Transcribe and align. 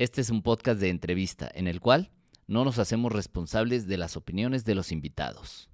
Este 0.00 0.22
es 0.22 0.30
un 0.30 0.40
podcast 0.40 0.80
de 0.80 0.88
entrevista 0.88 1.50
en 1.52 1.68
el 1.68 1.78
cual 1.78 2.10
no 2.46 2.64
nos 2.64 2.78
hacemos 2.78 3.12
responsables 3.12 3.86
de 3.86 3.98
las 3.98 4.16
opiniones 4.16 4.64
de 4.64 4.74
los 4.74 4.92
invitados. 4.92 5.68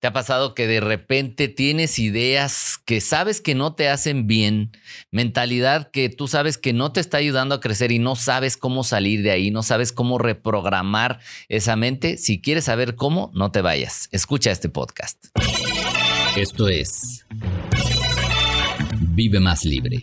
¿Te 0.00 0.08
ha 0.08 0.12
pasado 0.12 0.56
que 0.56 0.66
de 0.66 0.80
repente 0.80 1.46
tienes 1.46 2.00
ideas 2.00 2.80
que 2.84 3.00
sabes 3.00 3.40
que 3.40 3.54
no 3.54 3.76
te 3.76 3.88
hacen 3.88 4.26
bien, 4.26 4.72
mentalidad 5.12 5.92
que 5.92 6.08
tú 6.08 6.26
sabes 6.26 6.58
que 6.58 6.72
no 6.72 6.90
te 6.90 6.98
está 6.98 7.18
ayudando 7.18 7.54
a 7.54 7.60
crecer 7.60 7.92
y 7.92 8.00
no 8.00 8.16
sabes 8.16 8.56
cómo 8.56 8.82
salir 8.82 9.22
de 9.22 9.30
ahí, 9.30 9.52
no 9.52 9.62
sabes 9.62 9.92
cómo 9.92 10.18
reprogramar 10.18 11.20
esa 11.48 11.76
mente? 11.76 12.16
Si 12.16 12.40
quieres 12.40 12.64
saber 12.64 12.96
cómo, 12.96 13.30
no 13.34 13.52
te 13.52 13.60
vayas. 13.60 14.08
Escucha 14.10 14.50
este 14.50 14.68
podcast. 14.68 15.26
Esto 16.34 16.66
es 16.66 17.24
Vive 19.10 19.38
más 19.38 19.64
libre 19.64 20.02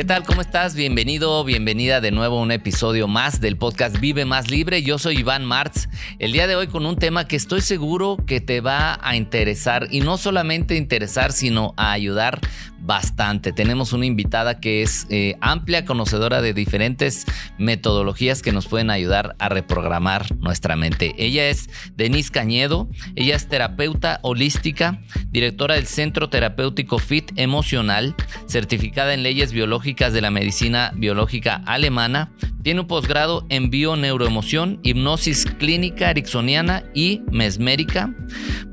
¿Qué 0.00 0.06
tal? 0.06 0.22
¿Cómo 0.22 0.40
estás? 0.40 0.74
Bienvenido, 0.74 1.44
bienvenida 1.44 2.00
de 2.00 2.10
nuevo 2.10 2.38
a 2.38 2.40
un 2.40 2.52
episodio 2.52 3.06
más 3.06 3.38
del 3.38 3.58
podcast 3.58 4.00
Vive 4.00 4.24
Más 4.24 4.50
Libre. 4.50 4.82
Yo 4.82 4.98
soy 4.98 5.18
Iván 5.18 5.44
Martz. 5.44 5.90
El 6.18 6.32
día 6.32 6.46
de 6.46 6.56
hoy 6.56 6.68
con 6.68 6.86
un 6.86 6.96
tema 6.96 7.28
que 7.28 7.36
estoy 7.36 7.60
seguro 7.60 8.16
que 8.26 8.40
te 8.40 8.62
va 8.62 8.98
a 9.02 9.14
interesar 9.14 9.88
y 9.90 10.00
no 10.00 10.16
solamente 10.16 10.76
interesar, 10.76 11.32
sino 11.32 11.74
a 11.76 11.92
ayudar 11.92 12.40
bastante. 12.80 13.52
Tenemos 13.52 13.92
una 13.92 14.06
invitada 14.06 14.60
que 14.60 14.82
es 14.82 15.06
eh, 15.10 15.36
amplia, 15.40 15.84
conocedora 15.84 16.40
de 16.40 16.54
diferentes 16.54 17.26
metodologías 17.58 18.42
que 18.42 18.52
nos 18.52 18.66
pueden 18.66 18.90
ayudar 18.90 19.36
a 19.38 19.48
reprogramar 19.48 20.36
nuestra 20.36 20.76
mente. 20.76 21.14
Ella 21.18 21.48
es 21.48 21.68
Denise 21.96 22.30
Cañedo, 22.30 22.88
ella 23.16 23.36
es 23.36 23.48
terapeuta 23.48 24.18
holística, 24.22 25.00
directora 25.30 25.74
del 25.74 25.86
Centro 25.86 26.30
Terapéutico 26.30 26.98
FIT 26.98 27.32
Emocional, 27.36 28.14
certificada 28.46 29.14
en 29.14 29.22
leyes 29.22 29.52
biológicas 29.52 30.12
de 30.12 30.20
la 30.20 30.30
medicina 30.30 30.92
biológica 30.96 31.62
alemana, 31.66 32.32
tiene 32.62 32.80
un 32.80 32.86
posgrado 32.86 33.46
en 33.48 33.70
bioneuroemoción, 33.70 34.80
hipnosis 34.82 35.46
clínica 35.58 36.10
ericksoniana 36.10 36.84
y 36.94 37.22
mesmérica, 37.30 38.14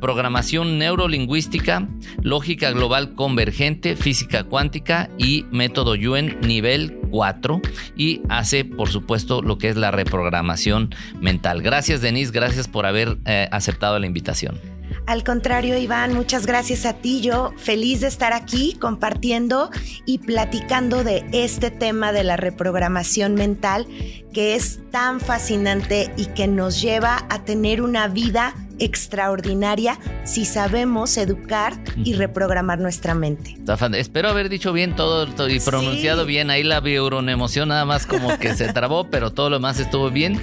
programación 0.01 0.77
neurolingüística, 0.77 1.87
lógica 2.21 2.71
global 2.71 3.15
convergente, 3.15 3.95
física 3.97 4.43
cuántica 4.43 5.09
y 5.17 5.45
método 5.51 5.95
Yuen 5.95 6.39
nivel 6.41 6.97
4 7.09 7.61
y 7.95 8.21
hace 8.29 8.65
por 8.65 8.89
supuesto 8.89 9.41
lo 9.41 9.57
que 9.57 9.69
es 9.69 9.75
la 9.75 9.91
reprogramación 9.91 10.93
mental. 11.19 11.61
Gracias 11.61 12.01
Denise, 12.01 12.31
gracias 12.31 12.67
por 12.67 12.85
haber 12.85 13.17
eh, 13.25 13.47
aceptado 13.51 13.99
la 13.99 14.05
invitación. 14.05 14.59
Al 15.05 15.23
contrario, 15.23 15.77
Iván, 15.77 16.13
muchas 16.13 16.45
gracias 16.45 16.85
a 16.85 16.93
ti. 16.93 17.21
Yo 17.21 17.53
feliz 17.57 18.01
de 18.01 18.07
estar 18.07 18.33
aquí 18.33 18.77
compartiendo 18.79 19.69
y 20.05 20.19
platicando 20.19 21.03
de 21.03 21.25
este 21.31 21.71
tema 21.71 22.11
de 22.11 22.23
la 22.23 22.37
reprogramación 22.37 23.35
mental 23.35 23.87
que 24.33 24.55
es 24.55 24.79
tan 24.91 25.19
fascinante 25.19 26.11
y 26.17 26.25
que 26.27 26.47
nos 26.47 26.81
lleva 26.81 27.25
a 27.29 27.43
tener 27.43 27.81
una 27.81 28.07
vida 28.07 28.53
extraordinaria 28.79 29.97
si 30.23 30.45
sabemos 30.45 31.17
educar 31.17 31.73
y 32.03 32.13
reprogramar 32.13 32.79
nuestra 32.79 33.15
mente. 33.15 33.57
Espero 33.93 34.29
haber 34.29 34.49
dicho 34.49 34.73
bien 34.73 34.95
todo, 34.95 35.27
y 35.47 35.59
pronunciado 35.59 36.25
bien. 36.25 36.49
Ahí 36.49 36.63
la 36.63 36.77
emoción 36.77 37.69
nada 37.69 37.85
más 37.85 38.05
como 38.05 38.37
que 38.37 38.55
se 38.55 38.71
trabó, 38.73 39.09
pero 39.09 39.31
todo 39.31 39.49
lo 39.49 39.55
demás 39.55 39.79
estuvo 39.79 40.11
bien. 40.11 40.39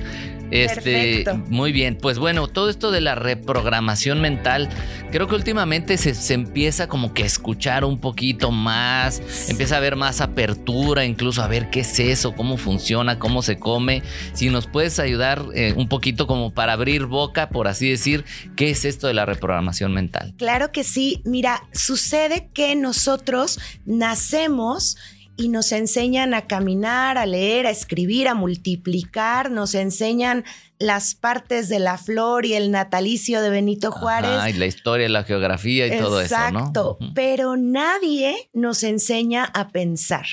Este, 0.50 1.24
muy 1.48 1.72
bien, 1.72 1.96
pues 1.96 2.18
bueno, 2.18 2.46
todo 2.46 2.70
esto 2.70 2.90
de 2.90 3.00
la 3.00 3.14
reprogramación 3.14 4.20
mental, 4.20 4.68
creo 5.10 5.26
que 5.26 5.34
últimamente 5.34 5.96
se, 5.96 6.34
empieza 6.34 6.88
como 6.88 7.12
que 7.12 7.22
a 7.22 7.26
escuchar 7.26 7.84
un 7.84 7.98
poquito 7.98 8.50
más, 8.50 9.20
empieza 9.48 9.76
a 9.76 9.78
haber 9.78 9.96
más 9.96 10.20
apertura, 10.20 11.04
incluso 11.04 11.42
a 11.42 11.48
ver 11.48 11.70
qué 11.70 11.80
es 11.80 11.98
eso, 11.98 12.34
cómo 12.34 12.56
funciona, 12.56 13.18
cómo 13.18 13.42
se 13.42 13.58
come. 13.58 14.02
Si 14.32 14.50
nos 14.50 14.66
puedes 14.66 14.98
ayudar 14.98 15.44
eh, 15.54 15.74
un 15.76 15.88
poquito 15.88 16.26
como 16.26 16.52
para 16.52 16.74
abrir 16.74 17.06
boca, 17.06 17.48
por 17.48 17.68
así 17.68 17.88
decir, 17.88 18.24
¿qué 18.56 18.70
es 18.70 18.84
esto 18.84 19.06
de 19.06 19.14
la 19.14 19.26
reprogramación 19.26 19.92
mental? 19.92 20.34
Claro 20.36 20.72
que 20.72 20.84
sí, 20.84 21.22
mira, 21.24 21.62
sucede 21.72 22.48
que 22.52 22.76
nosotros 22.76 23.58
nacemos 23.86 24.96
y 25.36 25.48
nos 25.48 25.72
enseñan 25.72 26.34
a 26.34 26.46
caminar, 26.46 27.18
a 27.18 27.26
leer, 27.26 27.66
a 27.66 27.70
escribir, 27.70 28.28
a 28.28 28.34
multiplicar, 28.34 29.50
nos 29.50 29.74
enseñan 29.74 30.44
las 30.78 31.14
partes 31.14 31.68
de 31.68 31.78
la 31.78 31.98
flor 31.98 32.46
y 32.46 32.54
el 32.54 32.70
natalicio 32.70 33.40
de 33.40 33.50
Benito 33.50 33.90
Juárez. 33.90 34.54
y 34.54 34.58
la 34.58 34.66
historia, 34.66 35.08
la 35.08 35.24
geografía 35.24 35.86
y 35.86 35.98
todo 35.98 36.20
eso, 36.20 36.36
¿no? 36.52 36.58
Exacto, 36.58 36.98
pero 37.14 37.56
nadie 37.56 38.50
nos 38.52 38.82
enseña 38.82 39.44
a 39.44 39.68
pensar. 39.68 40.26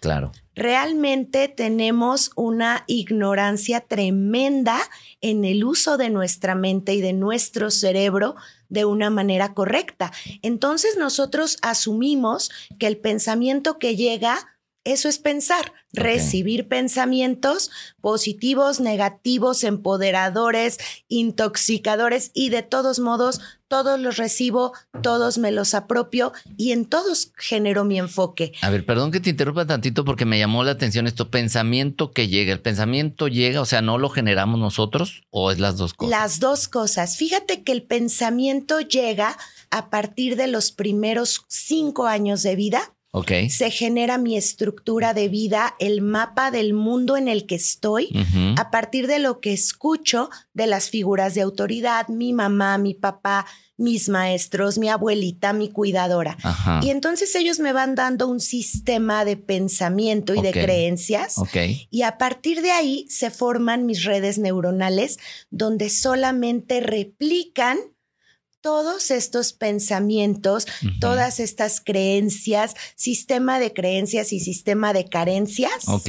Claro. 0.00 0.32
Realmente 0.54 1.48
tenemos 1.48 2.32
una 2.34 2.84
ignorancia 2.88 3.80
tremenda 3.80 4.78
en 5.20 5.44
el 5.44 5.64
uso 5.64 5.96
de 5.96 6.10
nuestra 6.10 6.54
mente 6.54 6.94
y 6.94 7.00
de 7.00 7.12
nuestro 7.12 7.70
cerebro 7.70 8.34
de 8.68 8.84
una 8.84 9.10
manera 9.10 9.54
correcta. 9.54 10.12
Entonces 10.42 10.96
nosotros 10.96 11.58
asumimos 11.62 12.50
que 12.78 12.86
el 12.86 12.98
pensamiento 12.98 13.78
que 13.78 13.96
llega, 13.96 14.38
eso 14.84 15.08
es 15.08 15.18
pensar, 15.18 15.72
recibir 15.92 16.68
pensamientos 16.68 17.70
positivos, 18.00 18.80
negativos, 18.80 19.64
empoderadores, 19.64 20.78
intoxicadores 21.08 22.30
y 22.34 22.50
de 22.50 22.62
todos 22.62 22.98
modos 22.98 23.40
todos 23.68 24.00
los 24.00 24.16
recibo, 24.16 24.72
todos 25.02 25.38
me 25.38 25.52
los 25.52 25.74
apropio 25.74 26.32
y 26.56 26.72
en 26.72 26.86
todos 26.86 27.32
genero 27.36 27.84
mi 27.84 27.98
enfoque. 27.98 28.52
A 28.62 28.70
ver, 28.70 28.84
perdón 28.84 29.12
que 29.12 29.20
te 29.20 29.30
interrumpa 29.30 29.66
tantito 29.66 30.04
porque 30.04 30.24
me 30.24 30.38
llamó 30.38 30.64
la 30.64 30.72
atención 30.72 31.06
esto, 31.06 31.30
pensamiento 31.30 32.10
que 32.10 32.28
llega, 32.28 32.52
el 32.52 32.60
pensamiento 32.60 33.28
llega, 33.28 33.60
o 33.60 33.66
sea, 33.66 33.82
¿no 33.82 33.98
lo 33.98 34.08
generamos 34.08 34.58
nosotros 34.58 35.22
o 35.30 35.50
es 35.50 35.58
las 35.58 35.76
dos 35.76 35.94
cosas? 35.94 36.10
Las 36.10 36.40
dos 36.40 36.68
cosas. 36.68 37.16
Fíjate 37.16 37.62
que 37.62 37.72
el 37.72 37.82
pensamiento 37.82 38.80
llega 38.80 39.36
a 39.70 39.90
partir 39.90 40.36
de 40.36 40.48
los 40.48 40.72
primeros 40.72 41.44
cinco 41.48 42.06
años 42.06 42.42
de 42.42 42.56
vida 42.56 42.94
se 43.48 43.70
genera 43.70 44.18
mi 44.18 44.36
estructura 44.36 45.14
de 45.14 45.28
vida, 45.28 45.74
el 45.78 46.02
mapa 46.02 46.50
del 46.50 46.74
mundo 46.74 47.16
en 47.16 47.28
el 47.28 47.46
que 47.46 47.54
estoy, 47.54 48.10
a 48.56 48.70
partir 48.70 49.06
de 49.06 49.18
lo 49.18 49.40
que 49.40 49.52
escucho 49.52 50.30
de 50.52 50.66
las 50.66 50.90
figuras 50.90 51.34
de 51.34 51.40
autoridad, 51.40 52.08
mi 52.08 52.32
mamá, 52.32 52.78
mi 52.78 52.94
papá, 52.94 53.46
mis 53.78 54.08
maestros, 54.08 54.76
mi 54.76 54.88
abuelita, 54.88 55.52
mi 55.52 55.70
cuidadora. 55.70 56.36
Y 56.82 56.90
entonces 56.90 57.34
ellos 57.34 57.60
me 57.60 57.72
van 57.72 57.94
dando 57.94 58.26
un 58.26 58.40
sistema 58.40 59.24
de 59.24 59.36
pensamiento 59.36 60.34
y 60.34 60.42
de 60.42 60.50
creencias. 60.52 61.36
Y 61.90 62.02
a 62.02 62.18
partir 62.18 62.60
de 62.60 62.72
ahí 62.72 63.06
se 63.08 63.30
forman 63.30 63.86
mis 63.86 64.04
redes 64.04 64.38
neuronales 64.38 65.18
donde 65.50 65.90
solamente 65.90 66.80
replican 66.80 67.78
todos 68.60 69.10
estos 69.10 69.52
pensamientos, 69.52 70.66
todas 71.00 71.40
estas 71.40 71.80
creencias, 71.80 72.74
sistema 72.96 73.60
de 73.60 73.72
creencias 73.72 74.32
y 74.32 74.40
sistema 74.40 74.92
de 74.92 75.08
carencias. 75.08 75.88
Ok. 75.88 76.08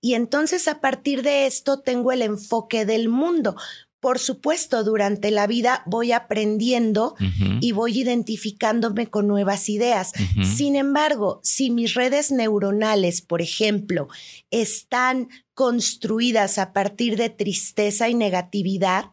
Y 0.00 0.14
entonces 0.14 0.66
a 0.68 0.80
partir 0.80 1.22
de 1.22 1.46
esto 1.46 1.80
tengo 1.80 2.12
el 2.12 2.22
enfoque 2.22 2.86
del 2.86 3.08
mundo. 3.08 3.56
Por 4.00 4.18
supuesto, 4.18 4.82
durante 4.82 5.30
la 5.30 5.46
vida 5.46 5.82
voy 5.84 6.12
aprendiendo 6.12 7.14
y 7.60 7.72
voy 7.72 8.00
identificándome 8.00 9.08
con 9.08 9.28
nuevas 9.28 9.68
ideas. 9.68 10.12
Sin 10.42 10.74
embargo, 10.74 11.40
si 11.42 11.70
mis 11.70 11.92
redes 11.92 12.32
neuronales, 12.32 13.20
por 13.20 13.42
ejemplo, 13.42 14.08
están 14.50 15.28
construidas 15.52 16.56
a 16.56 16.72
partir 16.72 17.18
de 17.18 17.28
tristeza 17.28 18.08
y 18.08 18.14
negatividad, 18.14 19.04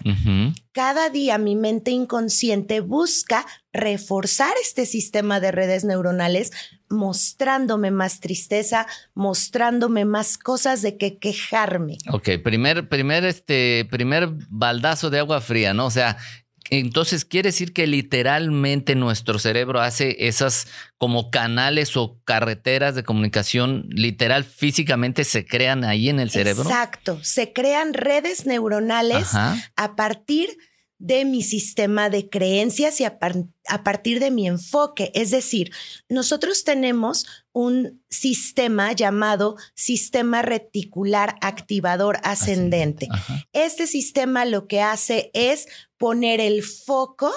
cada 0.72 1.10
día 1.10 1.38
mi 1.38 1.58
mente 1.58 1.92
inconsciente 1.92 2.80
busca 2.80 3.46
reforzar 3.74 4.54
este 4.62 4.86
sistema 4.86 5.42
de 5.42 5.52
redes 5.52 5.84
neuronales 5.84 6.52
mostrándome 6.90 7.92
más 7.92 8.20
tristeza, 8.20 8.88
mostrándome 9.14 10.06
más 10.06 10.38
cosas 10.38 10.82
de 10.82 10.98
que 10.98 11.18
quejarme. 11.18 11.98
Ok, 12.12 12.30
primer, 12.44 12.90
primer, 12.90 13.26
este, 13.26 13.88
primer 13.90 14.30
baldazo 14.50 15.10
de 15.10 15.20
agua 15.20 15.42
fría, 15.42 15.74
¿no? 15.74 15.86
O 15.86 15.92
sea, 15.92 16.18
entonces 16.70 17.26
quiere 17.26 17.50
decir 17.50 17.74
que 17.74 17.88
literalmente 17.88 18.96
nuestro 18.96 19.40
cerebro 19.40 19.82
hace 19.82 20.28
esas 20.28 20.68
como 20.98 21.30
canales 21.30 21.96
o 21.96 22.20
carreteras 22.26 22.96
de 22.96 23.04
comunicación, 23.04 23.86
literal, 23.90 24.44
físicamente 24.44 25.24
se 25.24 25.46
crean 25.46 25.84
ahí 25.84 26.10
en 26.10 26.20
el 26.20 26.30
cerebro. 26.30 26.64
Exacto, 26.64 27.20
se 27.24 27.54
crean 27.54 27.94
redes 27.94 28.46
neuronales 28.46 29.34
a 29.34 29.96
partir 29.96 30.50
de 30.50 30.77
mi 31.00 31.44
sistema 31.44 32.10
de 32.10 32.30
creencias 32.30 33.00
y 33.00 33.06
a, 33.06 33.20
partir 33.84 34.20
de 34.20 34.32
mi 34.32 34.48
enfoque. 34.48 35.12
Es 35.14 35.32
decir, 35.32 35.72
nosotros 36.10 36.64
tenemos 36.64 37.26
un 37.54 38.04
sistema 38.10 38.92
llamado 38.94 39.58
sistema 39.76 40.42
reticular 40.42 41.36
activador 41.42 42.20
ascendente. 42.24 43.08
Este 43.54 43.88
sistema 43.88 44.46
lo 44.46 44.68
que 44.68 44.82
hace 44.82 45.30
es 45.34 45.68
poner 45.98 46.40
el 46.40 46.64
foco 46.64 47.32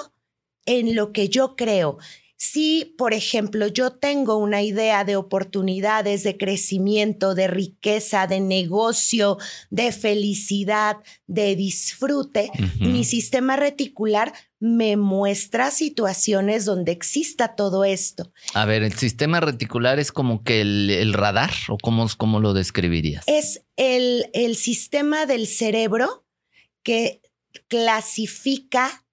en 0.65 0.95
lo 0.95 1.11
que 1.11 1.29
yo 1.29 1.55
creo. 1.55 1.97
Si, 2.43 2.95
por 2.97 3.13
ejemplo, 3.13 3.67
yo 3.67 3.91
tengo 3.91 4.37
una 4.37 4.63
idea 4.63 5.03
de 5.03 5.15
oportunidades, 5.15 6.23
de 6.23 6.37
crecimiento, 6.37 7.35
de 7.35 7.45
riqueza, 7.45 8.25
de 8.25 8.39
negocio, 8.39 9.37
de 9.69 9.91
felicidad, 9.91 10.97
de 11.27 11.55
disfrute, 11.55 12.49
mi 12.79 13.03
sistema 13.03 13.57
reticular 13.57 14.33
me 14.59 14.97
muestra 14.97 15.69
situaciones 15.69 16.65
donde 16.65 16.93
exista 16.93 17.55
todo 17.55 17.85
esto. 17.85 18.33
A 18.55 18.65
ver, 18.65 18.81
¿el 18.81 18.93
sistema 18.93 19.39
reticular 19.39 19.99
es 19.99 20.11
como 20.11 20.43
que 20.43 20.61
el, 20.61 21.13
radar 21.13 21.51
o 21.69 21.77
cómo, 21.77 22.07
cómo, 22.17 22.39
lo 22.39 22.53
describirías? 22.53 23.23
Es 23.27 23.61
el, 23.75 24.31
el 24.33 24.55
sistema 24.55 25.27
del 25.27 25.45
cerebro 25.45 26.25
que 26.81 27.21
clasifica 27.67 29.05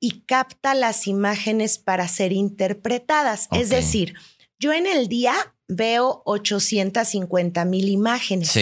y 0.00 0.22
capta 0.22 0.74
las 0.74 1.06
imágenes 1.06 1.78
para 1.78 2.08
ser 2.08 2.32
interpretadas. 2.32 3.48
Es 3.52 3.68
decir, 3.68 4.14
yo 4.58 4.72
en 4.72 4.86
el 4.86 5.08
día 5.08 5.34
veo 5.68 6.22
850 6.24 7.64
mil 7.66 7.88
imágenes. 7.88 8.52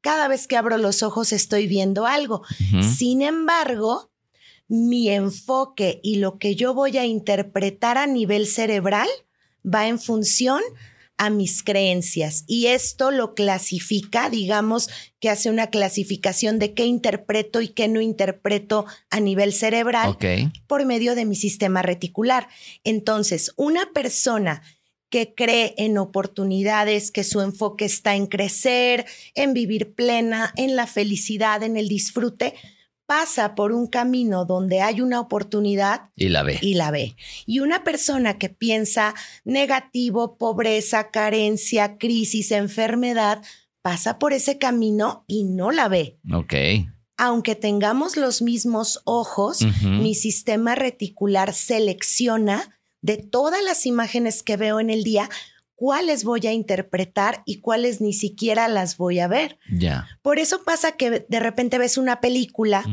Cada 0.00 0.28
vez 0.28 0.46
que 0.46 0.56
abro 0.56 0.76
los 0.76 1.02
ojos 1.02 1.32
estoy 1.32 1.66
viendo 1.66 2.04
algo. 2.04 2.42
Sin 2.96 3.22
embargo, 3.22 4.10
mi 4.66 5.08
enfoque 5.08 6.00
y 6.02 6.16
lo 6.16 6.38
que 6.38 6.54
yo 6.56 6.74
voy 6.74 6.98
a 6.98 7.06
interpretar 7.06 7.96
a 7.96 8.06
nivel 8.06 8.46
cerebral 8.46 9.08
va 9.64 9.88
en 9.88 9.98
función 9.98 10.60
a 11.18 11.30
mis 11.30 11.62
creencias 11.62 12.44
y 12.46 12.66
esto 12.66 13.10
lo 13.10 13.34
clasifica, 13.34 14.30
digamos 14.30 14.88
que 15.20 15.28
hace 15.28 15.50
una 15.50 15.66
clasificación 15.66 16.58
de 16.58 16.74
qué 16.74 16.86
interpreto 16.86 17.60
y 17.60 17.68
qué 17.68 17.88
no 17.88 18.00
interpreto 18.00 18.86
a 19.10 19.20
nivel 19.20 19.52
cerebral 19.52 20.16
por 20.66 20.86
medio 20.86 21.14
de 21.14 21.24
mi 21.24 21.34
sistema 21.34 21.82
reticular. 21.82 22.48
Entonces, 22.84 23.52
una 23.56 23.92
persona 23.92 24.62
que 25.10 25.34
cree 25.34 25.74
en 25.78 25.98
oportunidades, 25.98 27.10
que 27.10 27.24
su 27.24 27.40
enfoque 27.40 27.86
está 27.86 28.14
en 28.14 28.26
crecer, 28.26 29.06
en 29.34 29.54
vivir 29.54 29.94
plena, 29.94 30.52
en 30.56 30.76
la 30.76 30.86
felicidad, 30.86 31.62
en 31.62 31.76
el 31.76 31.88
disfrute, 31.88 32.54
pasa 33.08 33.54
por 33.54 33.72
un 33.72 33.86
camino 33.86 34.44
donde 34.44 34.82
hay 34.82 35.00
una 35.00 35.18
oportunidad 35.18 36.10
y 36.14 36.28
la 36.28 36.42
ve. 36.42 36.58
Y 36.60 36.74
la 36.74 36.90
ve. 36.90 37.16
Y 37.46 37.60
una 37.60 37.82
persona 37.82 38.36
que 38.36 38.50
piensa 38.50 39.14
negativo, 39.46 40.36
pobreza, 40.36 41.10
carencia, 41.10 41.96
crisis, 41.96 42.52
enfermedad, 42.52 43.42
pasa 43.80 44.18
por 44.18 44.34
ese 44.34 44.58
camino 44.58 45.24
y 45.26 45.44
no 45.44 45.70
la 45.70 45.88
ve. 45.88 46.18
Ok. 46.34 46.52
Aunque 47.16 47.54
tengamos 47.54 48.18
los 48.18 48.42
mismos 48.42 49.00
ojos, 49.04 49.60
mi 49.82 50.14
sistema 50.14 50.74
reticular 50.74 51.54
selecciona 51.54 52.78
de 53.00 53.16
todas 53.16 53.64
las 53.64 53.86
imágenes 53.86 54.42
que 54.42 54.58
veo 54.58 54.80
en 54.80 54.90
el 54.90 55.02
día 55.02 55.30
cuáles 55.78 56.24
voy 56.24 56.44
a 56.44 56.52
interpretar 56.52 57.44
y 57.46 57.60
cuáles 57.60 58.00
ni 58.00 58.12
siquiera 58.12 58.66
las 58.66 58.96
voy 58.96 59.20
a 59.20 59.28
ver. 59.28 59.60
Ya. 59.72 60.08
Por 60.22 60.40
eso 60.40 60.64
pasa 60.64 60.96
que 60.96 61.24
de 61.28 61.38
repente 61.38 61.78
ves 61.78 61.98
una 61.98 62.20
película 62.20 62.84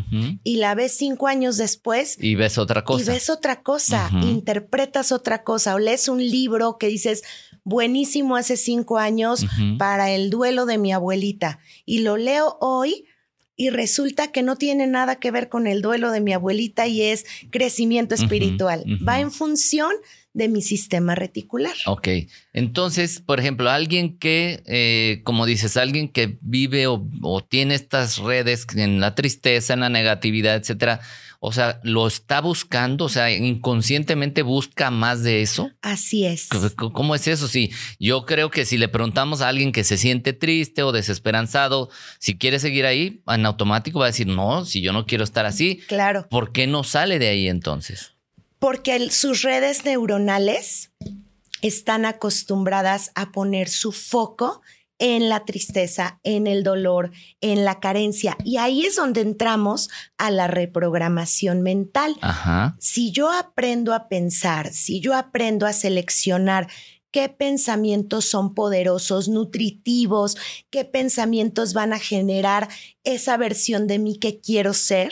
y 0.44 0.58
la 0.58 0.76
ves 0.76 0.96
cinco 0.96 1.28
años 1.28 1.58
después. 1.58 2.16
Y 2.22 2.36
ves 2.36 2.60
otra 2.60 2.84
cosa. 2.84 3.02
Y 3.02 3.06
ves 3.08 3.32
otra 3.32 3.64
cosa, 3.64 4.12
interpretas 4.22 5.12
otra 5.12 5.44
cosa 5.44 5.74
o 5.74 5.80
lees 5.80 6.08
un 6.08 6.20
libro 6.20 6.78
que 6.78 6.86
dices, 6.86 7.24
buenísimo 7.64 8.36
hace 8.36 8.56
cinco 8.56 9.00
años 9.00 9.44
para 9.80 10.12
el 10.12 10.30
duelo 10.30 10.68
de 10.68 10.78
mi 10.78 10.94
abuelita. 10.94 11.58
Y 11.86 12.02
lo 12.02 12.18
leo 12.18 12.56
hoy 12.62 13.06
y 13.56 13.72
resulta 13.72 14.32
que 14.32 14.44
no 14.44 14.58
tiene 14.58 14.86
nada 14.86 15.16
que 15.16 15.32
ver 15.32 15.50
con 15.50 15.66
el 15.66 15.82
duelo 15.82 16.12
de 16.12 16.22
mi 16.22 16.34
abuelita 16.34 16.86
y 16.86 17.02
es 17.02 17.26
crecimiento 17.50 18.14
espiritual. 18.14 18.86
Va 19.08 19.20
en 19.20 19.32
función 19.32 19.92
de 19.92 20.25
mi 20.36 20.62
sistema 20.62 21.16
reticular. 21.16 21.74
Ok, 21.86 22.10
entonces, 22.54 23.22
por 23.22 23.40
ejemplo, 23.40 23.70
alguien 23.70 24.18
que, 24.18 24.62
eh, 24.66 25.22
como 25.24 25.46
dices, 25.46 25.78
alguien 25.78 26.10
que 26.10 26.38
vive 26.42 26.88
o, 26.88 27.02
tiene 27.48 27.76
estas 27.76 28.18
redes 28.18 28.68
en 28.76 29.00
la 29.00 29.16
tristeza, 29.16 29.74
en 29.74 29.80
la 29.80 29.90
negatividad, 29.90 30.56
etcétera, 30.56 31.00
o 31.40 31.52
sea, 31.52 31.80
lo 31.84 32.08
está 32.08 32.42
buscando, 32.42 33.06
o 33.06 33.10
sea, 33.10 33.32
inconscientemente 33.32 34.42
busca 34.42 34.90
más 34.90 35.22
de 35.22 35.42
eso. 35.42 35.70
Así 35.82 36.26
es. 36.26 36.50
¿Cómo 36.76 37.14
es 37.14 37.28
eso? 37.28 37.48
Sí, 37.48 37.72
yo 38.00 38.26
creo 38.26 38.50
que 38.50 38.66
si 38.66 38.78
le 38.78 38.88
preguntamos 38.88 39.42
a 39.42 39.50
alguien 39.50 39.72
que 39.72 39.84
se 39.84 39.98
siente 39.98 40.34
triste 40.34 40.82
o 40.82 40.92
desesperanzado, 40.92 41.90
si 42.20 42.38
quiere 42.38 42.60
seguir 42.60 42.86
ahí, 42.86 43.22
en 43.28 43.46
automático 43.46 44.00
va 44.00 44.06
a 44.06 44.10
decir, 44.10 44.28
no, 44.28 44.66
si 44.66 44.82
yo 44.82 44.92
no 44.92 45.06
quiero 45.06 45.24
estar 45.24 45.46
así. 45.46 45.82
Claro. 45.88 46.28
¿Por 46.30 46.52
qué 46.52 46.68
no 46.68 46.84
sale 46.84 47.20
de 47.20 47.28
ahí 47.28 47.48
entonces? 47.48 48.15
Porque 48.60 49.10
sus 49.12 49.42
redes 49.42 49.86
neuronales 49.86 50.92
están 51.62 52.06
acostumbradas 52.06 53.12
a 53.16 53.32
poner 53.32 53.70
su 53.70 53.92
foco 53.92 54.62
en 54.98 55.30
la 55.30 55.44
tristeza, 55.44 56.20
en 56.24 56.48
el 56.48 56.64
dolor, 56.64 57.12
en 57.42 57.66
la 57.66 57.80
carencia. 57.80 58.38
Y 58.46 58.58
ahí 58.58 58.86
es 58.86 58.96
donde 58.96 59.22
entramos 59.22 59.90
a 60.18 60.32
la 60.32 60.48
reprogramación 60.48 61.62
mental. 61.62 62.16
Si 62.80 63.12
yo 63.12 63.32
aprendo 63.32 63.94
a 63.94 64.08
pensar, 64.08 64.72
si 64.74 65.02
yo 65.02 65.14
aprendo 65.14 65.66
a 65.66 65.74
seleccionar 65.74 66.68
qué 67.12 67.30
pensamientos 67.30 68.26
son 68.26 68.54
poderosos, 68.54 69.28
nutritivos, 69.28 70.38
qué 70.70 70.86
pensamientos 70.86 71.74
van 71.74 71.94
a 71.94 72.00
generar 72.00 72.70
esa 73.04 73.38
versión 73.38 73.88
de 73.88 74.00
mí 74.00 74.18
que 74.18 74.40
quiero 74.40 74.74
ser, 74.74 75.10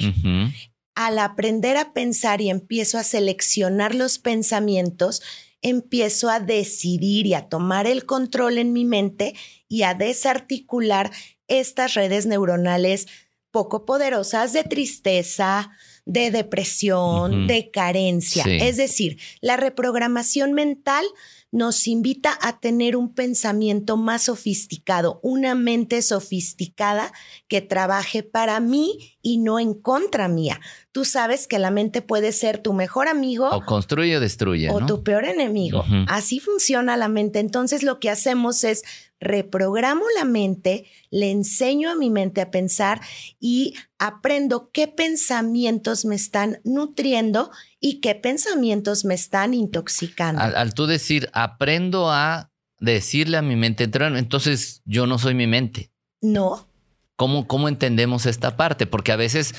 al 0.96 1.20
aprender 1.20 1.78
a 1.78 1.94
pensar 1.94 2.42
y 2.42 2.50
empiezo 2.50 2.98
a 2.98 3.04
seleccionar 3.04 3.96
los 3.96 4.20
pensamientos, 4.20 5.22
empiezo 5.62 6.30
a 6.30 6.40
decidir 6.40 7.26
y 7.26 7.34
a 7.34 7.48
tomar 7.50 7.88
el 7.88 8.06
control 8.06 8.58
en 8.58 8.74
mi 8.74 8.86
mente 8.86 9.34
y 9.68 9.84
a 9.84 9.94
desarticular 9.94 11.12
estas 11.48 11.94
redes 11.94 12.26
neuronales 12.26 13.08
poco 13.50 13.86
poderosas 13.86 14.52
de 14.52 14.64
tristeza, 14.64 15.72
de 16.06 16.32
depresión, 16.32 17.48
de 17.48 17.70
carencia. 17.72 18.44
Es 18.46 18.78
decir, 18.78 19.20
la 19.42 19.58
reprogramación 19.58 20.54
mental 20.54 21.06
nos 21.54 21.88
invita 21.88 22.36
a 22.42 22.60
tener 22.60 22.98
un 22.98 23.14
pensamiento 23.14 23.96
más 23.96 24.24
sofisticado, 24.24 25.20
una 25.22 25.54
mente 25.54 26.02
sofisticada 26.02 27.14
que 27.48 27.62
trabaje 27.62 28.24
para 28.24 28.60
mí 28.60 29.18
y 29.22 29.38
no 29.38 29.60
en 29.60 29.76
contra 29.76 30.28
mía. 30.28 30.60
Tú 30.92 31.06
sabes 31.06 31.48
que 31.48 31.60
la 31.60 31.70
mente 31.70 32.02
puede 32.02 32.32
ser 32.32 32.58
tu 32.58 32.74
mejor 32.74 33.08
amigo. 33.08 33.50
O 33.52 33.64
construye 33.66 34.18
o 34.18 34.20
destruye. 34.20 34.72
O 34.72 34.84
tu 34.88 35.04
peor 35.04 35.26
enemigo. 35.26 35.86
Así 36.08 36.40
funciona 36.40 36.98
la 36.98 37.08
mente. 37.08 37.40
Entonces 37.40 37.84
lo 37.84 38.00
que 38.00 38.10
hacemos 38.10 38.64
es 38.64 38.84
reprogramo 39.24 40.04
la 40.18 40.26
mente, 40.26 40.86
le 41.10 41.32
enseño 41.32 41.90
a 41.90 41.96
mi 41.96 42.10
mente 42.10 42.42
a 42.42 42.52
pensar 42.52 43.02
y 43.40 43.74
aprendo 43.98 44.70
qué 44.72 44.88
pensamientos 44.88 46.06
me 46.06 46.16
están 46.16 46.60
nutriendo 46.64 47.52
y 47.80 48.02
qué 48.02 48.16
pensamientos 48.16 49.06
me 49.06 49.16
están 49.16 49.54
intoxicando. 49.54 50.42
Al, 50.42 50.74
tú 50.74 50.86
decir, 50.86 51.30
aprendo 51.34 52.12
a 52.12 52.52
decirle 52.80 53.38
a 53.38 53.42
mi 53.42 53.56
mente, 53.56 53.86
entonces 53.86 54.82
yo 54.86 55.08
no 55.08 55.18
soy 55.18 55.34
mi 55.34 55.48
mente. 55.48 55.90
No. 56.22 56.68
¿Cómo, 57.16 57.48
¿Cómo 57.48 57.70
entendemos 57.70 58.26
esta 58.26 58.58
parte? 58.58 58.88
Porque 58.88 59.12
a 59.12 59.16
veces 59.16 59.54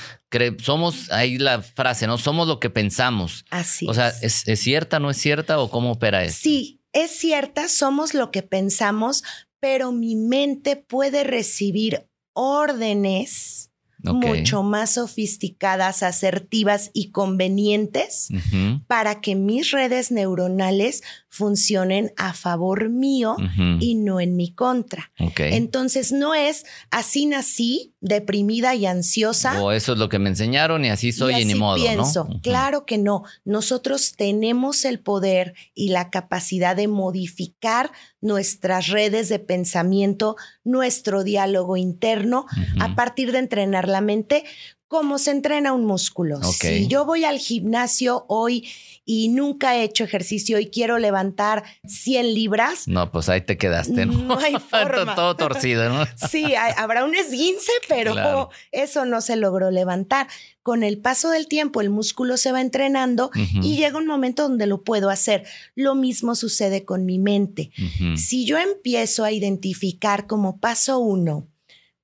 somos, 0.61 1.11
ahí 1.11 1.37
la 1.37 1.61
frase, 1.61 2.05
¿no? 2.05 2.17
Somos 2.17 2.47
lo 2.47 2.59
que 2.59 2.69
pensamos. 2.69 3.45
Así. 3.49 3.87
O 3.87 3.93
sea, 3.93 4.09
¿es, 4.09 4.47
¿es 4.47 4.59
cierta, 4.59 4.99
no 4.99 5.09
es 5.09 5.17
cierta 5.17 5.59
o 5.59 5.69
cómo 5.69 5.93
opera 5.93 6.23
eso? 6.23 6.37
Sí, 6.41 6.81
es 6.95 7.11
cierta, 7.11 7.67
somos 7.67 8.13
lo 8.13 8.31
que 8.31 8.41
pensamos, 8.41 9.23
pero 9.65 9.91
mi 9.91 10.15
mente 10.15 10.75
puede 10.75 11.23
recibir 11.23 12.07
órdenes 12.33 13.71
mucho 14.03 14.61
más 14.61 14.93
sofisticadas, 14.93 16.03
asertivas 16.03 16.91
y 16.93 17.09
convenientes 17.09 18.27
para 18.85 19.21
que 19.21 19.33
mis 19.33 19.71
redes 19.71 20.11
neuronales 20.11 21.01
funcionen 21.35 22.13
a 22.15 22.31
favor 22.31 22.89
mío 22.89 23.35
y 23.81 23.95
no 23.95 24.21
en 24.21 24.37
mi 24.37 24.53
contra. 24.53 25.11
Entonces 25.37 26.13
no 26.13 26.33
es 26.33 26.65
así 26.91 27.25
nací, 27.25 27.93
deprimida 27.99 28.73
y 28.73 28.85
ansiosa. 28.85 29.61
O 29.61 29.73
eso 29.73 29.93
es 29.93 29.99
lo 29.99 30.07
que 30.07 30.17
me 30.17 30.29
enseñaron 30.29 30.85
y 30.85 30.89
así 30.89 31.11
soy 31.11 31.41
y, 31.41 31.45
ni 31.45 31.55
modo. 31.55 31.75
Pienso, 31.75 32.29
claro 32.41 32.85
que 32.85 32.97
no. 32.97 33.23
Nosotros 33.43 34.13
tenemos 34.15 34.85
el 34.85 34.99
poder 34.99 35.55
y 35.73 35.89
la 35.89 36.09
capacidad 36.09 36.73
de 36.73 36.87
modificar 36.87 37.91
nuestras 38.21 38.87
redes 38.87 39.27
de 39.27 39.39
pensamiento, 39.39 40.37
nuestro 40.63 41.25
diálogo 41.25 41.75
interno, 41.75 42.45
a 42.79 42.95
partir 42.95 43.33
de 43.33 43.39
entrenar 43.39 43.89
la 43.89 43.99
mente 43.99 44.45
Como 44.95 45.17
se 45.17 45.31
entrena 45.31 45.73
un 45.73 45.83
músculo. 45.83 46.41
Si 46.41 46.87
yo 46.87 47.03
voy 47.03 47.25
al 47.25 47.37
gimnasio 47.37 48.23
hoy 48.29 48.65
y 49.03 49.27
nunca 49.27 49.75
he 49.75 49.83
hecho 49.83 50.05
ejercicio 50.05 50.57
y 50.57 50.67
quiero 50.67 50.99
levantar 50.99 51.65
100 51.85 52.33
libras. 52.33 52.87
No, 52.87 53.11
pues 53.11 53.27
ahí 53.27 53.41
te 53.41 53.57
quedaste, 53.57 54.05
¿no? 54.05 54.13
No 54.13 54.39
hay 54.39 54.55
forma. 54.69 55.13
Todo 55.13 55.35
torcido, 55.35 55.89
¿no? 55.89 56.05
sí, 56.29 56.55
habrá 56.55 57.03
un 57.03 57.13
esguince, 57.13 57.73
pero 57.89 58.49
eso 58.71 59.03
no 59.03 59.19
se 59.19 59.35
logró 59.35 59.69
levantar. 59.69 60.27
Con 60.63 60.81
el 60.81 60.97
paso 60.97 61.29
del 61.29 61.49
tiempo, 61.49 61.81
el 61.81 61.89
músculo 61.89 62.37
se 62.37 62.53
va 62.53 62.61
entrenando 62.61 63.31
y 63.35 63.75
llega 63.75 63.97
un 63.97 64.07
momento 64.07 64.43
donde 64.43 64.65
lo 64.65 64.85
puedo 64.85 65.09
hacer. 65.09 65.43
Lo 65.75 65.93
mismo 65.93 66.35
sucede 66.35 66.85
con 66.85 67.05
mi 67.05 67.19
mente. 67.19 67.71
Si 68.15 68.45
yo 68.45 68.57
empiezo 68.57 69.25
a 69.25 69.33
identificar 69.33 70.25
como 70.25 70.61
paso 70.61 70.99
uno, 70.99 71.49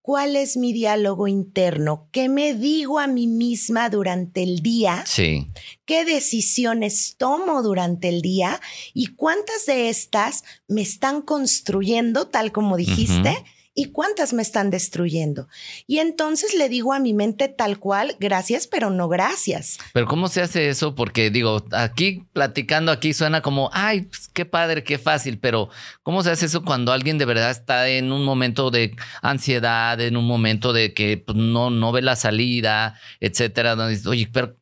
cuál 0.01 0.35
es 0.35 0.57
mi 0.57 0.73
diálogo 0.73 1.27
interno, 1.27 2.07
qué 2.11 2.27
me 2.29 2.53
digo 2.53 2.99
a 2.99 3.07
mí 3.07 3.27
misma 3.27 3.89
durante 3.89 4.43
el 4.43 4.61
día, 4.61 5.03
sí. 5.05 5.47
qué 5.85 6.05
decisiones 6.05 7.15
tomo 7.17 7.61
durante 7.61 8.09
el 8.09 8.21
día 8.21 8.59
y 8.93 9.07
cuántas 9.15 9.65
de 9.65 9.89
estas 9.89 10.43
me 10.67 10.81
están 10.81 11.21
construyendo, 11.21 12.27
tal 12.27 12.51
como 12.51 12.77
dijiste 12.77 13.43
y 13.73 13.91
cuántas 13.91 14.33
me 14.33 14.41
están 14.41 14.69
destruyendo. 14.69 15.47
Y 15.87 15.99
entonces 15.99 16.53
le 16.55 16.67
digo 16.67 16.93
a 16.93 16.99
mi 16.99 17.13
mente 17.13 17.47
tal 17.47 17.79
cual, 17.79 18.17
gracias, 18.19 18.67
pero 18.67 18.89
no 18.89 19.07
gracias. 19.07 19.77
Pero 19.93 20.07
¿cómo 20.07 20.27
se 20.27 20.41
hace 20.41 20.67
eso? 20.67 20.93
Porque 20.93 21.29
digo, 21.29 21.63
aquí 21.71 22.25
platicando 22.33 22.91
aquí 22.91 23.13
suena 23.13 23.41
como, 23.41 23.69
ay, 23.71 24.01
pues, 24.01 24.27
qué 24.27 24.45
padre, 24.45 24.83
qué 24.83 24.97
fácil, 24.97 25.39
pero 25.39 25.69
¿cómo 26.03 26.21
se 26.21 26.31
hace 26.31 26.47
eso 26.47 26.63
cuando 26.63 26.91
alguien 26.91 27.17
de 27.17 27.25
verdad 27.25 27.51
está 27.51 27.87
en 27.87 28.11
un 28.11 28.25
momento 28.25 28.71
de 28.71 28.95
ansiedad, 29.21 29.99
en 30.01 30.17
un 30.17 30.25
momento 30.25 30.73
de 30.73 30.93
que 30.93 31.17
pues, 31.17 31.37
no, 31.37 31.69
no 31.69 31.91
ve 31.93 32.01
la 32.01 32.17
salida, 32.17 32.99
etcétera? 33.21 33.77
Oye, 34.05 34.29
pero 34.31 34.57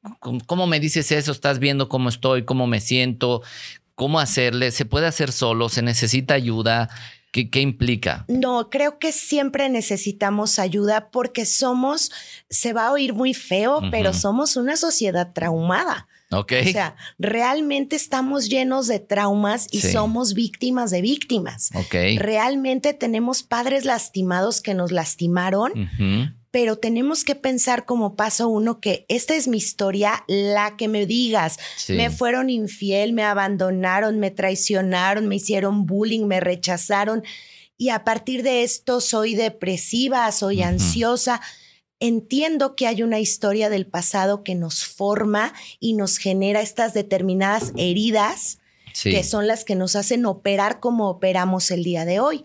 ¿cómo 0.45 0.67
me 0.67 0.79
dices 0.79 1.11
eso? 1.11 1.31
¿Estás 1.31 1.57
viendo 1.57 1.89
cómo 1.89 2.09
estoy, 2.09 2.45
cómo 2.45 2.67
me 2.67 2.79
siento? 2.79 3.41
¿Cómo 3.95 4.19
hacerle? 4.19 4.71
¿Se 4.71 4.85
puede 4.85 5.07
hacer 5.07 5.31
solo? 5.31 5.67
¿Se 5.67 5.81
necesita 5.81 6.35
ayuda? 6.35 6.89
¿Qué, 7.31 7.61
implica? 7.61 8.25
No, 8.27 8.69
creo 8.69 8.97
que 8.97 9.11
siempre 9.11 9.69
necesitamos 9.69 10.57
ayuda 10.57 11.09
porque 11.11 11.45
somos, 11.45 12.11
se 12.49 12.73
va 12.73 12.87
a 12.87 12.91
oír 12.91 13.13
muy 13.13 13.33
feo, 13.33 13.81
pero 13.91 14.13
somos 14.13 14.55
una 14.55 14.75
sociedad 14.75 15.31
traumada. 15.33 16.07
Ok. 16.31 16.53
O 16.61 16.71
sea, 16.71 16.95
realmente 17.17 17.95
estamos 17.95 18.49
llenos 18.49 18.87
de 18.87 18.99
traumas 18.99 19.67
y 19.71 19.81
somos 19.81 20.33
víctimas 20.33 20.91
de 20.91 21.01
víctimas. 21.01 21.69
Ok. 21.73 21.95
Realmente 22.17 22.93
tenemos 22.93 23.43
padres 23.43 23.85
lastimados 23.85 24.61
que 24.61 24.73
nos 24.73 24.91
lastimaron, 24.91 25.71
pero 26.51 26.77
tenemos 26.77 27.23
que 27.23 27.35
pensar 27.35 27.85
como 27.85 28.15
paso 28.15 28.47
uno 28.47 28.79
que 28.79 29.05
esta 29.07 29.35
es 29.35 29.47
mi 29.47 29.57
historia, 29.57 30.23
la 30.27 30.77
que 30.77 30.87
me 30.87 31.05
digas. 31.05 31.57
Me 31.87 32.09
fueron 32.09 32.49
infiel, 32.49 33.13
me 33.13 33.23
abandonaron, 33.23 34.19
me 34.19 34.31
traicionaron, 34.31 35.27
me 35.27 35.35
hicieron 35.35 35.85
bullying, 35.85 36.25
me 36.25 36.39
rechazaron 36.39 37.23
y 37.79 37.89
a 37.89 38.03
partir 38.03 38.43
de 38.43 38.63
esto 38.63 38.99
soy 38.99 39.35
depresiva, 39.35 40.29
soy 40.33 40.61
ansiosa. 40.61 41.39
Entiendo 42.01 42.75
que 42.75 42.87
hay 42.87 43.01
una 43.03 43.19
historia 43.19 43.69
del 43.69 43.87
pasado 43.87 44.43
que 44.43 44.53
nos 44.53 44.83
forma 44.83 45.53
y 45.79 45.93
nos 45.93 46.17
genera 46.17 46.59
estas 46.59 46.93
determinadas 46.93 47.71
heridas. 47.77 48.59
que 49.01 49.23
son 49.23 49.47
las 49.47 49.63
que 49.63 49.75
nos 49.75 49.95
hacen 49.95 50.25
operar 50.25 50.81
como 50.81 51.09
operamos 51.09 51.71
el 51.71 51.83
día 51.83 52.03
de 52.03 52.19
hoy. 52.19 52.43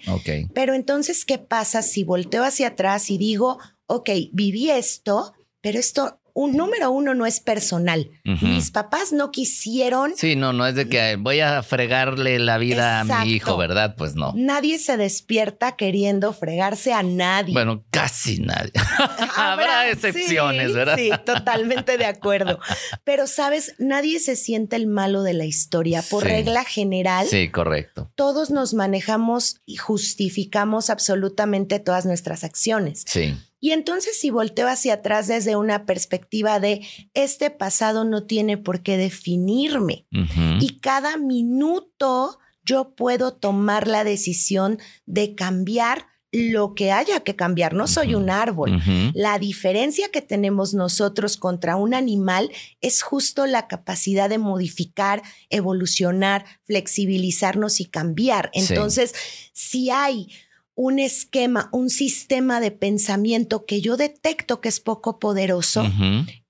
Pero 0.54 0.74
entonces, 0.74 1.24
¿qué 1.24 1.38
pasa 1.38 1.82
si 1.82 2.04
volteo 2.04 2.44
hacia 2.44 2.68
atrás 2.68 3.10
y 3.10 3.18
digo, 3.18 3.58
ok, 3.86 4.10
viví 4.32 4.70
esto, 4.70 5.34
pero 5.60 5.78
esto 5.78 6.20
un 6.34 6.56
número 6.56 6.90
uno 6.90 7.14
no 7.14 7.26
es 7.26 7.38
personal. 7.38 8.10
Mis 8.24 8.72
papás 8.72 9.12
no 9.12 9.30
quisieron. 9.30 10.14
Sí, 10.16 10.34
no, 10.34 10.52
no 10.52 10.66
es 10.66 10.74
de 10.74 10.88
que 10.88 11.14
voy 11.16 11.38
a 11.38 11.62
fregarle 11.62 12.40
la 12.40 12.58
vida 12.58 13.00
a 13.00 13.04
mi 13.04 13.30
hijo, 13.30 13.56
¿verdad? 13.56 13.94
Pues 13.96 14.16
no. 14.16 14.32
Nadie 14.34 14.80
se 14.80 14.96
despierta 14.96 15.76
queriendo 15.76 16.32
fregarse 16.32 16.92
a 16.92 17.04
nadie. 17.04 17.54
Bueno, 17.54 17.84
casi 17.90 18.40
nadie. 18.40 18.72
Habrá, 19.36 19.88
excepciones, 19.88 20.74
¿verdad? 20.74 20.96
Sí, 20.96 21.10
totalmente 21.24 21.98
de 21.98 22.06
acuerdo. 22.06 22.58
Pero 23.04 23.28
sabes, 23.28 23.76
nadie 23.78 24.18
se 24.18 24.34
siente 24.34 24.74
el 24.74 24.88
malo 24.88 25.22
de 25.22 25.34
la 25.34 25.44
historia. 25.44 26.02
Por 26.02 26.24
regla 26.24 26.64
general. 26.64 27.28
Sí, 27.28 27.48
correcto. 27.48 28.10
Todos 28.16 28.50
nos 28.50 28.74
manejamos 28.74 29.60
y 29.66 29.76
justificamos 29.76 30.90
absolutamente 30.90 31.78
todas 31.78 32.06
nuestras 32.06 32.42
acciones. 32.42 33.04
Sí. 33.06 33.36
Y 33.64 33.72
entonces 33.72 34.20
si 34.20 34.28
volteo 34.28 34.68
hacia 34.68 34.92
atrás 34.92 35.26
desde 35.26 35.56
una 35.56 35.86
perspectiva 35.86 36.60
de 36.60 36.86
este 37.14 37.48
pasado 37.48 38.04
no 38.04 38.24
tiene 38.24 38.58
por 38.58 38.82
qué 38.82 38.98
definirme 38.98 40.06
y 40.60 40.80
cada 40.80 41.16
minuto 41.16 42.38
yo 42.62 42.94
puedo 42.94 43.32
tomar 43.32 43.88
la 43.88 44.04
decisión 44.04 44.80
de 45.06 45.34
cambiar 45.34 46.08
lo 46.30 46.74
que 46.74 46.92
haya 46.92 47.20
que 47.20 47.36
cambiar. 47.36 47.72
No 47.72 47.86
soy 47.86 48.14
un 48.14 48.28
árbol. 48.28 48.82
La 49.14 49.38
diferencia 49.38 50.10
que 50.10 50.20
tenemos 50.20 50.74
nosotros 50.74 51.38
contra 51.38 51.76
un 51.76 51.94
animal 51.94 52.50
es 52.82 53.02
justo 53.02 53.46
la 53.46 53.66
capacidad 53.66 54.28
de 54.28 54.36
modificar, 54.36 55.22
evolucionar, 55.48 56.44
flexibilizarnos 56.64 57.80
y 57.80 57.86
cambiar. 57.86 58.50
Entonces, 58.52 59.14
si 59.54 59.88
hay 59.88 60.28
un 60.76 60.98
esquema, 60.98 61.68
un 61.72 61.88
sistema 61.88 62.60
de 62.60 62.72
pensamiento 62.72 63.64
que 63.64 63.80
yo 63.80 63.96
detecto 63.96 64.60
que 64.60 64.68
es 64.68 64.80
poco 64.80 65.20
poderoso, 65.20 65.84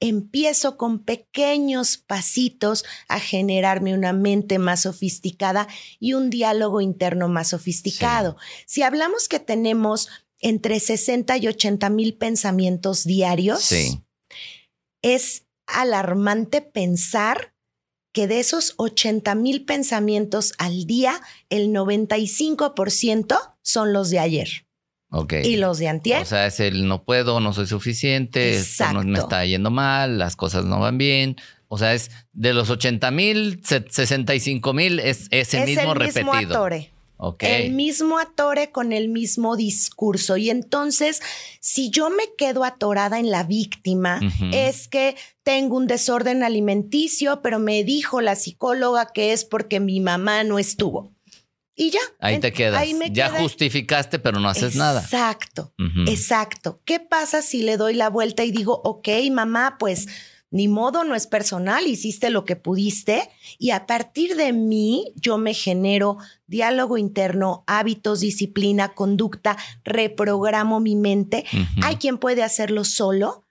empiezo 0.01 0.79
con 0.79 1.01
pequeños 1.01 1.99
pasitos 1.99 2.85
a 3.09 3.21
generarme 3.21 3.93
una 3.93 4.15
mente 4.15 4.59
más 4.59 4.83
sofisticada 4.83 5.69
y 6.01 6.15
un 6.15 6.31
diálogo 6.31 6.81
interno 6.81 7.29
más 7.29 7.49
sofisticado. 7.49 8.37
Si 8.67 8.83
hablamos 8.83 9.29
que 9.29 9.41
tenemos 9.41 10.09
entre 10.41 10.81
60 10.81 11.37
y 11.39 11.49
80 11.49 11.91
mil 11.91 12.15
pensamientos 12.15 13.05
diarios, 13.05 13.73
es 15.03 15.45
alarmante 15.67 16.63
pensar 16.63 17.55
que 18.13 18.27
de 18.27 18.41
esos 18.41 18.75
80 18.77 19.35
mil 19.35 19.65
pensamientos 19.65 20.55
al 20.57 20.87
día, 20.87 21.21
el 21.51 21.71
95% 21.71 23.54
son 23.65 23.93
los 23.93 24.11
de 24.11 24.21
ayer. 24.21 24.49
Ok. 25.11 25.35
Y 25.45 25.57
los 25.57 25.79
de 25.79 25.89
antier. 25.89 26.23
O 26.23 26.25
sea, 26.25 26.47
es 26.47 26.61
el 26.61 26.87
no 26.87 27.05
puedo, 27.05 27.41
no 27.41 27.53
soy 27.53 27.67
suficiente, 27.67 28.61
no, 28.93 29.03
me 29.03 29.19
está 29.19 29.45
yendo 29.45 29.71
mal, 29.71 30.19
las 30.19 30.37
cosas 30.37 30.65
no 30.65 30.79
van 30.81 30.99
bien. 30.99 31.37
O 31.69 31.79
sea, 31.79 31.95
es 31.95 32.11
de 32.33 32.53
los 32.53 32.71
80 32.71 33.11
mil, 33.11 33.61
65 33.65 34.73
mil, 34.73 35.01
es 35.01 35.27
ese 35.31 35.65
mismo 35.65 35.93
el 35.93 35.99
repetido. 35.99 36.33
Mismo 36.33 36.55
atore. 36.55 36.91
El 37.39 37.73
mismo 37.73 38.19
atore 38.19 38.71
con 38.71 38.93
el 38.93 39.09
mismo 39.09 39.57
discurso. 39.57 40.37
Y 40.37 40.51
entonces, 40.51 41.23
si 41.61 41.91
yo 41.91 42.11
me 42.11 42.25
quedo 42.37 42.65
atorada 42.65 43.19
en 43.19 43.31
la 43.31 43.45
víctima, 43.45 44.21
es 44.53 44.89
que 44.89 45.17
tengo 45.43 45.77
un 45.77 45.87
desorden 45.87 46.43
alimenticio, 46.43 47.41
pero 47.41 47.59
me 47.59 47.85
dijo 47.85 48.21
la 48.21 48.35
psicóloga 48.35 49.07
que 49.15 49.33
es 49.33 49.45
porque 49.45 49.81
mi 49.81 50.01
mamá 50.01 50.45
no 50.45 50.59
estuvo. 50.59 51.13
Y 51.77 51.91
ya. 51.91 52.01
Ahí 52.21 52.39
te 52.39 52.53
quedas. 52.53 52.85
ya 53.11 53.31
justificaste, 53.31 54.19
pero 54.19 54.39
no 54.41 54.49
haces 54.49 54.77
nada. 54.77 55.01
Exacto, 55.01 55.73
exacto. 56.07 56.81
¿Qué 56.85 57.01
pasa 57.01 57.43
si 57.43 57.63
le 57.63 57.77
doy 57.77 57.95
la 57.95 58.11
vuelta 58.11 58.45
y 58.45 58.53
digo, 58.53 58.81
ok, 58.85 59.09
mamá, 59.33 59.77
pues 59.79 60.07
ni 60.55 60.69
modo, 60.69 61.03
no 61.03 61.17
es 61.17 61.27
personal, 61.27 61.85
hiciste 61.89 62.31
lo 62.31 62.45
que 62.45 62.55
pudiste 62.55 63.29
y 63.59 63.71
a 63.71 63.87
partir 63.87 64.37
de 64.37 64.53
mí 64.53 65.13
yo 65.17 65.37
me 65.37 65.53
genero 65.53 66.17
diálogo 66.47 66.97
interno, 66.97 67.65
hábitos, 67.67 68.21
disciplina, 68.21 68.95
conducta, 68.95 69.57
reprogramo 69.83 70.79
mi 70.79 70.95
mente. 70.95 71.45
Hay 71.83 71.97
quien 71.97 72.19
puede 72.19 72.45
hacerlo 72.45 72.85
solo, 72.85 73.44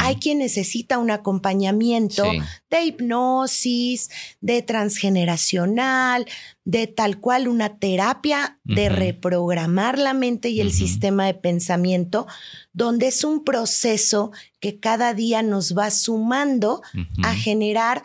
hay 0.00 0.16
quien 0.16 0.38
necesita 0.38 0.98
un 0.98 1.10
acompañamiento 1.10 2.24
de 2.70 2.84
hipnosis, 2.84 4.10
de 4.40 4.62
transgeneracional, 4.62 6.26
de 6.64 6.86
tal 6.86 7.20
cual 7.20 7.48
una 7.48 7.78
terapia 7.78 8.58
de 8.64 8.88
reprogramar 8.88 9.98
la 9.98 10.14
mente 10.14 10.48
y 10.48 10.60
el 10.60 10.72
sistema 10.72 11.26
de 11.26 11.34
pensamiento, 11.34 12.26
donde 12.72 13.08
es 13.08 13.24
un 13.24 13.44
proceso 13.44 14.30
que 14.60 14.78
cada 14.78 15.14
día 15.14 15.42
nos 15.42 15.76
va 15.76 15.90
sumando 15.90 16.82
a 17.22 17.34
generar 17.34 18.02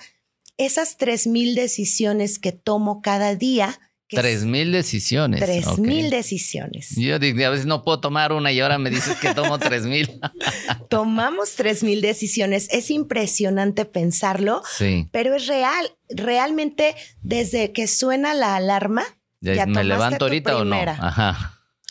esas 0.58 0.98
3.000 0.98 1.56
decisiones 1.56 2.38
que 2.38 2.52
tomo 2.52 3.02
cada 3.02 3.36
día 3.36 3.80
Tres 4.18 4.46
mil 4.46 4.72
decisiones. 4.72 5.40
Tres 5.40 5.78
mil 5.78 6.10
decisiones. 6.10 6.96
Yo 6.96 7.18
digo, 7.20 7.46
a 7.46 7.50
veces 7.50 7.66
no 7.66 7.84
puedo 7.84 8.00
tomar 8.00 8.34
una 8.34 8.52
y 8.52 8.60
ahora 8.60 8.78
me 8.78 8.90
dices 8.90 9.18
que 9.18 9.34
tomo 9.34 9.58
tres 9.58 9.84
mil. 9.84 10.20
Tomamos 10.90 11.56
tres 11.56 11.84
mil 11.84 12.02
decisiones. 12.02 12.68
Es 12.72 12.92
impresionante 12.92 13.86
pensarlo, 13.86 14.64
sí. 14.78 15.08
pero 15.12 15.36
es 15.36 15.48
real. 15.48 15.92
Realmente, 16.10 16.96
desde 17.22 17.72
que 17.72 17.88
suena 17.88 18.34
la 18.34 18.58
alarma, 18.58 19.04
ya, 19.40 19.66
me 19.66 19.84
levanto 19.84 20.26
ahorita 20.26 20.58
o 20.58 20.66
no. 20.66 20.76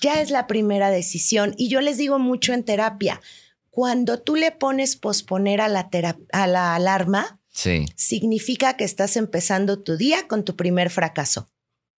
Ya 0.03 0.21
es 0.21 0.31
la 0.31 0.47
primera 0.47 0.91
decisión. 0.91 1.55
Y 1.57 1.69
yo 1.69 1.81
les 1.81 1.99
digo 1.99 2.19
mucho 2.19 2.53
en 2.53 2.65
terapia, 2.65 3.21
Cuando 3.71 4.19
tú 4.21 4.37
le 4.37 4.51
pones 4.51 4.97
posponer 4.97 5.61
a 5.61 5.69
la, 5.69 5.89
a 6.33 6.47
la 6.47 6.75
alarma, 6.75 7.41
sí. 7.51 7.87
significa 7.97 8.77
que 8.77 8.85
estás 8.85 9.17
empezando 9.17 9.83
tu 9.83 9.97
día 9.97 10.27
con 10.29 10.45
tu 10.45 10.57
primer 10.57 10.91
fracaso. 10.91 11.49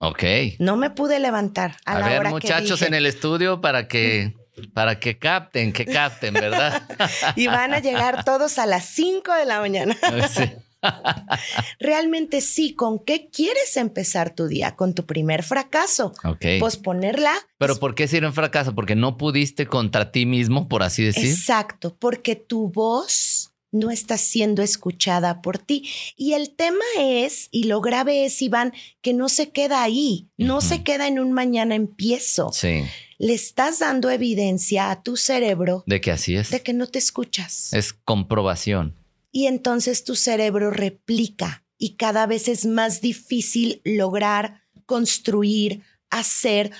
Ok. 0.04 0.25
No 0.59 0.76
me 0.76 0.90
pude 0.90 1.21
levantar 1.21 1.76
a, 1.85 1.99
a 1.99 2.09
ver, 2.09 2.28
muchachos 2.28 2.82
en 2.82 2.92
el 2.92 3.06
estudio 3.06 3.61
para 3.61 3.87
que 3.87 4.35
para 4.75 4.99
que 4.99 5.16
capten, 5.16 5.73
que 5.73 5.87
capten, 5.87 6.35
¿verdad? 6.35 6.82
y 7.37 7.47
van 7.47 7.73
a 7.73 7.78
llegar 7.78 8.25
todos 8.25 8.59
a 8.59 8.66
las 8.66 8.85
5 8.87 9.32
de 9.32 9.47
la 9.47 9.61
mañana. 9.61 9.97
sí. 10.28 10.42
Realmente 11.78 12.40
sí, 12.40 12.75
¿con 12.75 12.99
qué 13.04 13.30
quieres 13.30 13.76
empezar 13.76 14.35
tu 14.35 14.49
día? 14.49 14.75
Con 14.75 14.92
tu 14.94 15.06
primer 15.06 15.44
fracaso. 15.44 16.12
Ok. 16.25 16.47
Posponerla. 16.59 17.32
Pero 17.59 17.76
¿por 17.76 17.94
qué 17.94 18.09
sirve 18.09 18.26
un 18.26 18.35
fracaso? 18.35 18.75
Porque 18.75 18.97
no 18.97 19.16
pudiste 19.16 19.66
contra 19.66 20.11
ti 20.11 20.26
mismo, 20.26 20.68
por 20.68 20.82
así 20.82 21.04
decir. 21.04 21.30
Exacto, 21.30 21.97
porque 21.97 22.35
tu 22.35 22.68
voz 22.68 23.51
no 23.73 23.91
está 23.91 24.17
siendo 24.17 24.62
escuchada 24.62 25.43
por 25.43 25.59
ti. 25.59 25.88
Y 26.17 26.35
el 26.35 26.50
tema 26.50 26.85
es, 26.99 27.49
y 27.50 27.64
lo 27.64 27.81
grave 27.81 28.25
es, 28.25 28.41
Iván, 28.41 28.73
que 29.00 29.12
no 29.12 29.29
se 29.29 29.50
queda 29.50 29.83
ahí, 29.83 30.29
no 30.37 30.61
se 30.61 30.85
queda 30.85 31.09
en 31.09 31.19
un 31.19 31.33
mañana 31.33 31.75
empiezo. 31.75 32.52
Sí. 32.52 32.85
Le 33.19 33.35
estás 33.35 33.81
dando 33.81 34.11
evidencia 34.11 34.91
a 34.91 35.02
tu 35.02 35.17
cerebro. 35.17 35.83
De 35.87 36.00
que 36.00 36.12
así 36.12 36.37
es. 36.37 36.50
De 36.50 36.62
que 36.62 36.73
no 36.73 36.87
te 36.87 36.99
escuchas. 37.00 37.73
Es 37.73 37.93
comprobación 37.93 39.02
y 39.33 39.47
entonces 39.47 40.05
tu 40.05 40.14
cerebro 40.14 40.71
replica 40.71 41.64
y 41.79 41.97
cada 41.97 42.26
vez 42.26 42.47
es 42.47 42.67
más 42.67 43.00
difícil 43.00 43.81
lograr, 43.85 44.62
construir, 44.87 45.83
hacer, 46.11 46.71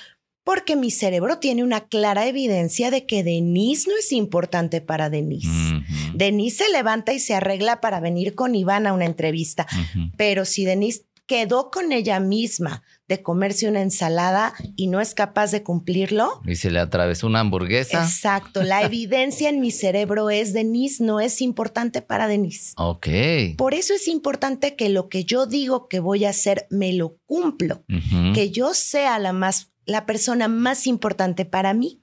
porque 0.45 0.77
mi 0.77 0.91
cerebro 0.91 1.39
tiene 1.39 1.63
una 1.63 1.83
clara 1.83 2.27
evidencia 2.27 2.91
de 2.91 3.07
que 3.07 3.23
Denise 3.23 3.89
no 3.89 3.97
es 3.97 4.13
importante 4.13 4.81
para 4.81 5.11
Denise. 5.11 5.83
Denise 6.15 6.65
se 6.65 6.73
levanta 6.73 7.13
y 7.13 7.21
se 7.21 7.35
arregla 7.35 7.81
para 7.81 8.01
venir 8.01 8.35
con 8.35 8.55
Iván 8.55 8.87
a 8.87 8.93
una 8.93 9.07
entrevista, 9.07 9.67
pero 10.17 10.45
si 10.45 10.65
Denise 10.65 11.05
quedó 11.27 11.71
con 11.71 11.93
ella 11.93 12.21
misma 12.21 12.83
de 13.09 13.23
comerse 13.23 13.69
una 13.69 13.83
ensalada 13.83 14.55
y 14.77 14.87
no 14.87 15.01
es 15.01 15.15
capaz 15.15 15.51
de 15.51 15.63
cumplirlo. 15.63 16.41
Y 16.47 16.57
se 16.57 16.71
le 16.71 16.79
atravesó 16.79 17.27
una 17.27 17.41
hamburguesa. 17.41 18.03
Exacto. 18.03 18.63
La 18.63 18.83
evidencia 18.85 19.49
en 19.49 19.61
mi 19.61 19.71
cerebro 19.71 20.31
es 20.31 20.53
Denise 20.53 21.03
no 21.03 21.21
es 21.21 21.41
importante 21.41 22.03
para 22.03 22.27
Denise. 22.27 22.73
Ok. 22.77 23.09
Por 23.57 23.75
eso 23.75 23.95
es 23.95 24.09
importante 24.09 24.77
que 24.77 24.89
lo 24.89 25.09
que 25.09 25.25
yo 25.25 25.47
digo 25.47 25.89
que 25.89 26.01
voy 26.01 26.25
a 26.25 26.31
hacer 26.31 26.67
me 26.71 26.93
lo 26.93 27.17
cumplo. 27.27 27.83
Que 28.35 28.51
yo 28.51 28.75
sea 28.75 29.19
la 29.19 29.33
más, 29.33 29.72
la 29.87 30.07
persona 30.07 30.49
más 30.49 30.87
importante 30.87 31.45
para 31.45 31.75
mí. 31.75 32.01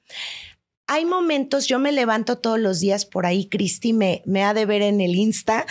Hay 0.88 1.06
momentos, 1.06 1.68
yo 1.68 1.80
me 1.80 1.92
levanto 1.92 2.38
todos 2.38 2.60
los 2.60 2.80
días 2.80 3.06
por 3.06 3.26
ahí, 3.26 3.46
Cristi 3.48 3.94
me, 3.94 4.24
me 4.26 4.44
ha 4.44 4.54
de 4.54 4.66
ver 4.66 4.82
en 4.82 5.02
el 5.02 5.16
Insta 5.16 5.66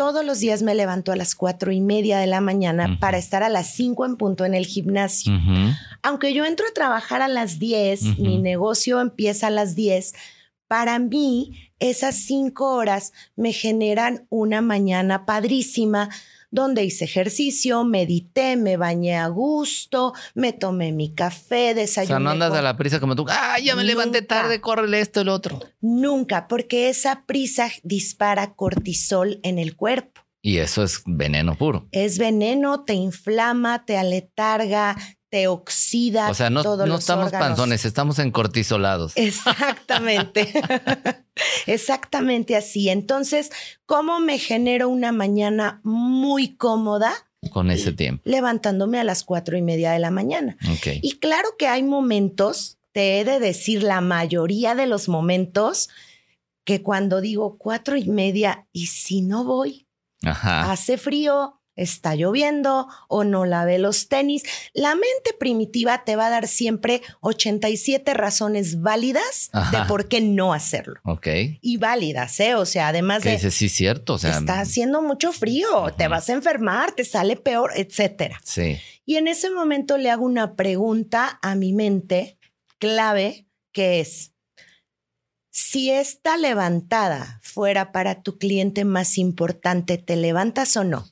todos 0.00 0.24
los 0.24 0.40
días 0.40 0.62
me 0.62 0.74
levanto 0.74 1.12
a 1.12 1.16
las 1.16 1.34
cuatro 1.34 1.72
y 1.72 1.82
media 1.82 2.16
de 2.20 2.26
la 2.26 2.40
mañana 2.40 2.96
para 3.00 3.18
estar 3.18 3.42
a 3.42 3.50
las 3.50 3.74
cinco 3.74 4.06
en 4.06 4.16
punto 4.16 4.46
en 4.46 4.54
el 4.54 4.64
gimnasio. 4.64 5.30
Aunque 6.00 6.32
yo 6.32 6.46
entro 6.46 6.64
a 6.66 6.72
trabajar 6.72 7.20
a 7.20 7.28
las 7.28 7.58
diez, 7.58 8.00
mi 8.16 8.38
negocio 8.38 9.02
empieza 9.02 9.48
a 9.48 9.50
las 9.50 9.74
diez, 9.74 10.14
para 10.68 10.98
mí 10.98 11.70
esas 11.80 12.14
cinco 12.14 12.74
horas 12.74 13.12
me 13.36 13.52
generan 13.52 14.26
una 14.30 14.62
mañana 14.62 15.26
padrísima 15.26 16.08
donde 16.50 16.84
hice 16.84 17.04
ejercicio, 17.04 17.84
medité, 17.84 18.56
me 18.56 18.76
bañé 18.76 19.16
a 19.16 19.28
gusto, 19.28 20.12
me 20.34 20.52
tomé 20.52 20.92
mi 20.92 21.14
café, 21.14 21.74
desayuné. 21.74 22.14
O 22.14 22.18
sea, 22.18 22.18
no 22.18 22.30
andas 22.30 22.52
a 22.52 22.62
la 22.62 22.76
prisa 22.76 23.00
como 23.00 23.14
tú, 23.16 23.26
ah, 23.28 23.58
ya 23.62 23.76
me 23.76 23.84
levanté 23.84 24.22
tarde, 24.22 24.60
córrele 24.60 25.00
esto, 25.00 25.20
el 25.20 25.28
otro. 25.28 25.60
Nunca, 25.80 26.48
porque 26.48 26.88
esa 26.88 27.24
prisa 27.26 27.70
dispara 27.82 28.54
cortisol 28.54 29.40
en 29.42 29.58
el 29.58 29.76
cuerpo. 29.76 30.20
Y 30.42 30.58
eso 30.58 30.82
es 30.82 31.02
veneno 31.04 31.54
puro. 31.54 31.86
Es 31.92 32.18
veneno, 32.18 32.84
te 32.84 32.94
inflama, 32.94 33.84
te 33.84 33.98
aletarga, 33.98 34.96
te 35.30 35.46
oxida. 35.46 36.28
O 36.28 36.34
sea, 36.34 36.50
no, 36.50 36.62
no 36.62 36.98
estamos 36.98 37.30
panzones, 37.30 37.84
estamos 37.84 38.18
en 38.18 38.32
cortisolados. 38.32 39.12
Exactamente. 39.16 40.52
Exactamente 41.66 42.56
así. 42.56 42.88
Entonces, 42.88 43.50
¿cómo 43.86 44.20
me 44.20 44.38
genero 44.38 44.88
una 44.88 45.12
mañana 45.12 45.80
muy 45.84 46.56
cómoda? 46.56 47.12
Con 47.52 47.70
ese 47.70 47.92
tiempo. 47.92 48.22
Levantándome 48.26 48.98
a 48.98 49.04
las 49.04 49.24
cuatro 49.24 49.56
y 49.56 49.62
media 49.62 49.92
de 49.92 50.00
la 50.00 50.10
mañana. 50.10 50.56
Y 51.00 51.18
claro 51.18 51.48
que 51.58 51.68
hay 51.68 51.82
momentos, 51.82 52.78
te 52.92 53.20
he 53.20 53.24
de 53.24 53.38
decir 53.38 53.82
la 53.82 54.00
mayoría 54.00 54.74
de 54.74 54.86
los 54.86 55.08
momentos, 55.08 55.88
que 56.64 56.82
cuando 56.82 57.20
digo 57.20 57.56
cuatro 57.56 57.96
y 57.96 58.06
media, 58.06 58.66
¿y 58.72 58.88
si 58.88 59.22
no 59.22 59.44
voy? 59.44 59.86
Ajá. 60.22 60.70
Hace 60.70 60.98
frío, 60.98 61.59
está 61.82 62.14
lloviendo 62.14 62.88
o 63.08 63.24
no 63.24 63.44
lave 63.44 63.78
los 63.78 64.08
tenis. 64.08 64.42
La 64.72 64.94
mente 64.94 65.34
primitiva 65.38 66.04
te 66.04 66.16
va 66.16 66.26
a 66.26 66.30
dar 66.30 66.48
siempre 66.48 67.02
87 67.20 68.14
razones 68.14 68.80
válidas 68.80 69.50
de 69.72 69.78
por 69.88 70.08
qué 70.08 70.20
no 70.20 70.52
hacerlo. 70.52 71.00
Ok. 71.04 71.26
Y 71.60 71.76
válidas, 71.76 72.38
¿eh? 72.40 72.54
O 72.54 72.66
sea, 72.66 72.88
además 72.88 73.22
de... 73.22 73.32
Dice, 73.32 73.50
sí, 73.50 73.68
cierto. 73.68 74.14
O 74.14 74.18
sea, 74.18 74.38
está 74.38 74.60
haciendo 74.60 75.02
mucho 75.02 75.32
frío, 75.32 75.92
te 75.96 76.08
vas 76.08 76.28
a 76.28 76.32
enfermar, 76.32 76.92
te 76.92 77.04
sale 77.04 77.36
peor, 77.36 77.72
etcétera. 77.74 78.40
Sí. 78.44 78.78
Y 79.04 79.16
en 79.16 79.28
ese 79.28 79.50
momento 79.50 79.98
le 79.98 80.10
hago 80.10 80.24
una 80.24 80.54
pregunta 80.54 81.38
a 81.42 81.54
mi 81.54 81.72
mente 81.72 82.38
clave 82.78 83.46
que 83.72 84.00
es, 84.00 84.32
si 85.50 85.90
esta 85.90 86.36
levantada 86.36 87.40
fuera 87.42 87.92
para 87.92 88.22
tu 88.22 88.38
cliente 88.38 88.84
más 88.84 89.18
importante, 89.18 89.98
¿te 89.98 90.16
levantas 90.16 90.76
o 90.76 90.84
no? 90.84 91.06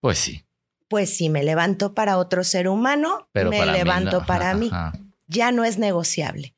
Pues 0.00 0.18
sí. 0.18 0.44
Pues 0.88 1.16
si 1.16 1.28
me 1.28 1.42
levanto 1.42 1.94
para 1.94 2.18
otro 2.18 2.44
ser 2.44 2.68
humano, 2.68 3.28
me 3.32 3.66
levanto 3.66 4.24
para 4.26 4.54
mí. 4.54 4.70
Ya 5.26 5.52
no 5.52 5.64
es 5.64 5.78
negociable. 5.78 6.54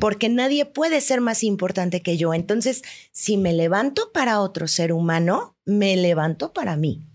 Porque 0.00 0.28
nadie 0.28 0.66
puede 0.66 1.00
ser 1.00 1.20
más 1.20 1.44
importante 1.44 2.02
que 2.02 2.16
yo. 2.16 2.34
Entonces, 2.34 2.82
si 3.12 3.36
me 3.36 3.52
levanto 3.52 4.10
para 4.12 4.40
otro 4.40 4.66
ser 4.66 4.92
humano, 4.92 5.56
me 5.64 5.96
levanto 5.96 6.52
para 6.52 6.76
mí. 6.76 7.06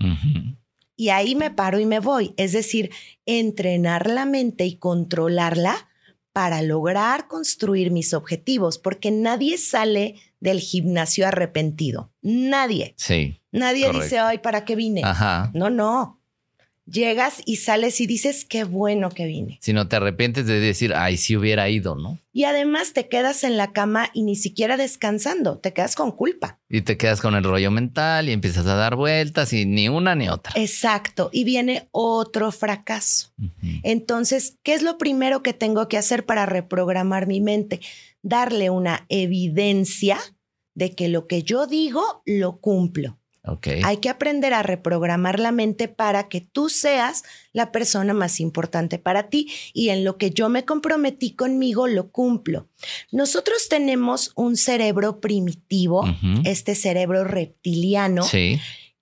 Y 0.95 1.09
ahí 1.09 1.35
me 1.35 1.51
paro 1.51 1.79
y 1.79 1.85
me 1.85 1.99
voy. 1.99 2.33
Es 2.37 2.53
decir, 2.53 2.91
entrenar 3.25 4.09
la 4.09 4.25
mente 4.25 4.65
y 4.65 4.77
controlarla 4.77 5.89
para 6.33 6.63
lograr 6.63 7.27
construir 7.27 7.91
mis 7.91 8.13
objetivos, 8.13 8.79
porque 8.79 9.11
nadie 9.11 9.57
sale 9.59 10.15
del 10.43 10.59
gimnasio 10.59 11.25
arrepentido. 11.25 12.11
Nadie. 12.21 12.93
Sí. 12.97 13.39
Nadie 13.51 13.89
dice, 13.93 14.19
ay, 14.19 14.39
¿para 14.39 14.65
qué 14.65 14.75
vine? 14.75 15.01
Ajá. 15.03 15.51
No, 15.53 15.69
no. 15.69 16.19
Llegas 16.85 17.41
y 17.45 17.55
sales 17.55 18.01
y 18.01 18.07
dices, 18.07 18.43
qué 18.43 18.65
bueno 18.65 19.09
que 19.09 19.25
vine. 19.25 19.57
Si 19.61 19.71
no 19.71 19.87
te 19.87 19.95
arrepientes 19.95 20.45
de 20.45 20.59
decir, 20.59 20.93
ay, 20.93 21.15
si 21.15 21.37
hubiera 21.37 21.69
ido, 21.69 21.95
¿no? 21.95 22.19
Y 22.33 22.43
además 22.43 22.91
te 22.91 23.07
quedas 23.07 23.45
en 23.45 23.55
la 23.55 23.71
cama 23.71 24.09
y 24.13 24.23
ni 24.23 24.35
siquiera 24.35 24.75
descansando, 24.75 25.59
te 25.59 25.71
quedas 25.71 25.95
con 25.95 26.11
culpa. 26.11 26.59
Y 26.67 26.81
te 26.81 26.97
quedas 26.97 27.21
con 27.21 27.35
el 27.35 27.45
rollo 27.45 27.71
mental 27.71 28.27
y 28.27 28.33
empiezas 28.33 28.65
a 28.67 28.75
dar 28.75 28.97
vueltas 28.97 29.53
y 29.53 29.65
ni 29.65 29.87
una 29.87 30.13
ni 30.13 30.27
otra. 30.27 30.51
Exacto. 30.57 31.29
Y 31.31 31.45
viene 31.45 31.87
otro 31.91 32.51
fracaso. 32.51 33.31
Entonces, 33.83 34.57
¿qué 34.61 34.73
es 34.73 34.81
lo 34.81 34.97
primero 34.97 35.41
que 35.41 35.53
tengo 35.53 35.87
que 35.87 35.97
hacer 35.97 36.25
para 36.25 36.45
reprogramar 36.45 37.27
mi 37.27 37.39
mente? 37.39 37.79
Darle 38.23 38.71
una 38.71 39.05
evidencia 39.09 40.17
de 40.73 40.95
que 40.95 41.07
lo 41.07 41.27
que 41.27 41.43
yo 41.43 41.67
digo 41.67 42.23
lo 42.25 42.59
cumplo. 42.59 43.19
Hay 43.83 43.97
que 43.97 44.07
aprender 44.07 44.53
a 44.53 44.63
reprogramar 44.63 45.37
la 45.37 45.51
mente 45.51 45.89
para 45.89 46.29
que 46.29 46.39
tú 46.39 46.69
seas 46.69 47.23
la 47.51 47.73
persona 47.73 48.13
más 48.13 48.39
importante 48.39 48.99
para 48.99 49.29
ti 49.29 49.51
y 49.73 49.89
en 49.89 50.05
lo 50.05 50.17
que 50.17 50.31
yo 50.31 50.47
me 50.47 50.63
comprometí 50.63 51.35
conmigo 51.35 51.87
lo 51.87 52.09
cumplo. 52.09 52.69
Nosotros 53.11 53.67
tenemos 53.69 54.31
un 54.35 54.55
cerebro 54.55 55.19
primitivo, 55.19 56.05
este 56.45 56.73
cerebro 56.73 57.25
reptiliano, 57.25 58.25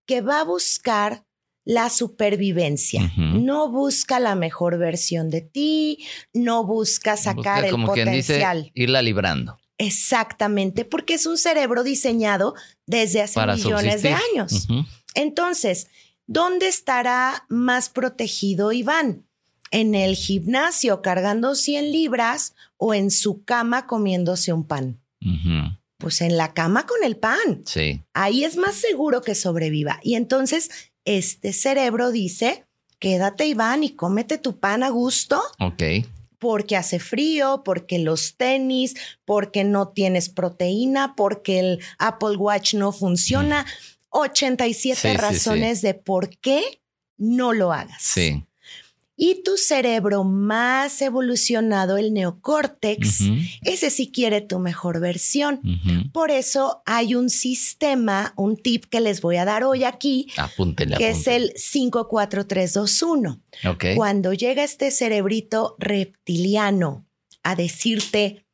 que 0.07 0.21
va 0.21 0.39
a 0.39 0.45
buscar 0.45 1.23
la 1.63 1.89
supervivencia. 1.89 3.11
No 3.17 3.69
busca 3.69 4.19
la 4.19 4.35
mejor 4.35 4.77
versión 4.77 5.29
de 5.29 5.41
ti, 5.41 6.05
no 6.33 6.65
busca 6.65 7.17
sacar 7.17 7.65
el 7.65 7.75
potencial. 7.83 8.71
irla 8.73 9.01
librando. 9.01 9.57
Exactamente, 9.77 10.85
porque 10.85 11.15
es 11.15 11.25
un 11.25 11.37
cerebro 11.37 11.83
diseñado 11.83 12.53
desde 12.85 13.21
hace 13.23 13.43
millones 13.45 14.03
de 14.03 14.15
años. 14.33 14.67
Entonces, 15.15 15.87
¿dónde 16.27 16.67
estará 16.67 17.45
más 17.49 17.89
protegido 17.89 18.71
Iván? 18.71 19.25
¿En 19.71 19.95
el 19.95 20.15
gimnasio 20.15 21.01
cargando 21.01 21.55
100 21.55 21.91
libras 21.91 22.53
o 22.77 22.93
en 22.93 23.09
su 23.09 23.43
cama 23.43 23.87
comiéndose 23.87 24.53
un 24.53 24.67
pan? 24.67 25.01
Pues 25.97 26.21
en 26.21 26.35
la 26.37 26.53
cama 26.53 26.85
con 26.85 27.03
el 27.03 27.17
pan. 27.17 27.63
Sí. 27.65 28.01
Ahí 28.13 28.43
es 28.43 28.57
más 28.57 28.75
seguro 28.75 29.21
que 29.21 29.33
sobreviva. 29.33 29.99
Y 30.03 30.15
entonces, 30.15 30.90
este 31.05 31.53
cerebro 31.53 32.11
dice, 32.11 32.65
quédate 32.99 33.47
Iván 33.47 33.83
y 33.83 33.91
cómete 33.95 34.37
tu 34.37 34.59
pan 34.59 34.83
a 34.83 34.89
gusto. 34.89 35.41
Ok 35.59 35.83
porque 36.41 36.75
hace 36.75 36.97
frío, 36.97 37.61
porque 37.63 37.99
los 37.99 38.35
tenis, 38.35 38.95
porque 39.25 39.63
no 39.63 39.89
tienes 39.89 40.27
proteína, 40.27 41.13
porque 41.15 41.59
el 41.59 41.79
Apple 41.99 42.35
Watch 42.35 42.73
no 42.73 42.91
funciona. 42.91 43.67
87 44.09 45.17
razones 45.17 45.83
de 45.83 45.93
por 45.93 46.35
qué 46.39 46.81
no 47.17 47.53
lo 47.53 47.71
hagas. 47.71 48.01
Sí. 48.01 48.43
Y 49.23 49.43
tu 49.43 49.55
cerebro 49.55 50.23
más 50.23 50.99
evolucionado, 50.99 51.97
el 51.97 52.11
neocórtex, 52.11 53.19
ese 53.61 53.91
sí 53.91 54.11
quiere 54.11 54.41
tu 54.41 54.57
mejor 54.57 54.99
versión. 54.99 55.61
Por 56.11 56.31
eso 56.31 56.81
hay 56.87 57.13
un 57.13 57.29
sistema, 57.29 58.33
un 58.35 58.57
tip 58.57 58.85
que 58.85 58.99
les 58.99 59.21
voy 59.21 59.37
a 59.37 59.45
dar 59.45 59.63
hoy 59.63 59.83
aquí, 59.83 60.25
que 60.97 61.11
es 61.11 61.27
el 61.27 61.53
54321. 61.53 63.39
Cuando 63.95 64.33
llega 64.33 64.63
este 64.63 64.89
cerebrito 64.89 65.75
reptiliano 65.77 67.05
a 67.43 67.55
decirte, 67.55 68.47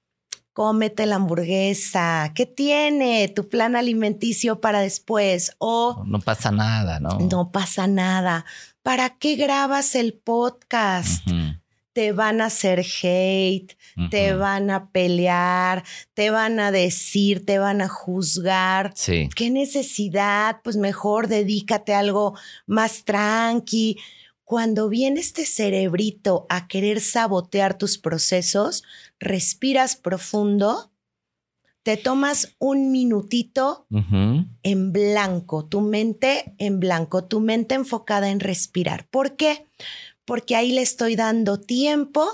cómete 0.52 1.06
la 1.06 1.16
hamburguesa, 1.16 2.34
¿qué 2.36 2.46
tiene 2.46 3.30
tu 3.30 3.48
plan 3.48 3.78
alimenticio 3.78 4.60
para 4.60 4.82
después? 4.82 5.56
O 5.60 6.04
no 6.06 6.20
pasa 6.20 6.52
nada, 6.52 7.00
¿no? 7.00 7.20
No 7.20 7.52
pasa 7.52 7.88
nada. 7.88 8.44
¿Para 8.88 9.10
qué 9.10 9.36
grabas 9.36 9.96
el 9.96 10.14
podcast? 10.14 11.28
Te 11.92 12.14
van 12.14 12.40
a 12.40 12.46
hacer 12.46 12.80
hate, 12.80 13.76
te 14.10 14.32
van 14.32 14.72
a 14.72 14.92
pelear, 14.92 15.84
te 16.14 16.30
van 16.30 16.58
a 16.62 16.72
decir, 16.72 17.46
te 17.46 17.60
van 17.60 17.82
a 17.82 17.90
juzgar. 17.90 18.94
Sí. 18.96 19.28
¿Qué 19.36 19.50
necesidad? 19.50 20.62
Pues 20.64 20.78
mejor 20.78 21.28
dedícate 21.28 21.94
a 21.94 22.00
algo 22.00 22.38
más 22.66 23.04
tranqui. 23.04 23.98
Cuando 24.46 24.88
viene 24.88 25.20
este 25.20 25.46
cerebrito 25.46 26.46
a 26.48 26.70
querer 26.70 27.02
sabotear 27.02 27.78
tus 27.78 27.98
procesos, 27.98 28.84
respiras 29.20 29.98
profundo 29.98 30.94
te 31.88 31.96
tomas 31.96 32.54
un 32.60 32.92
minutito 32.92 33.88
en 34.62 34.92
blanco, 34.92 35.64
tu 35.64 35.80
mente 35.80 36.54
en 36.58 36.82
blanco, 36.82 37.24
tu 37.24 37.40
mente 37.40 37.76
enfocada 37.76 38.30
en 38.30 38.42
respirar. 38.42 39.08
¿Por 39.08 39.38
qué? 39.38 39.68
Porque 40.26 40.58
ahí 40.58 40.74
le 40.74 40.82
estoy 40.82 41.16
dando 41.16 41.62
tiempo 41.62 42.28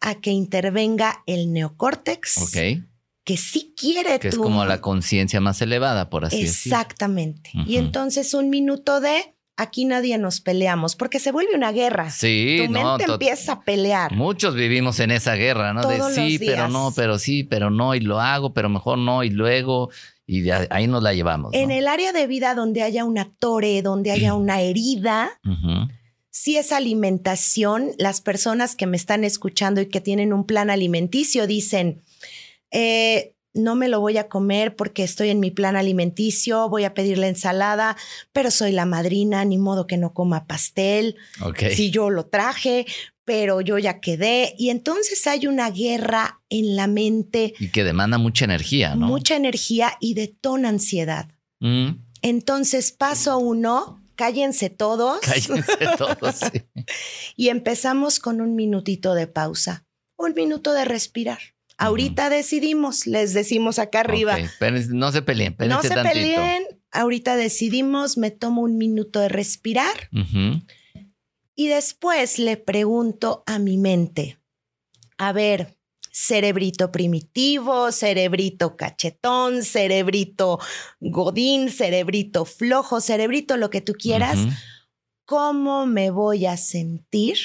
a 0.00 0.14
que 0.20 0.30
intervenga 0.30 1.24
el 1.26 1.52
neocórtex. 1.52 2.52
Que 2.52 3.36
sí 3.36 3.74
quiere 3.76 4.20
que 4.20 4.28
es 4.28 4.36
como 4.36 4.64
la 4.64 4.80
conciencia 4.80 5.40
más 5.40 5.60
elevada, 5.60 6.08
por 6.08 6.26
así 6.26 6.42
decirlo. 6.44 6.78
Exactamente. 6.78 7.50
Y 7.66 7.78
entonces 7.78 8.32
un 8.32 8.48
minuto 8.48 9.00
de 9.00 9.34
aquí 9.60 9.84
nadie 9.84 10.16
nos 10.18 10.40
peleamos, 10.40 10.96
porque 10.96 11.18
se 11.18 11.32
vuelve 11.32 11.54
una 11.54 11.70
guerra. 11.70 12.10
Sí, 12.10 12.62
tu 12.64 12.72
mente 12.72 13.04
empieza 13.04 13.52
a 13.52 13.60
pelear. 13.62 14.12
Muchos 14.12 14.54
vivimos 14.54 15.00
en 15.00 15.10
esa 15.10 15.34
guerra, 15.34 15.72
¿no? 15.74 15.82
de 15.82 16.00
sí, 16.14 16.38
pero 16.38 16.68
no, 16.68 16.92
pero 16.96 17.18
sí, 17.18 17.44
pero 17.44 17.70
no, 17.70 17.94
y 17.94 18.00
lo 18.00 18.20
hago, 18.20 18.54
pero 18.54 18.68
mejor 18.68 18.98
no, 18.98 19.22
y 19.22 19.30
luego, 19.30 19.90
y 20.26 20.48
ahí 20.50 20.86
nos 20.86 21.02
la 21.02 21.12
llevamos. 21.12 21.52
En 21.54 21.70
el 21.70 21.88
área 21.88 22.12
de 22.12 22.26
vida 22.26 22.54
donde 22.54 22.82
haya 22.82 23.04
una 23.04 23.30
torre, 23.38 23.82
donde 23.82 24.10
haya 24.10 24.34
una 24.34 24.62
herida, 24.62 25.30
si 26.30 26.56
es 26.56 26.72
alimentación, 26.72 27.90
las 27.98 28.20
personas 28.20 28.76
que 28.76 28.86
me 28.86 28.96
están 28.96 29.24
escuchando 29.24 29.80
y 29.80 29.86
que 29.86 30.00
tienen 30.00 30.32
un 30.32 30.46
plan 30.46 30.70
alimenticio 30.70 31.46
dicen, 31.46 32.02
eh, 32.70 33.34
no 33.52 33.74
me 33.74 33.88
lo 33.88 34.00
voy 34.00 34.16
a 34.18 34.28
comer 34.28 34.76
porque 34.76 35.02
estoy 35.02 35.30
en 35.30 35.40
mi 35.40 35.50
plan 35.50 35.76
alimenticio, 35.76 36.68
voy 36.68 36.84
a 36.84 36.94
pedir 36.94 37.18
la 37.18 37.28
ensalada, 37.28 37.96
pero 38.32 38.50
soy 38.50 38.72
la 38.72 38.86
madrina, 38.86 39.44
ni 39.44 39.58
modo 39.58 39.86
que 39.86 39.96
no 39.96 40.12
coma 40.14 40.46
pastel. 40.46 41.16
Si 41.72 41.90
yo 41.90 42.10
lo 42.10 42.26
traje, 42.26 42.86
pero 43.24 43.60
yo 43.60 43.78
ya 43.78 44.00
quedé. 44.00 44.54
Y 44.58 44.70
entonces 44.70 45.26
hay 45.26 45.46
una 45.46 45.70
guerra 45.70 46.40
en 46.48 46.76
la 46.76 46.86
mente. 46.86 47.54
Y 47.58 47.68
que 47.68 47.84
demanda 47.84 48.18
mucha 48.18 48.44
energía, 48.44 48.94
¿no? 48.94 49.06
Mucha 49.06 49.36
energía 49.36 49.92
y 50.00 50.14
detona 50.14 50.68
ansiedad. 50.68 51.28
Mm. 51.60 51.90
Entonces, 52.22 52.92
paso 52.92 53.38
uno, 53.38 54.02
cállense 54.16 54.68
todos. 54.70 55.20
Cállense 55.22 55.76
todos, 55.96 56.36
sí. 56.36 56.62
y 57.36 57.48
empezamos 57.48 58.18
con 58.18 58.40
un 58.40 58.54
minutito 58.54 59.14
de 59.14 59.26
pausa, 59.26 59.84
un 60.16 60.34
minuto 60.34 60.72
de 60.72 60.84
respirar. 60.84 61.38
Ahorita 61.80 62.28
decidimos, 62.28 63.06
les 63.06 63.32
decimos 63.32 63.78
acá 63.78 64.00
arriba. 64.00 64.36
no 64.90 65.10
se 65.12 65.22
peleen, 65.22 65.56
No 65.66 65.82
se 65.82 65.94
peleen, 65.94 66.64
ahorita 66.92 67.36
decidimos, 67.36 68.18
me 68.18 68.30
tomo 68.30 68.60
un 68.60 68.76
minuto 68.76 69.18
de 69.18 69.30
respirar 69.30 70.10
y 71.54 71.68
después 71.68 72.38
le 72.38 72.56
pregunto 72.56 73.42
a 73.46 73.58
mi 73.58 73.78
mente, 73.78 74.38
a 75.16 75.32
ver, 75.32 75.78
cerebrito 76.10 76.90
primitivo, 76.92 77.92
cerebrito 77.92 78.76
cachetón, 78.76 79.62
cerebrito 79.62 80.58
godín, 81.00 81.70
cerebrito 81.70 82.44
flojo, 82.44 83.00
cerebrito 83.00 83.56
lo 83.56 83.70
que 83.70 83.80
tú 83.80 83.94
quieras, 83.94 84.38
¿cómo 85.24 85.86
me 85.86 86.10
voy 86.10 86.46
a 86.46 86.56
sentir 86.56 87.38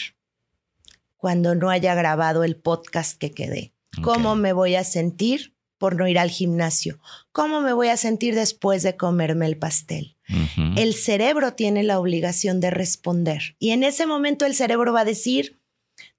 cuando 1.15 1.56
no 1.56 1.69
haya 1.69 1.95
grabado 1.95 2.43
el 2.43 2.56
podcast 2.56 3.17
que 3.17 3.32
quedé? 3.32 3.74
¿Cómo 4.01 4.36
me 4.36 4.53
voy 4.53 4.75
a 4.75 4.84
sentir 4.84 5.55
por 5.77 5.95
no 5.95 6.08
ir 6.08 6.19
al 6.19 6.29
gimnasio? 6.29 6.99
¿Cómo 7.31 7.62
me 7.62 7.73
voy 7.73 7.89
a 7.89 7.97
sentir 7.97 8.36
después 8.36 8.84
de 8.84 8.95
comerme 8.95 9.45
el 9.45 9.58
pastel? 9.58 10.17
El 10.75 10.95
cerebro 10.95 11.53
tiene 11.53 11.84
la 11.84 11.99
obligación 11.99 12.60
de 12.60 12.71
responder 12.71 13.55
y 13.60 13.71
en 13.71 13.84
ese 13.84 14.08
momento 14.08 14.45
el 14.45 14.55
cerebro 14.55 14.91
va 14.91 15.01
a 15.01 15.05
decir, 15.05 15.60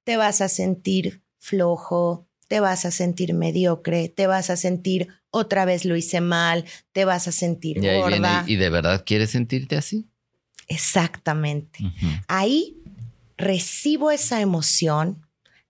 te 0.05 0.17
vas 0.17 0.41
a 0.41 0.49
sentir 0.49 1.23
flojo, 1.39 2.29
te 2.49 2.61
vas 2.61 2.85
a 2.85 2.91
sentir 2.91 3.35
mediocre, 3.35 4.09
te 4.09 4.27
vas 4.27 4.51
a 4.51 4.57
sentir 4.57 5.09
otra 5.31 5.65
vez 5.65 5.85
lo 5.85 5.97
hice 5.97 6.21
mal, 6.21 6.65
te 6.93 7.05
vas 7.05 7.29
a 7.29 7.33
sentir 7.33 7.81
gorda. 7.81 8.45
¿Y 8.47 8.57
de 8.57 8.71
verdad 8.71 9.03
quieres 9.05 9.31
sentirte 9.31 9.77
así? 9.77 10.07
Exactamente. 10.69 11.81
Ahí 12.29 12.77
recibo 13.37 14.11
esa 14.11 14.41
emoción, 14.41 15.26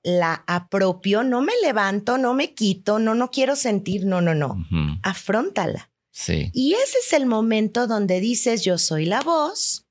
la 0.07 0.45
apropio, 0.47 1.25
no 1.25 1.42
me 1.42 1.53
levanto, 1.62 2.16
no 2.16 2.33
me 2.33 2.55
quito, 2.55 3.01
no, 3.01 3.16
no 3.16 3.33
quiero 3.33 3.57
sentir, 3.57 4.07
no, 4.07 4.21
no, 4.21 4.37
no. 4.37 4.64
Afróntala. 5.03 5.90
Sí. 6.12 6.49
Y 6.55 6.75
ese 6.75 6.99
es 7.05 7.12
el 7.12 7.27
momento 7.27 7.88
donde 7.88 8.21
dices, 8.21 8.62
yo 8.62 8.79
soy 8.79 9.05
la 9.05 9.21
voz 9.21 9.85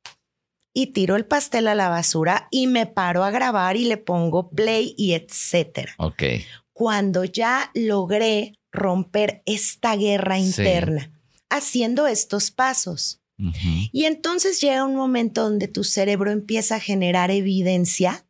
y 0.73 0.87
tiro 0.87 1.17
el 1.17 1.25
pastel 1.25 1.67
a 1.67 1.75
la 1.75 1.89
basura 1.89 2.47
y 2.49 2.67
me 2.67 2.85
paro 2.85 3.25
a 3.25 3.29
grabar 3.29 3.75
y 3.75 3.83
le 3.83 3.97
pongo 3.97 4.49
play 4.51 4.95
y 4.97 5.15
etcétera. 5.15 5.93
Ok. 5.97 6.23
Cuando 6.71 7.25
ya 7.25 7.69
logré 7.73 8.57
romper 8.71 9.43
esta 9.45 9.97
guerra 9.97 10.39
interna, 10.39 11.11
haciendo 11.49 12.07
estos 12.07 12.51
pasos. 12.51 13.21
Y 13.91 14.05
entonces 14.05 14.61
llega 14.61 14.85
un 14.85 14.95
momento 14.95 15.43
donde 15.43 15.67
tu 15.67 15.83
cerebro 15.83 16.31
empieza 16.31 16.75
a 16.75 16.79
generar 16.79 17.31
evidencia 17.31 18.24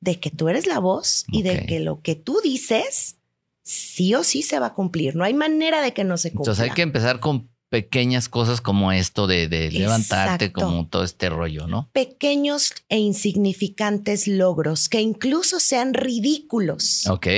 de 0.00 0.18
que 0.18 0.30
tú 0.30 0.48
eres 0.48 0.66
la 0.66 0.78
voz 0.78 1.24
y 1.28 1.42
de 1.42 1.66
que 1.66 1.80
lo 1.80 2.00
que 2.00 2.14
tú 2.14 2.40
dices 2.42 3.16
sí 3.62 4.14
o 4.14 4.24
sí 4.24 4.42
se 4.42 4.58
va 4.58 4.66
a 4.66 4.74
cumplir. 4.74 5.14
No 5.14 5.24
hay 5.24 5.34
manera 5.34 5.82
de 5.82 5.92
que 5.92 6.04
no 6.04 6.16
se 6.16 6.30
cumpla. 6.30 6.52
Entonces 6.52 6.64
hay 6.64 6.74
que 6.74 6.82
empezar 6.82 7.20
con 7.20 7.50
pequeñas 7.70 8.28
cosas 8.28 8.60
como 8.60 8.90
esto 8.92 9.26
de, 9.26 9.70
levantarte, 9.70 10.52
como 10.52 10.86
todo 10.88 11.04
este 11.04 11.30
rollo, 11.30 11.68
¿no? 11.68 11.88
Pequeños 11.92 12.74
e 12.88 12.98
insignificantes 12.98 14.26
logros 14.26 14.88
que 14.88 15.00
incluso 15.00 15.60
sean 15.60 15.94
ridículos. 15.94 17.06
Ok. 17.06 17.28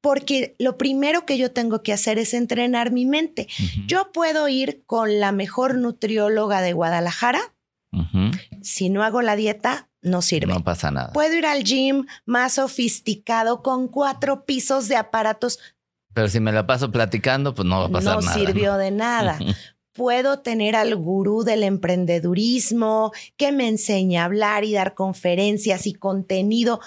Porque 0.00 0.54
lo 0.58 0.76
primero 0.76 1.24
que 1.24 1.38
yo 1.38 1.52
tengo 1.52 1.82
que 1.82 1.92
hacer 1.92 2.18
es 2.18 2.34
entrenar 2.34 2.92
mi 2.92 3.06
mente. 3.06 3.48
Yo 3.86 4.12
puedo 4.12 4.48
ir 4.48 4.82
con 4.84 5.20
la 5.20 5.32
mejor 5.32 5.76
nutrióloga 5.76 6.60
de 6.60 6.72
Guadalajara. 6.72 7.40
Si 8.62 8.90
no 8.90 9.02
hago 9.02 9.22
la 9.22 9.36
dieta, 9.36 9.88
no 10.02 10.20
sirve. 10.20 10.52
No 10.52 10.62
pasa 10.62 10.90
nada. 10.90 11.12
Puedo 11.12 11.34
ir 11.34 11.46
al 11.46 11.64
gym 11.64 12.06
más 12.26 12.54
sofisticado 12.54 13.62
con 13.62 13.88
cuatro 13.88 14.44
pisos 14.44 14.88
de 14.88 14.96
aparatos. 14.96 15.58
Pero 16.12 16.28
si 16.28 16.40
me 16.40 16.52
la 16.52 16.66
paso 16.66 16.90
platicando, 16.90 17.54
pues 17.54 17.66
no 17.66 17.80
va 17.80 17.86
a 17.86 17.88
pasar 17.88 18.22
nada. 18.22 18.36
No 18.36 18.44
sirvió 18.44 18.76
de 18.76 18.90
nada. 18.90 19.38
Puedo 19.92 20.40
tener 20.40 20.74
al 20.74 20.96
gurú 20.96 21.44
del 21.44 21.62
emprendedurismo 21.62 23.12
que 23.36 23.52
me 23.52 23.68
enseñe 23.68 24.16
a 24.16 24.24
hablar 24.24 24.64
y 24.64 24.72
dar 24.72 24.94
conferencias 24.94 25.86
y 25.86 25.92
contenido. 25.92 26.80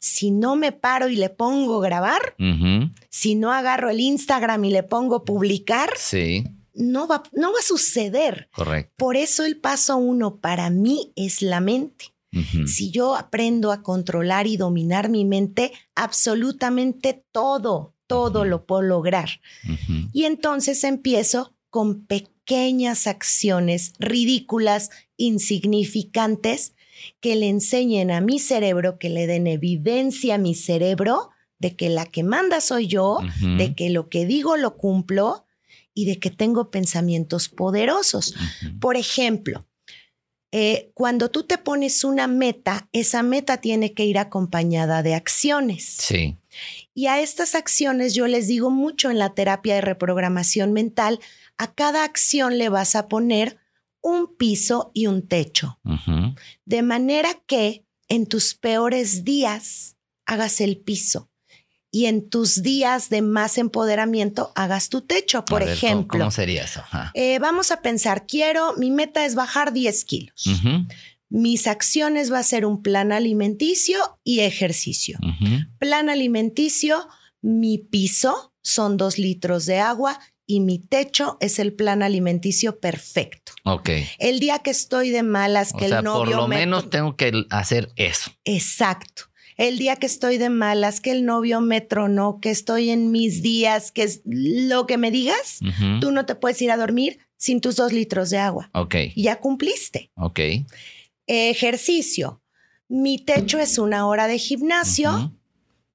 Si 0.00 0.30
no 0.30 0.56
me 0.56 0.72
paro 0.72 1.08
y 1.08 1.16
le 1.16 1.30
pongo 1.30 1.80
grabar, 1.80 2.36
si 3.10 3.34
no 3.34 3.52
agarro 3.52 3.90
el 3.90 4.00
Instagram 4.00 4.64
y 4.64 4.70
le 4.70 4.82
pongo 4.82 5.24
publicar, 5.24 5.90
sí. 5.96 6.44
no, 6.74 7.06
va, 7.06 7.22
no 7.32 7.52
va 7.52 7.58
a 7.60 7.62
suceder. 7.62 8.48
Correcto. 8.52 8.92
Por 8.96 9.16
eso 9.16 9.44
el 9.44 9.56
paso 9.56 9.96
uno 9.96 10.36
para 10.36 10.68
mí 10.68 11.12
es 11.14 11.42
la 11.42 11.60
mente. 11.60 12.12
Si 12.66 12.90
yo 12.90 13.16
aprendo 13.16 13.72
a 13.72 13.82
controlar 13.82 14.46
y 14.46 14.56
dominar 14.56 15.08
mi 15.08 15.24
mente, 15.24 15.72
absolutamente 15.94 17.24
todo, 17.32 17.94
todo 18.06 18.44
lo 18.44 18.66
puedo 18.66 18.82
lograr. 18.82 19.40
Y 20.12 20.24
entonces 20.24 20.84
empiezo 20.84 21.54
con 21.70 22.06
pequeñas 22.06 23.06
acciones 23.06 23.92
ridículas, 23.98 24.90
insignificantes, 25.16 26.74
que 27.20 27.36
le 27.36 27.48
enseñen 27.48 28.10
a 28.10 28.20
mi 28.20 28.38
cerebro, 28.38 28.98
que 28.98 29.08
le 29.08 29.26
den 29.26 29.46
evidencia 29.46 30.34
a 30.34 30.38
mi 30.38 30.54
cerebro 30.54 31.30
de 31.58 31.76
que 31.76 31.88
la 31.88 32.06
que 32.06 32.22
manda 32.22 32.60
soy 32.60 32.86
yo, 32.86 33.18
de 33.56 33.74
que 33.74 33.90
lo 33.90 34.08
que 34.08 34.26
digo 34.26 34.56
lo 34.56 34.76
cumplo 34.76 35.46
y 35.94 36.06
de 36.06 36.18
que 36.18 36.30
tengo 36.30 36.70
pensamientos 36.70 37.48
poderosos. 37.48 38.34
Por 38.80 38.96
ejemplo, 38.96 39.67
eh, 40.50 40.90
cuando 40.94 41.30
tú 41.30 41.42
te 41.42 41.58
pones 41.58 42.04
una 42.04 42.26
meta, 42.26 42.88
esa 42.92 43.22
meta 43.22 43.58
tiene 43.58 43.92
que 43.92 44.04
ir 44.04 44.18
acompañada 44.18 45.02
de 45.02 45.14
acciones. 45.14 45.84
Sí. 45.84 46.36
Y 46.94 47.06
a 47.06 47.20
estas 47.20 47.54
acciones 47.54 48.14
yo 48.14 48.26
les 48.26 48.48
digo 48.48 48.70
mucho 48.70 49.10
en 49.10 49.18
la 49.18 49.34
terapia 49.34 49.74
de 49.74 49.80
reprogramación 49.82 50.72
mental, 50.72 51.20
a 51.58 51.74
cada 51.74 52.04
acción 52.04 52.56
le 52.56 52.68
vas 52.70 52.94
a 52.94 53.08
poner 53.08 53.58
un 54.00 54.36
piso 54.36 54.90
y 54.94 55.06
un 55.06 55.26
techo. 55.26 55.78
De 56.64 56.82
manera 56.82 57.30
que 57.46 57.84
en 58.08 58.26
tus 58.26 58.54
peores 58.54 59.24
días 59.24 59.96
hagas 60.24 60.60
el 60.60 60.78
piso 60.78 61.28
y 61.90 62.06
en 62.06 62.28
tus 62.28 62.62
días 62.62 63.08
de 63.08 63.22
más 63.22 63.58
empoderamiento 63.58 64.52
hagas 64.54 64.88
tu 64.88 65.00
techo, 65.00 65.44
por 65.44 65.62
ejemplo. 65.62 66.18
¿cómo, 66.18 66.30
sería 66.30 66.64
eso? 66.64 66.82
Eh, 67.14 67.38
vamos 67.38 67.70
a 67.70 67.80
pensar, 67.80 68.26
quiero, 68.26 68.74
mi 68.76 68.90
meta 68.90 69.24
es 69.24 69.34
bajar 69.34 69.72
10 69.72 70.04
kilos. 70.04 70.44
Mis 71.30 71.66
acciones 71.66 72.32
va 72.32 72.38
a 72.38 72.42
ser 72.42 72.64
un 72.64 72.82
plan 72.82 73.12
alimenticio 73.12 73.98
y 74.24 74.40
ejercicio. 74.40 75.18
Plan 75.78 76.08
alimenticio, 76.10 77.08
mi 77.40 77.78
piso 77.78 78.52
son 78.62 78.96
dos 78.96 79.18
litros 79.18 79.66
de 79.66 79.78
agua 79.78 80.18
y 80.46 80.60
mi 80.60 80.78
techo 80.78 81.36
es 81.40 81.58
el 81.58 81.74
plan 81.74 82.02
alimenticio 82.02 82.80
perfecto. 82.80 83.52
Ok. 83.64 83.90
El 84.18 84.40
día 84.40 84.60
que 84.60 84.70
estoy 84.70 85.10
de 85.10 85.22
malas, 85.22 85.72
que 85.74 85.86
el 85.86 86.02
novio. 86.02 86.24
Por 86.24 86.28
lo 86.28 86.48
menos 86.48 86.88
tengo 86.88 87.16
que 87.16 87.44
hacer 87.50 87.90
eso. 87.96 88.30
Exacto. 88.44 89.24
El 89.58 89.76
día 89.76 89.96
que 89.96 90.06
estoy 90.06 90.38
de 90.38 90.48
malas, 90.50 91.00
que 91.00 91.10
el 91.10 91.26
novio 91.26 91.60
me 91.60 91.80
tronó, 91.80 92.38
que 92.40 92.50
estoy 92.50 92.90
en 92.90 93.10
mis 93.10 93.42
días, 93.42 93.92
que 93.92 94.04
es 94.04 94.22
lo 94.24 94.86
que 94.86 94.96
me 94.96 95.10
digas, 95.10 95.58
tú 96.00 96.12
no 96.12 96.24
te 96.24 96.36
puedes 96.36 96.62
ir 96.62 96.70
a 96.70 96.76
dormir 96.76 97.18
sin 97.36 97.60
tus 97.60 97.76
dos 97.76 97.92
litros 97.92 98.30
de 98.30 98.38
agua. 98.38 98.70
Ok. 98.72 98.94
Y 99.14 99.24
ya 99.24 99.40
cumpliste. 99.40 100.10
Ok. 100.14 100.40
Ejercicio. 101.26 102.40
Mi 102.88 103.18
techo 103.18 103.58
es 103.58 103.78
una 103.78 104.06
hora 104.06 104.28
de 104.28 104.38
gimnasio. 104.38 105.34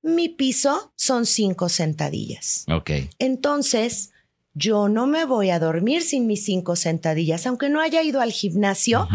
Mi 0.02 0.28
piso 0.28 0.94
son 0.98 1.26
cinco 1.26 1.70
sentadillas. 1.70 2.66
Ok. 2.70 2.92
Entonces, 3.18 4.12
yo 4.54 4.88
no 4.88 5.08
me 5.08 5.26
voy 5.26 5.50
a 5.50 5.60
dormir 5.60 6.04
sin 6.04 6.28
mis 6.28 6.46
cinco 6.46 6.76
sentadillas. 6.76 7.48
Aunque 7.48 7.70
no 7.70 7.82
haya 7.82 8.04
ido 8.04 8.22
al 8.22 8.32
gimnasio, 8.32 9.08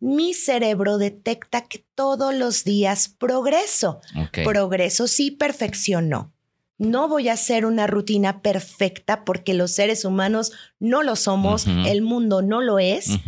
mi 0.00 0.32
cerebro 0.32 0.98
detecta 0.98 1.62
que 1.62 1.84
todos 1.94 2.34
los 2.34 2.64
días 2.64 3.08
progreso. 3.08 4.00
Progreso 4.44 5.06
sí, 5.06 5.30
perfección 5.30 6.08
no. 6.08 6.32
No 6.78 7.08
voy 7.08 7.28
a 7.28 7.32
hacer 7.32 7.64
una 7.64 7.86
rutina 7.86 8.42
perfecta 8.42 9.24
porque 9.24 9.54
los 9.54 9.70
seres 9.70 10.04
humanos 10.04 10.52
no 10.78 11.02
lo 11.02 11.16
somos, 11.16 11.66
el 11.66 12.02
mundo 12.02 12.42
no 12.42 12.60
lo 12.60 12.78
es. 12.78 13.18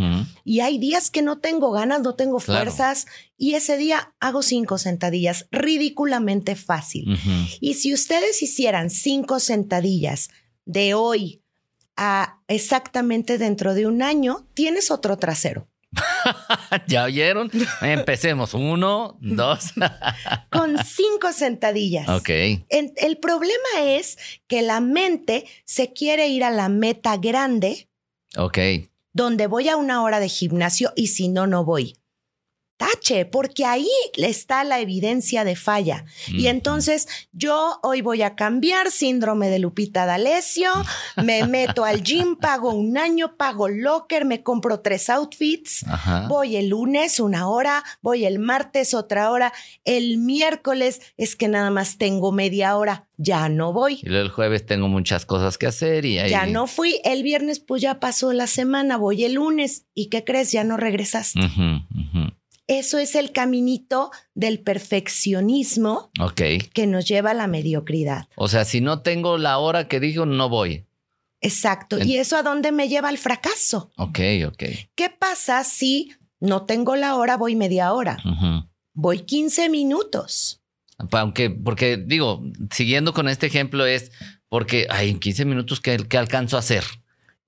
Y 0.44 0.60
hay 0.60 0.78
días 0.78 1.10
que 1.10 1.22
no 1.22 1.38
tengo 1.38 1.70
ganas, 1.70 2.02
no 2.02 2.14
tengo 2.14 2.40
fuerzas 2.40 3.06
y 3.38 3.54
ese 3.54 3.78
día 3.78 4.14
hago 4.20 4.42
cinco 4.42 4.76
sentadillas, 4.76 5.46
ridículamente 5.50 6.56
fácil. 6.56 7.18
Y 7.60 7.74
si 7.74 7.94
ustedes 7.94 8.42
hicieran 8.42 8.90
cinco 8.90 9.40
sentadillas 9.40 10.28
de 10.66 10.92
hoy 10.92 11.42
a 11.98 12.38
exactamente 12.46 13.36
dentro 13.36 13.74
de 13.74 13.86
un 13.86 14.02
año, 14.02 14.46
tienes 14.54 14.90
otro 14.90 15.18
trasero. 15.18 15.68
¿Ya 16.86 17.04
oyeron? 17.04 17.50
Empecemos. 17.82 18.54
Uno, 18.54 19.18
dos. 19.20 19.72
Con 20.50 20.76
cinco 20.84 21.32
sentadillas. 21.32 22.08
Ok. 22.08 22.28
el 22.68 23.18
problema 23.20 23.82
es 23.82 24.16
que 24.46 24.62
la 24.62 24.80
mente 24.80 25.44
se 25.64 25.92
quiere 25.92 26.28
ir 26.28 26.44
a 26.44 26.50
la 26.50 26.68
meta 26.68 27.16
grande. 27.16 27.88
Ok. 28.36 28.58
Donde 29.12 29.46
voy 29.48 29.68
a 29.68 29.76
una 29.76 30.02
hora 30.02 30.20
de 30.20 30.28
gimnasio 30.28 30.92
y 30.94 31.08
si 31.08 31.28
no, 31.28 31.46
no 31.46 31.64
voy 31.64 31.97
tache, 32.78 33.26
porque 33.26 33.66
ahí 33.66 33.88
está 34.16 34.64
la 34.64 34.80
evidencia 34.80 35.44
de 35.44 35.56
falla. 35.56 36.04
Y 36.28 36.46
entonces 36.46 37.08
yo 37.32 37.78
hoy 37.82 38.00
voy 38.00 38.22
a 38.22 38.36
cambiar 38.36 38.90
síndrome 38.90 39.50
de 39.50 39.58
Lupita 39.58 40.06
D'Alessio, 40.06 40.70
me 41.16 41.44
meto 41.46 41.84
al 41.84 42.02
gym, 42.02 42.36
pago 42.36 42.72
un 42.72 42.96
año, 42.96 43.36
pago 43.36 43.68
locker, 43.68 44.24
me 44.24 44.42
compro 44.42 44.80
tres 44.80 45.10
outfits, 45.10 45.84
voy 46.28 46.56
el 46.56 46.68
lunes 46.68 47.20
una 47.20 47.48
hora, 47.48 47.84
voy 48.00 48.24
el 48.24 48.38
martes 48.38 48.94
otra 48.94 49.30
hora, 49.30 49.52
el 49.84 50.18
miércoles 50.18 51.00
es 51.16 51.36
que 51.36 51.48
nada 51.48 51.70
más 51.70 51.98
tengo 51.98 52.32
media 52.32 52.76
hora, 52.76 53.06
ya 53.16 53.48
no 53.48 53.72
voy. 53.72 54.00
Y 54.02 54.14
el 54.14 54.30
jueves 54.30 54.64
tengo 54.64 54.88
muchas 54.88 55.26
cosas 55.26 55.58
que 55.58 55.66
hacer 55.66 56.04
y 56.04 56.18
ahí... 56.18 56.30
Ya 56.30 56.46
no 56.46 56.68
fui, 56.68 57.00
el 57.04 57.24
viernes 57.24 57.58
pues 57.58 57.82
ya 57.82 57.98
pasó 57.98 58.32
la 58.32 58.46
semana, 58.46 58.96
voy 58.96 59.24
el 59.24 59.34
lunes 59.34 59.86
y 59.94 60.08
¿qué 60.10 60.22
crees? 60.22 60.52
Ya 60.52 60.62
no 60.62 60.76
regresaste. 60.76 61.40
Eso 62.68 62.98
es 62.98 63.14
el 63.14 63.32
caminito 63.32 64.10
del 64.34 64.60
perfeccionismo 64.60 66.10
que 66.74 66.86
nos 66.86 67.08
lleva 67.08 67.30
a 67.30 67.34
la 67.34 67.46
mediocridad. 67.46 68.28
O 68.36 68.46
sea, 68.46 68.66
si 68.66 68.82
no 68.82 69.00
tengo 69.00 69.38
la 69.38 69.56
hora 69.56 69.88
que 69.88 70.00
dijo, 70.00 70.26
no 70.26 70.50
voy. 70.50 70.84
Exacto. 71.40 71.98
¿Y 71.98 72.18
eso 72.18 72.36
a 72.36 72.42
dónde 72.42 72.70
me 72.70 72.88
lleva 72.88 73.08
al 73.08 73.16
fracaso? 73.16 73.90
Ok, 73.96 74.20
ok. 74.46 74.64
¿Qué 74.94 75.08
pasa 75.08 75.64
si 75.64 76.12
no 76.40 76.66
tengo 76.66 76.94
la 76.94 77.16
hora, 77.16 77.38
voy 77.38 77.56
media 77.56 77.92
hora? 77.94 78.18
Voy 78.92 79.20
15 79.20 79.70
minutos. 79.70 80.60
Aunque, 81.12 81.48
porque 81.48 81.96
digo, 81.96 82.42
siguiendo 82.70 83.14
con 83.14 83.28
este 83.28 83.46
ejemplo 83.46 83.86
es 83.86 84.10
porque 84.50 84.86
hay 84.90 85.08
en 85.08 85.20
15 85.20 85.44
minutos 85.46 85.80
que, 85.80 85.96
que 85.96 86.18
alcanzo 86.18 86.56
a 86.56 86.60
hacer 86.60 86.84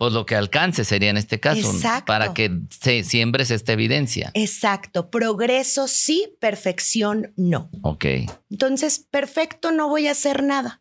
pues 0.01 0.15
lo 0.15 0.25
que 0.25 0.35
alcance 0.35 0.87
sería 0.87 1.11
en 1.11 1.19
este 1.19 1.41
caso, 1.41 1.71
para 2.07 2.33
que 2.33 2.51
se 2.71 3.05
siembres 3.05 3.51
esta 3.51 3.75
evidencia. 3.75 4.31
Exacto, 4.33 5.11
progreso 5.11 5.89
sí, 5.89 6.39
perfección 6.41 7.35
no. 7.37 7.69
Ok. 7.83 8.07
Entonces, 8.49 9.07
perfecto 9.11 9.73
no 9.73 9.91
voy 9.91 10.07
a 10.07 10.13
hacer 10.13 10.43
nada, 10.43 10.81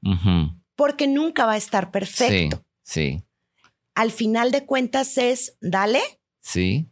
porque 0.77 1.05
nunca 1.05 1.45
va 1.45 1.55
a 1.55 1.57
estar 1.57 1.91
perfecto. 1.91 2.63
Sí, 2.81 3.11
sí. 3.17 3.23
Al 3.93 4.11
final 4.11 4.53
de 4.53 4.65
cuentas 4.65 5.17
es, 5.17 5.57
dale. 5.59 5.99
Sí. 6.39 6.89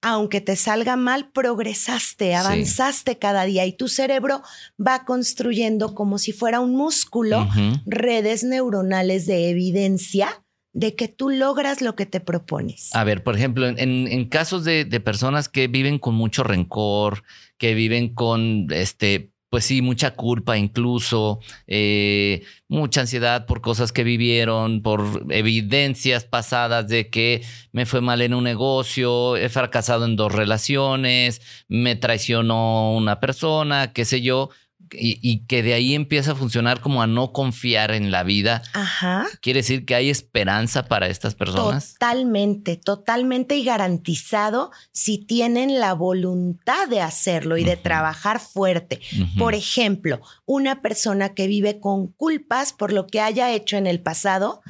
Aunque 0.00 0.40
te 0.40 0.56
salga 0.56 0.96
mal, 0.96 1.30
progresaste, 1.30 2.36
avanzaste 2.36 3.18
cada 3.18 3.44
día 3.44 3.66
y 3.66 3.76
tu 3.76 3.88
cerebro 3.88 4.40
va 4.80 5.04
construyendo 5.04 5.94
como 5.94 6.16
si 6.16 6.32
fuera 6.32 6.60
un 6.60 6.74
músculo, 6.74 7.46
redes 7.84 8.44
neuronales 8.44 9.26
de 9.26 9.50
evidencia 9.50 10.42
de 10.72 10.94
que 10.94 11.08
tú 11.08 11.30
logras 11.30 11.80
lo 11.80 11.96
que 11.96 12.06
te 12.06 12.20
propones. 12.20 12.94
A 12.94 13.04
ver, 13.04 13.22
por 13.24 13.36
ejemplo, 13.36 13.66
en, 13.66 14.28
casos 14.28 14.64
de, 14.64 14.84
personas 15.00 15.48
que 15.48 15.68
viven 15.68 15.98
con 15.98 16.14
mucho 16.14 16.44
rencor, 16.44 17.24
que 17.58 17.74
viven 17.74 18.14
con, 18.14 18.68
este, 18.70 19.32
pues 19.48 19.64
sí, 19.64 19.82
mucha 19.82 20.12
culpa 20.12 20.56
incluso, 20.56 21.40
eh, 21.66 22.44
mucha 22.68 23.00
ansiedad 23.00 23.46
por 23.46 23.60
cosas 23.60 23.90
que 23.90 24.04
vivieron, 24.04 24.82
por 24.82 25.26
evidencias 25.30 26.24
pasadas 26.24 26.86
de 26.86 27.10
que 27.10 27.42
me 27.72 27.84
fue 27.84 28.00
mal 28.00 28.22
en 28.22 28.34
un 28.34 28.44
negocio, 28.44 29.36
he 29.36 29.48
fracasado 29.48 30.04
en 30.04 30.14
dos 30.14 30.32
relaciones, 30.32 31.42
me 31.68 31.96
traicionó 31.96 32.94
una 32.94 33.18
persona, 33.18 33.92
qué 33.92 34.04
sé 34.04 34.22
yo 34.22 34.50
y, 34.92 35.44
que 35.46 35.62
de 35.62 35.74
ahí 35.74 35.94
empieza 35.94 36.32
a 36.32 36.34
funcionar 36.34 36.80
como 36.80 37.02
a 37.02 37.06
no 37.06 37.32
confiar 37.32 37.92
en 37.92 38.10
la 38.10 38.22
vida. 38.22 38.62
Ajá. 38.72 39.26
¿Quiere 39.40 39.60
decir 39.60 39.84
que 39.84 39.94
hay 39.94 40.10
esperanza 40.10 40.86
para 40.86 41.08
estas 41.08 41.34
personas? 41.34 41.94
Totalmente, 41.94 42.76
totalmente 42.76 43.56
y 43.56 43.64
garantizado 43.64 44.70
si 44.92 45.18
tienen 45.18 45.78
la 45.78 45.94
voluntad 45.94 46.88
de 46.88 47.00
hacerlo 47.00 47.56
y 47.56 47.64
de 47.64 47.76
trabajar 47.76 48.40
fuerte. 48.40 49.00
Por 49.38 49.54
ejemplo, 49.54 50.20
una 50.46 50.82
persona 50.82 51.34
que 51.34 51.46
vive 51.46 51.80
con 51.80 52.08
culpas 52.08 52.72
por 52.72 52.92
lo 52.92 53.06
que 53.06 53.20
haya 53.20 53.52
hecho 53.52 53.76
en 53.76 53.86
el 53.86 54.00
pasado, 54.00 54.62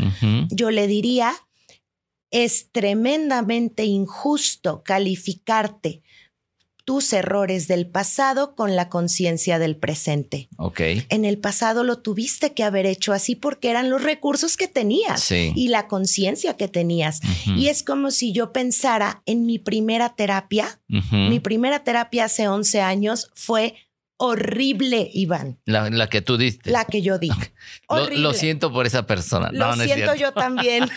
yo 0.51 0.71
le 0.71 0.87
diría, 0.87 1.33
es 2.31 2.71
tremendamente 2.71 3.85
injusto 3.85 4.83
calificarte 4.85 6.03
tus 6.91 7.13
errores 7.13 7.69
del 7.69 7.87
pasado 7.87 8.57
con 8.57 8.75
la 8.75 8.89
conciencia 8.89 9.61
del 9.61 9.77
presente. 9.77 10.49
Ok. 10.57 10.81
En 11.09 11.25
el 11.25 11.39
pasado 11.39 11.85
lo 11.85 12.01
tuviste 12.01 12.53
que 12.53 12.65
haber 12.65 12.85
hecho 12.85 13.13
así 13.13 13.37
porque 13.37 13.71
eran 13.71 13.91
los 13.91 14.03
recursos 14.03 14.57
que 14.57 14.67
tenías 14.67 15.31
y 15.31 15.69
la 15.69 15.87
conciencia 15.87 16.57
que 16.57 16.67
tenías. 16.67 17.21
Y 17.47 17.69
es 17.69 17.85
como 17.85 18.11
si 18.11 18.33
yo 18.33 18.53
pensara 18.53 19.23
en 19.25 19.47
mi 19.47 19.61
primera 19.61 20.17
terapia. 20.17 20.81
Mi 20.89 21.39
primera 21.39 21.85
terapia 21.85 22.25
hace 22.25 22.49
11 22.49 22.81
años 22.81 23.31
fue 23.37 23.77
horrible, 24.17 25.09
Iván. 25.15 25.61
La, 25.67 26.09
que 26.09 26.23
tú 26.23 26.39
diste. 26.39 26.73
La 26.73 26.87
que 26.87 27.03
yo 27.03 27.21
di. 27.21 27.31
Lo, 28.17 28.35
siento 28.35 28.73
por 28.73 28.89
esa 28.89 29.07
persona. 29.07 29.51
Lo 29.53 29.77
siento 29.77 30.17
yo 30.17 30.33
también. 30.33 30.91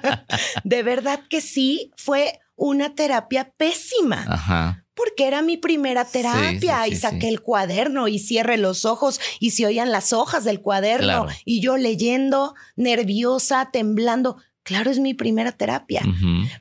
de 0.64 0.82
verdad 0.82 1.20
que 1.28 1.42
sí, 1.42 1.90
fue 1.94 2.40
una 2.54 2.94
terapia 2.94 3.52
pésima. 3.58 4.24
Ajá 4.26 4.85
porque 4.96 5.26
era 5.26 5.42
mi 5.42 5.58
primera 5.58 6.04
terapia 6.06 6.88
y 6.88 6.96
saqué 6.96 7.28
el 7.28 7.42
cuaderno 7.42 8.08
y 8.08 8.18
cierre 8.18 8.56
los 8.56 8.84
ojos 8.86 9.20
y 9.38 9.50
se 9.50 9.66
oían 9.66 9.92
las 9.92 10.12
hojas 10.12 10.42
del 10.42 10.60
cuaderno 10.60 11.26
y 11.44 11.60
yo 11.60 11.76
leyendo, 11.76 12.54
nerviosa, 12.74 13.68
temblando. 13.70 14.38
Claro, 14.62 14.90
es 14.90 14.98
mi 14.98 15.14
primera 15.14 15.52
terapia, 15.52 16.02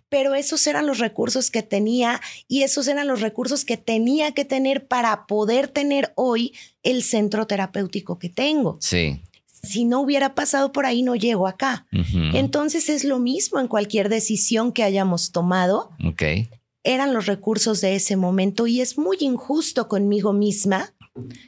pero 0.10 0.36
esos 0.36 0.67
eran 0.67 0.86
los 0.86 1.00
recursos 1.00 1.50
que 1.50 1.63
tenía 1.63 2.21
y 2.48 2.62
esos 2.62 2.88
eran 2.88 3.08
los 3.08 3.21
recursos 3.21 3.65
que 3.65 3.78
tenía 3.78 4.32
que 4.34 4.45
tener 4.45 4.86
para 4.86 5.26
poder 5.26 5.69
tener 5.69 6.13
hoy 6.15 6.54
el 6.84 7.02
centro 7.02 7.48
terapéutico 7.48 8.19
que 8.19 8.30
tengo. 8.30 8.78
Sí. 8.80 9.21
Si 9.48 9.86
no 9.86 10.02
hubiera 10.02 10.36
pasado 10.36 10.71
por 10.71 10.86
ahí, 10.86 11.02
no 11.02 11.15
llego 11.15 11.48
acá. 11.48 11.88
Entonces 12.34 12.89
es 12.89 13.06
lo 13.06 13.17
mismo 13.17 13.60
en 13.60 13.67
cualquier 13.67 14.10
decisión 14.10 14.71
que 14.71 14.84
hayamos 14.84 15.32
tomado. 15.32 15.89
Okay 16.06 16.50
eran 16.86 17.13
los 17.13 17.26
recursos 17.26 17.82
de 17.82 17.95
ese 17.95 18.15
momento 18.15 18.67
y 18.67 18.80
es 18.80 18.98
muy 18.98 19.17
injusto 19.19 19.88
conmigo 19.89 20.32
misma 20.32 20.93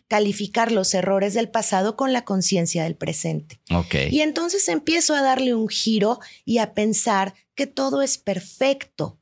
calificar 0.08 0.72
los 0.72 0.94
errores 0.94 1.34
del 1.34 1.50
pasado 1.50 1.96
con 1.96 2.14
la 2.14 2.24
conciencia 2.24 2.84
del 2.84 2.96
presente. 2.96 3.60
Okay. 3.70 4.10
Y 4.12 4.22
entonces 4.22 4.68
empiezo 4.68 5.14
a 5.14 5.22
darle 5.22 5.54
un 5.54 5.68
giro 5.68 6.20
y 6.46 6.60
a 6.60 6.74
pensar 6.74 7.34
que 7.56 7.68
todo 7.68 8.02
es 8.02 8.18
perfecto. 8.18 9.18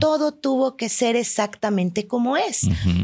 Todo 0.00 0.34
tuvo 0.34 0.76
que 0.76 0.88
ser 0.88 1.14
exactamente 1.14 2.08
como 2.08 2.36
es. 2.36 2.62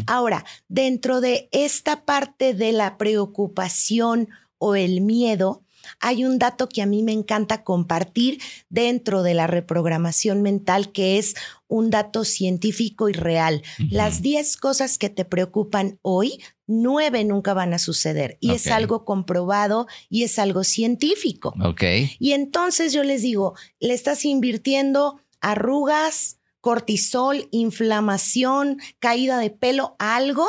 Ahora, 0.08 0.44
dentro 0.66 1.20
de 1.20 1.48
esta 1.52 2.04
parte 2.04 2.52
de 2.52 2.72
la 2.72 2.98
preocupación 2.98 4.28
o 4.56 4.74
el 4.74 5.00
miedo, 5.00 5.62
hay 6.00 6.24
un 6.24 6.38
dato 6.38 6.68
que 6.68 6.82
a 6.82 6.86
mí 6.86 7.02
me 7.02 7.12
encanta 7.12 7.64
compartir 7.64 8.40
dentro 8.68 9.22
de 9.22 9.34
la 9.34 9.46
reprogramación 9.46 10.42
mental, 10.42 10.92
que 10.92 11.18
es 11.18 11.34
un 11.66 11.90
dato 11.90 12.24
científico 12.24 13.08
y 13.08 13.12
real. 13.12 13.62
Las 13.90 14.22
10 14.22 14.56
cosas 14.56 14.98
que 14.98 15.10
te 15.10 15.24
preocupan 15.24 15.98
hoy, 16.02 16.40
nueve 16.66 17.24
nunca 17.24 17.54
van 17.54 17.74
a 17.74 17.78
suceder. 17.78 18.38
Y 18.40 18.52
es 18.52 18.68
algo 18.68 19.04
comprobado 19.04 19.86
y 20.08 20.24
es 20.24 20.38
algo 20.38 20.64
científico. 20.64 21.54
Ok. 21.64 21.82
Y 22.18 22.32
entonces 22.32 22.92
yo 22.92 23.02
les 23.02 23.22
digo, 23.22 23.54
le 23.80 23.94
estás 23.94 24.24
invirtiendo 24.24 25.20
arrugas, 25.40 26.38
cortisol, 26.60 27.48
inflamación, 27.50 28.78
caída 28.98 29.38
de 29.38 29.50
pelo, 29.50 29.96
algo 29.98 30.46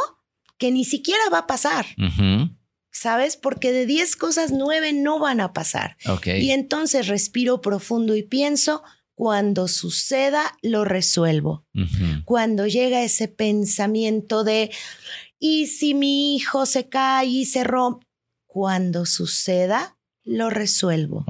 que 0.58 0.72
ni 0.72 0.84
siquiera 0.84 1.24
va 1.32 1.40
a 1.40 1.48
pasar. 1.48 1.86
¿Sabes? 2.92 3.38
Porque 3.38 3.72
de 3.72 3.86
10 3.86 4.16
cosas, 4.16 4.52
9 4.52 4.94
no 4.94 5.20
van 5.20 5.42
a 5.42 5.54
pasar. 5.54 5.98
Y 6.26 6.52
entonces 6.52 7.08
respiro 7.08 7.62
profundo 7.62 8.16
y 8.16 8.24
pienso, 8.24 8.84
cuando 9.16 9.68
suceda, 9.68 10.58
lo 10.62 10.86
resuelvo. 10.86 11.66
Cuando 12.26 12.68
llega 12.68 13.04
ese 13.04 13.28
pensamiento 13.28 14.44
de, 14.44 14.72
¿y 15.40 15.68
si 15.68 15.94
mi 15.94 16.36
hijo 16.36 16.66
se 16.66 16.88
cae 16.88 17.28
y 17.28 17.46
se 17.46 17.64
rompe? 17.64 18.06
Cuando 18.46 19.06
suceda, 19.06 19.98
lo 20.24 20.50
resuelvo. 20.50 21.26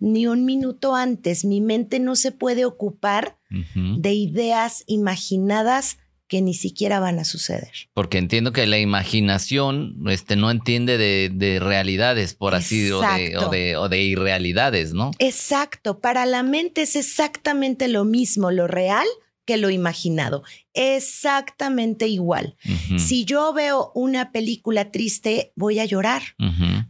Ni 0.00 0.26
un 0.26 0.44
minuto 0.44 0.94
antes, 0.94 1.44
mi 1.44 1.60
mente 1.60 1.98
no 1.98 2.16
se 2.16 2.32
puede 2.32 2.64
ocupar 2.64 3.38
de 3.74 4.12
ideas 4.14 4.84
imaginadas 4.86 5.98
que 6.32 6.40
ni 6.40 6.54
siquiera 6.54 6.98
van 6.98 7.18
a 7.18 7.24
suceder. 7.24 7.70
Porque 7.92 8.16
entiendo 8.16 8.54
que 8.54 8.66
la 8.66 8.78
imaginación 8.78 9.96
este, 10.08 10.34
no 10.34 10.50
entiende 10.50 10.96
de, 10.96 11.58
realidades, 11.60 12.32
por 12.32 12.54
así 12.54 12.90
o 12.90 13.02
de, 13.02 13.76
o, 13.76 13.90
de, 13.90 14.02
irrealidades, 14.02 14.94
¿no? 14.94 15.10
Exacto. 15.18 16.00
Para 16.00 16.24
la 16.24 16.42
mente 16.42 16.80
es 16.80 16.96
exactamente 16.96 17.86
lo 17.86 18.06
mismo, 18.06 18.50
lo 18.50 18.66
real 18.66 19.06
que 19.44 19.58
lo 19.58 19.68
imaginado. 19.68 20.42
Exactamente 20.72 22.08
igual. 22.08 22.56
Si 22.96 23.26
yo 23.26 23.52
veo 23.52 23.92
una 23.94 24.32
película 24.32 24.90
triste, 24.90 25.52
voy 25.54 25.80
a 25.80 25.84
llorar. 25.84 26.22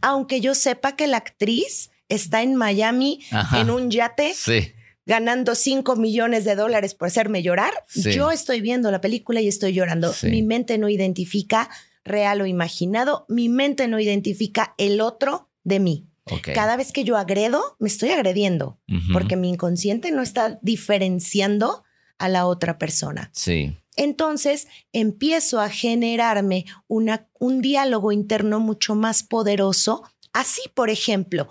Aunque 0.01 0.39
yo 0.39 0.55
sepa 0.55 0.95
que 0.95 1.07
la 1.07 1.17
actriz 1.17 1.91
está 2.07 2.43
en 2.43 2.55
Miami 2.55 3.19
en 3.51 3.71
un 3.71 3.91
yate. 3.91 4.33
Sí 4.33 4.71
ganando 5.05 5.55
5 5.55 5.95
millones 5.95 6.45
de 6.45 6.55
dólares 6.55 6.95
por 6.95 7.07
hacerme 7.07 7.43
llorar, 7.43 7.73
yo 7.93 8.31
estoy 8.31 8.61
viendo 8.61 8.91
la 8.91 9.01
película 9.01 9.41
y 9.41 9.47
estoy 9.47 9.73
llorando. 9.73 10.13
Mi 10.23 10.43
mente 10.43 10.77
no 10.77 10.89
identifica 10.89 11.69
real 12.03 12.41
o 12.41 12.45
imaginado, 12.45 13.25
mi 13.29 13.49
mente 13.49 13.87
no 13.87 13.99
identifica 13.99 14.73
el 14.77 15.01
otro 15.01 15.49
de 15.63 15.79
mí. 15.79 16.07
Cada 16.53 16.77
vez 16.77 16.91
que 16.93 17.03
yo 17.03 17.17
agredo, 17.17 17.75
me 17.79 17.89
estoy 17.89 18.09
agrediendo, 18.09 18.79
porque 19.11 19.35
mi 19.35 19.49
inconsciente 19.49 20.11
no 20.11 20.21
está 20.21 20.59
diferenciando 20.61 21.83
a 22.17 22.29
la 22.29 22.45
otra 22.45 22.77
persona. 22.77 23.29
Sí. 23.33 23.75
Entonces 23.95 24.67
empiezo 24.91 25.59
a 25.59 25.69
generarme 25.69 26.65
una, 26.87 27.27
un 27.39 27.61
diálogo 27.61 28.11
interno 28.11 28.59
mucho 28.59 28.95
más 28.95 29.23
poderoso. 29.23 30.03
Así, 30.31 30.61
por 30.73 30.89
ejemplo, 30.89 31.49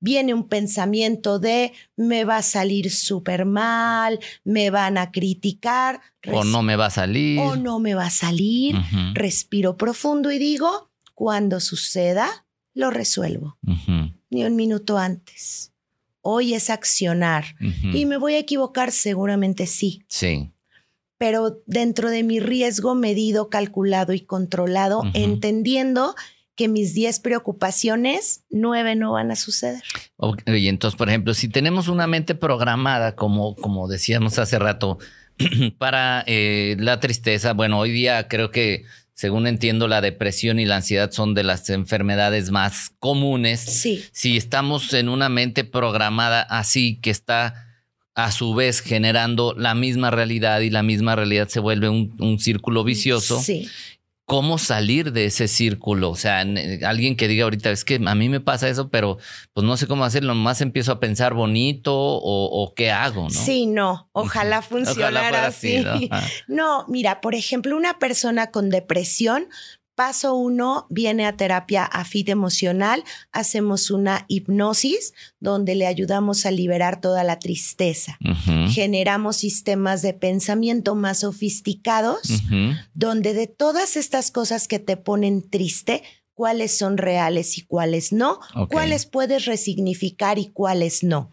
viene 0.00 0.34
un 0.34 0.48
pensamiento 0.48 1.38
de 1.38 1.72
me 1.96 2.24
va 2.24 2.38
a 2.38 2.42
salir 2.42 2.90
súper 2.90 3.44
mal, 3.44 4.18
me 4.44 4.70
van 4.70 4.98
a 4.98 5.10
criticar. 5.10 6.00
O 6.32 6.44
no 6.44 6.62
me 6.62 6.76
va 6.76 6.86
a 6.86 6.90
salir. 6.90 7.40
O 7.40 7.56
no 7.56 7.78
me 7.78 7.94
va 7.94 8.06
a 8.06 8.10
salir. 8.10 8.76
Respiro 9.14 9.76
profundo 9.76 10.30
y 10.30 10.38
digo, 10.38 10.90
cuando 11.14 11.60
suceda, 11.60 12.46
lo 12.74 12.90
resuelvo. 12.90 13.58
Ni 14.30 14.44
un 14.44 14.56
minuto 14.56 14.98
antes. 14.98 15.72
Hoy 16.20 16.54
es 16.54 16.70
accionar. 16.70 17.56
¿Y 17.92 18.06
me 18.06 18.18
voy 18.18 18.34
a 18.34 18.38
equivocar? 18.38 18.92
Seguramente 18.92 19.66
sí. 19.66 20.02
Sí. 20.08 20.52
Pero 21.16 21.62
dentro 21.66 22.10
de 22.10 22.22
mi 22.22 22.38
riesgo 22.38 22.94
medido, 22.94 23.48
calculado 23.48 24.12
y 24.12 24.20
controlado, 24.20 25.02
entendiendo 25.14 26.14
que 26.14 26.22
mis 26.66 26.94
10 26.94 27.20
preocupaciones, 27.20 28.42
9 28.50 28.96
no 28.96 29.12
van 29.12 29.30
a 29.30 29.36
suceder. 29.36 29.82
Y 30.46 30.68
entonces, 30.68 30.98
por 30.98 31.08
ejemplo, 31.08 31.34
si 31.34 31.48
tenemos 31.48 31.86
una 31.86 32.08
mente 32.08 32.34
programada, 32.34 33.14
como, 33.14 33.54
como 33.54 33.86
decíamos 33.86 34.38
hace 34.40 34.58
rato, 34.58 34.98
para 35.78 36.24
eh, 36.26 36.76
la 36.80 36.98
tristeza, 36.98 37.52
bueno, 37.52 37.78
hoy 37.78 37.92
día 37.92 38.26
creo 38.26 38.50
que, 38.50 38.84
según 39.14 39.46
entiendo, 39.46 39.86
la 39.86 40.00
depresión 40.00 40.58
y 40.58 40.64
la 40.64 40.76
ansiedad 40.76 41.12
son 41.12 41.34
de 41.34 41.44
las 41.44 41.70
enfermedades 41.70 42.50
más 42.50 42.90
comunes. 42.98 43.60
Sí. 43.60 44.04
Si 44.10 44.36
estamos 44.36 44.92
en 44.94 45.08
una 45.08 45.28
mente 45.28 45.62
programada 45.62 46.42
así, 46.42 46.98
que 47.00 47.10
está 47.10 47.66
a 48.16 48.32
su 48.32 48.52
vez 48.52 48.80
generando 48.80 49.54
la 49.56 49.76
misma 49.76 50.10
realidad 50.10 50.60
y 50.60 50.70
la 50.70 50.82
misma 50.82 51.14
realidad 51.14 51.46
se 51.46 51.60
vuelve 51.60 51.88
un, 51.88 52.16
un 52.18 52.40
círculo 52.40 52.82
vicioso. 52.82 53.40
Sí 53.40 53.68
cómo 54.28 54.58
salir 54.58 55.12
de 55.12 55.24
ese 55.24 55.48
círculo. 55.48 56.10
O 56.10 56.14
sea, 56.14 56.40
alguien 56.84 57.16
que 57.16 57.28
diga 57.28 57.44
ahorita, 57.44 57.70
es 57.70 57.82
que 57.86 57.98
a 58.04 58.14
mí 58.14 58.28
me 58.28 58.40
pasa 58.40 58.68
eso, 58.68 58.90
pero 58.90 59.16
pues 59.54 59.66
no 59.66 59.78
sé 59.78 59.86
cómo 59.86 60.04
hacerlo, 60.04 60.34
más 60.34 60.60
empiezo 60.60 60.92
a 60.92 61.00
pensar 61.00 61.32
bonito 61.32 61.94
o, 61.96 62.74
qué 62.76 62.90
hago, 62.90 63.22
¿no? 63.22 63.30
Sí, 63.30 63.64
no, 63.64 64.10
ojalá 64.12 64.60
funcionara 64.62 65.46
así. 65.46 65.82
no, 66.46 66.84
mira, 66.88 67.22
por 67.22 67.34
ejemplo, 67.34 67.74
una 67.74 67.98
persona 67.98 68.48
con 68.50 68.68
depresión 68.68 69.48
Paso 69.98 70.36
uno, 70.36 70.86
viene 70.90 71.26
a 71.26 71.36
terapia 71.36 71.84
AFIT 71.84 72.28
emocional, 72.28 73.02
hacemos 73.32 73.90
una 73.90 74.26
hipnosis 74.28 75.12
donde 75.40 75.74
le 75.74 75.88
ayudamos 75.88 76.46
a 76.46 76.52
liberar 76.52 77.00
toda 77.00 77.24
la 77.24 77.40
tristeza. 77.40 78.16
Generamos 78.70 79.38
sistemas 79.38 80.00
de 80.02 80.14
pensamiento 80.14 80.94
más 80.94 81.18
sofisticados, 81.18 82.20
donde 82.94 83.34
de 83.34 83.48
todas 83.48 83.96
estas 83.96 84.30
cosas 84.30 84.68
que 84.68 84.78
te 84.78 84.96
ponen 84.96 85.50
triste, 85.50 86.04
cuáles 86.32 86.78
son 86.78 86.96
reales 86.96 87.58
y 87.58 87.62
cuáles 87.62 88.12
no, 88.12 88.38
cuáles 88.70 89.04
puedes 89.04 89.46
resignificar 89.46 90.38
y 90.38 90.46
cuáles 90.46 91.02
no. 91.02 91.32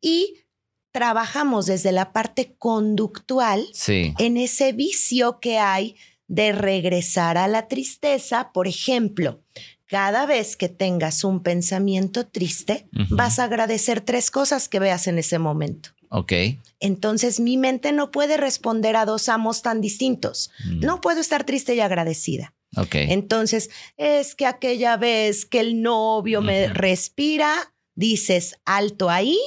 Y 0.00 0.44
trabajamos 0.92 1.66
desde 1.66 1.90
la 1.90 2.12
parte 2.12 2.54
conductual 2.56 3.66
en 3.88 4.36
ese 4.36 4.70
vicio 4.70 5.40
que 5.40 5.58
hay 5.58 5.96
de 6.28 6.52
regresar 6.52 7.38
a 7.38 7.48
la 7.48 7.68
tristeza, 7.68 8.50
por 8.52 8.66
ejemplo, 8.66 9.42
cada 9.86 10.26
vez 10.26 10.56
que 10.56 10.68
tengas 10.68 11.22
un 11.24 11.42
pensamiento 11.42 12.26
triste, 12.26 12.88
vas 13.10 13.38
a 13.38 13.44
agradecer 13.44 14.00
tres 14.00 14.30
cosas 14.30 14.68
que 14.68 14.80
veas 14.80 15.06
en 15.06 15.18
ese 15.18 15.38
momento. 15.38 15.90
Ok. 16.08 16.32
Entonces 16.80 17.40
mi 17.40 17.56
mente 17.56 17.92
no 17.92 18.10
puede 18.10 18.36
responder 18.36 18.96
a 18.96 19.04
dos 19.04 19.28
amos 19.28 19.62
tan 19.62 19.80
distintos. 19.80 20.50
Mm. 20.64 20.80
No 20.80 21.00
puedo 21.00 21.20
estar 21.20 21.44
triste 21.44 21.74
y 21.74 21.80
agradecida. 21.80 22.54
Ok. 22.76 22.96
Entonces, 22.96 23.70
es 23.96 24.34
que 24.34 24.44
aquella 24.44 24.96
vez 24.96 25.46
que 25.46 25.60
el 25.60 25.82
novio 25.82 26.42
me 26.42 26.68
respira, 26.68 27.72
dices 27.94 28.56
alto 28.64 29.08
ahí, 29.08 29.38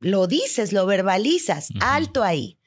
lo 0.00 0.26
dices, 0.26 0.72
lo 0.72 0.84
verbalizas, 0.86 1.68
alto 1.80 2.22
ahí 2.22 2.58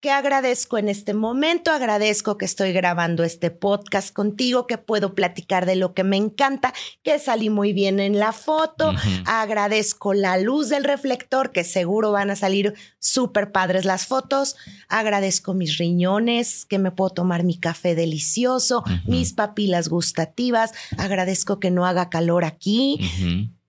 que 0.00 0.10
agradezco 0.10 0.78
en 0.78 0.88
este 0.88 1.12
momento, 1.12 1.70
agradezco 1.70 2.38
que 2.38 2.46
estoy 2.46 2.72
grabando 2.72 3.22
este 3.22 3.50
podcast 3.50 4.14
contigo, 4.14 4.66
que 4.66 4.78
puedo 4.78 5.14
platicar 5.14 5.66
de 5.66 5.76
lo 5.76 5.92
que 5.92 6.04
me 6.04 6.16
encanta, 6.16 6.72
que 7.02 7.18
salí 7.18 7.50
muy 7.50 7.74
bien 7.74 8.00
en 8.00 8.18
la 8.18 8.32
foto, 8.32 8.94
agradezco 9.26 10.14
la 10.14 10.38
luz 10.38 10.70
del 10.70 10.84
reflector, 10.84 11.52
que 11.52 11.64
seguro 11.64 12.12
van 12.12 12.30
a 12.30 12.36
salir 12.36 12.74
súper 12.98 13.52
padres 13.52 13.84
las 13.84 14.06
fotos, 14.06 14.56
agradezco 14.88 15.52
mis 15.52 15.76
riñones, 15.76 16.64
que 16.64 16.78
me 16.78 16.92
puedo 16.92 17.10
tomar 17.10 17.44
mi 17.44 17.58
café 17.58 17.94
delicioso, 17.94 18.82
mis 19.06 19.34
papilas 19.34 19.90
gustativas, 19.90 20.72
agradezco 20.96 21.60
que 21.60 21.70
no 21.70 21.84
haga 21.84 22.08
calor 22.08 22.44
aquí. 22.44 22.98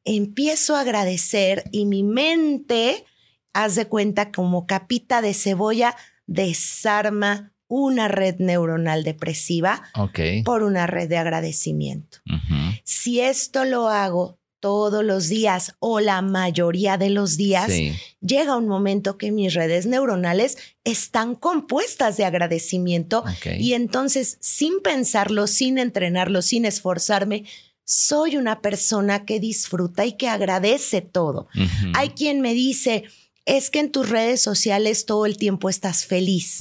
Empiezo 0.05 0.77
a 0.77 0.79
agradecer 0.79 1.65
y 1.71 1.85
mi 1.85 2.03
mente, 2.03 3.05
haz 3.53 3.75
de 3.75 3.87
cuenta 3.87 4.31
como 4.31 4.65
capita 4.65 5.21
de 5.21 5.33
cebolla, 5.33 5.95
desarma 6.27 7.53
una 7.67 8.09
red 8.09 8.35
neuronal 8.39 9.03
depresiva 9.03 9.81
por 10.43 10.63
una 10.63 10.87
red 10.87 11.07
de 11.07 11.17
agradecimiento. 11.17 12.17
Si 12.83 13.21
esto 13.21 13.63
lo 13.63 13.87
hago 13.87 14.39
todos 14.59 15.03
los 15.03 15.27
días 15.29 15.75
o 15.79 15.99
la 16.01 16.21
mayoría 16.21 16.97
de 16.97 17.09
los 17.09 17.35
días, 17.37 17.71
llega 18.19 18.57
un 18.57 18.67
momento 18.67 19.17
que 19.17 19.31
mis 19.31 19.53
redes 19.53 19.85
neuronales 19.85 20.57
están 20.83 21.35
compuestas 21.35 22.17
de 22.17 22.25
agradecimiento 22.25 23.23
y 23.57 23.73
entonces 23.73 24.37
sin 24.41 24.81
pensarlo, 24.81 25.47
sin 25.47 25.77
entrenarlo, 25.77 26.41
sin 26.41 26.65
esforzarme, 26.65 27.45
soy 27.85 28.37
una 28.37 28.61
persona 28.61 29.25
que 29.25 29.39
disfruta 29.39 30.05
y 30.05 30.13
que 30.13 30.29
agradece 30.29 31.01
todo. 31.01 31.47
Hay 31.93 32.09
quien 32.09 32.41
me 32.41 32.53
dice, 32.53 33.05
es 33.51 33.69
que 33.69 33.79
en 33.79 33.91
tus 33.91 34.09
redes 34.09 34.41
sociales 34.41 35.05
todo 35.05 35.25
el 35.25 35.37
tiempo 35.37 35.69
estás 35.69 36.05
feliz. 36.05 36.59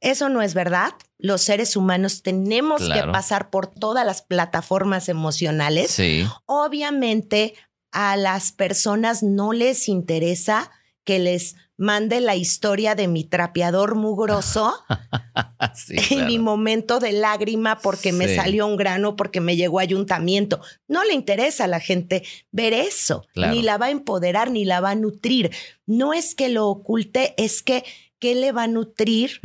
Eso 0.00 0.28
no 0.28 0.42
es 0.42 0.52
verdad. 0.52 0.92
Los 1.18 1.40
seres 1.40 1.76
humanos 1.76 2.22
tenemos 2.22 2.82
que 2.86 3.02
pasar 3.04 3.48
por 3.48 3.66
todas 3.66 4.04
las 4.04 4.20
plataformas 4.20 5.08
emocionales. 5.08 5.98
Obviamente 6.44 7.54
a 7.90 8.16
las 8.16 8.52
personas 8.52 9.22
no 9.22 9.52
les 9.52 9.88
interesa 9.88 10.70
que 11.04 11.18
les 11.18 11.56
mande 11.76 12.20
la 12.20 12.36
historia 12.36 12.94
de 12.94 13.08
mi 13.08 13.24
trapeador 13.24 13.94
mugroso 13.96 14.72
en 15.88 16.26
mi 16.26 16.38
momento 16.38 17.00
de 17.00 17.12
lágrima 17.12 17.78
porque 17.80 18.12
me 18.12 18.34
salió 18.34 18.66
un 18.66 18.76
grano, 18.76 19.16
porque 19.16 19.40
me 19.40 19.56
llegó 19.56 19.78
ayuntamiento. 19.78 20.60
No 20.88 21.04
le 21.04 21.14
interesa 21.14 21.64
a 21.64 21.68
la 21.68 21.80
gente 21.80 22.22
ver 22.52 22.72
eso, 22.72 23.26
ni 23.34 23.62
la 23.62 23.78
va 23.78 23.86
a 23.86 23.90
empoderar, 23.90 24.50
ni 24.50 24.64
la 24.64 24.80
va 24.80 24.90
a 24.90 24.94
nutrir. 24.94 25.50
No 25.86 26.12
es 26.12 26.34
que 26.34 26.48
lo 26.48 26.68
oculte, 26.68 27.34
es 27.36 27.62
que 27.62 27.84
¿qué 28.24 28.34
le 28.34 28.52
va 28.52 28.62
a 28.62 28.68
nutrir 28.68 29.40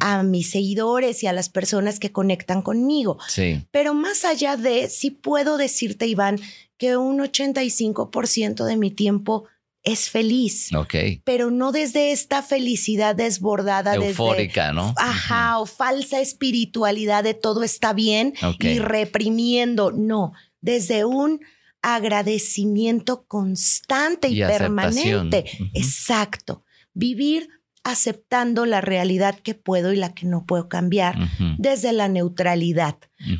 a 0.00 0.22
mis 0.22 0.50
seguidores 0.50 1.22
y 1.22 1.26
a 1.26 1.32
las 1.32 1.48
personas 1.48 1.98
que 1.98 2.12
conectan 2.12 2.60
conmigo? 2.60 3.18
Sí. 3.26 3.64
Pero 3.70 3.94
más 3.94 4.26
allá 4.26 4.58
de, 4.58 4.90
sí 4.90 5.10
puedo 5.10 5.56
decirte, 5.56 6.06
Iván, 6.06 6.38
que 6.76 6.98
un 6.98 7.20
85% 7.20 8.64
de 8.66 8.76
mi 8.76 8.90
tiempo 8.90 9.44
es 9.92 10.10
feliz. 10.10 10.72
Ok. 10.74 10.94
Pero 11.24 11.50
no 11.50 11.72
desde 11.72 12.12
esta 12.12 12.42
felicidad 12.42 13.14
desbordada. 13.14 13.94
Eufórica, 13.94 14.72
¿no? 14.72 14.94
Ajá, 14.96 15.58
o 15.58 15.66
falsa 15.66 16.20
espiritualidad 16.20 17.24
de 17.24 17.34
todo 17.34 17.62
está 17.62 17.92
bien 17.92 18.34
y 18.60 18.78
reprimiendo. 18.78 19.90
No, 19.92 20.32
desde 20.60 21.04
un 21.04 21.40
agradecimiento 21.82 23.24
constante 23.26 24.28
y, 24.28 24.40
permanente. 24.40 25.44
Exacto. 25.74 26.64
Vivir 26.92 27.48
aceptando 27.84 28.66
la 28.66 28.80
realidad 28.80 29.38
que 29.38 29.54
puedo 29.54 29.92
y 29.92 29.96
la 29.96 30.12
que 30.12 30.26
no 30.26 30.44
puedo 30.44 30.68
cambiar 30.68 31.16
desde 31.56 31.92
la 31.92 32.08
neutralidad. 32.08 32.98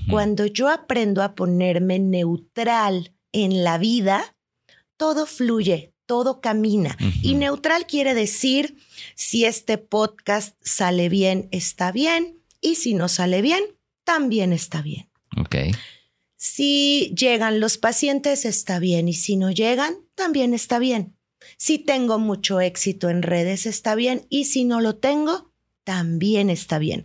Cuando 0.08 0.46
yo 0.46 0.70
aprendo 0.70 1.22
a 1.22 1.34
ponerme 1.34 1.98
neutral 1.98 3.12
en 3.32 3.64
la 3.64 3.76
vida, 3.76 4.36
todo 4.96 5.26
fluye, 5.26 5.92
todo 6.08 6.40
camina. 6.40 6.96
Y 7.22 7.34
neutral 7.34 7.86
quiere 7.86 8.14
decir, 8.14 8.78
si 9.14 9.44
este 9.44 9.78
podcast 9.78 10.56
sale 10.60 11.08
bien, 11.08 11.48
está 11.52 11.92
bien, 11.92 12.42
y 12.60 12.74
si 12.76 12.94
no 12.94 13.08
sale 13.08 13.42
bien, 13.42 13.62
también 14.02 14.52
está 14.52 14.82
bien. 14.82 15.08
Ok. 15.36 15.76
Si 16.36 17.14
llegan 17.14 17.60
los 17.60 17.76
pacientes, 17.78 18.46
está 18.46 18.78
bien, 18.78 19.06
y 19.06 19.14
si 19.14 19.36
no 19.36 19.50
llegan, 19.50 19.96
también 20.14 20.54
está 20.54 20.78
bien. 20.78 21.14
Si 21.58 21.78
tengo 21.78 22.18
mucho 22.18 22.60
éxito 22.60 23.10
en 23.10 23.22
redes, 23.22 23.66
está 23.66 23.94
bien, 23.94 24.26
y 24.30 24.46
si 24.46 24.64
no 24.64 24.80
lo 24.80 24.96
tengo, 24.96 25.52
también 25.84 26.48
está 26.48 26.78
bien. 26.78 27.04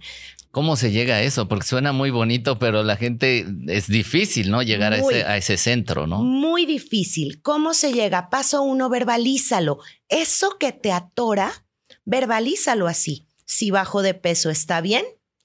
¿Cómo 0.54 0.76
se 0.76 0.92
llega 0.92 1.16
a 1.16 1.22
eso? 1.24 1.48
Porque 1.48 1.66
suena 1.66 1.94
muy 1.94 2.12
bonito, 2.12 2.60
pero 2.60 2.84
la 2.84 2.96
gente 2.96 3.44
es 3.70 3.88
difícil, 3.88 4.52
¿no? 4.52 4.62
Llegar 4.62 4.94
a, 4.94 4.98
ese, 4.98 5.24
a, 5.24 5.36
ese, 5.36 5.58
centro, 5.58 6.06
¿no? 6.06 6.22
Muy 6.22 6.68
difícil. 6.68 7.42
¿Cómo 7.42 7.74
se 7.74 7.92
llega? 7.92 8.30
Paso 8.30 8.62
uno, 8.62 8.88
verbalízalo. 8.88 9.80
Eso 10.10 10.58
que 10.60 10.72
te 10.72 10.92
atora, 10.92 11.66
verbalízalo 12.06 12.88
así. 12.88 13.26
Si 13.46 13.72
bajo 13.72 14.04
de 14.04 14.14
peso 14.14 14.52
está 14.52 14.80
bien 14.80 15.04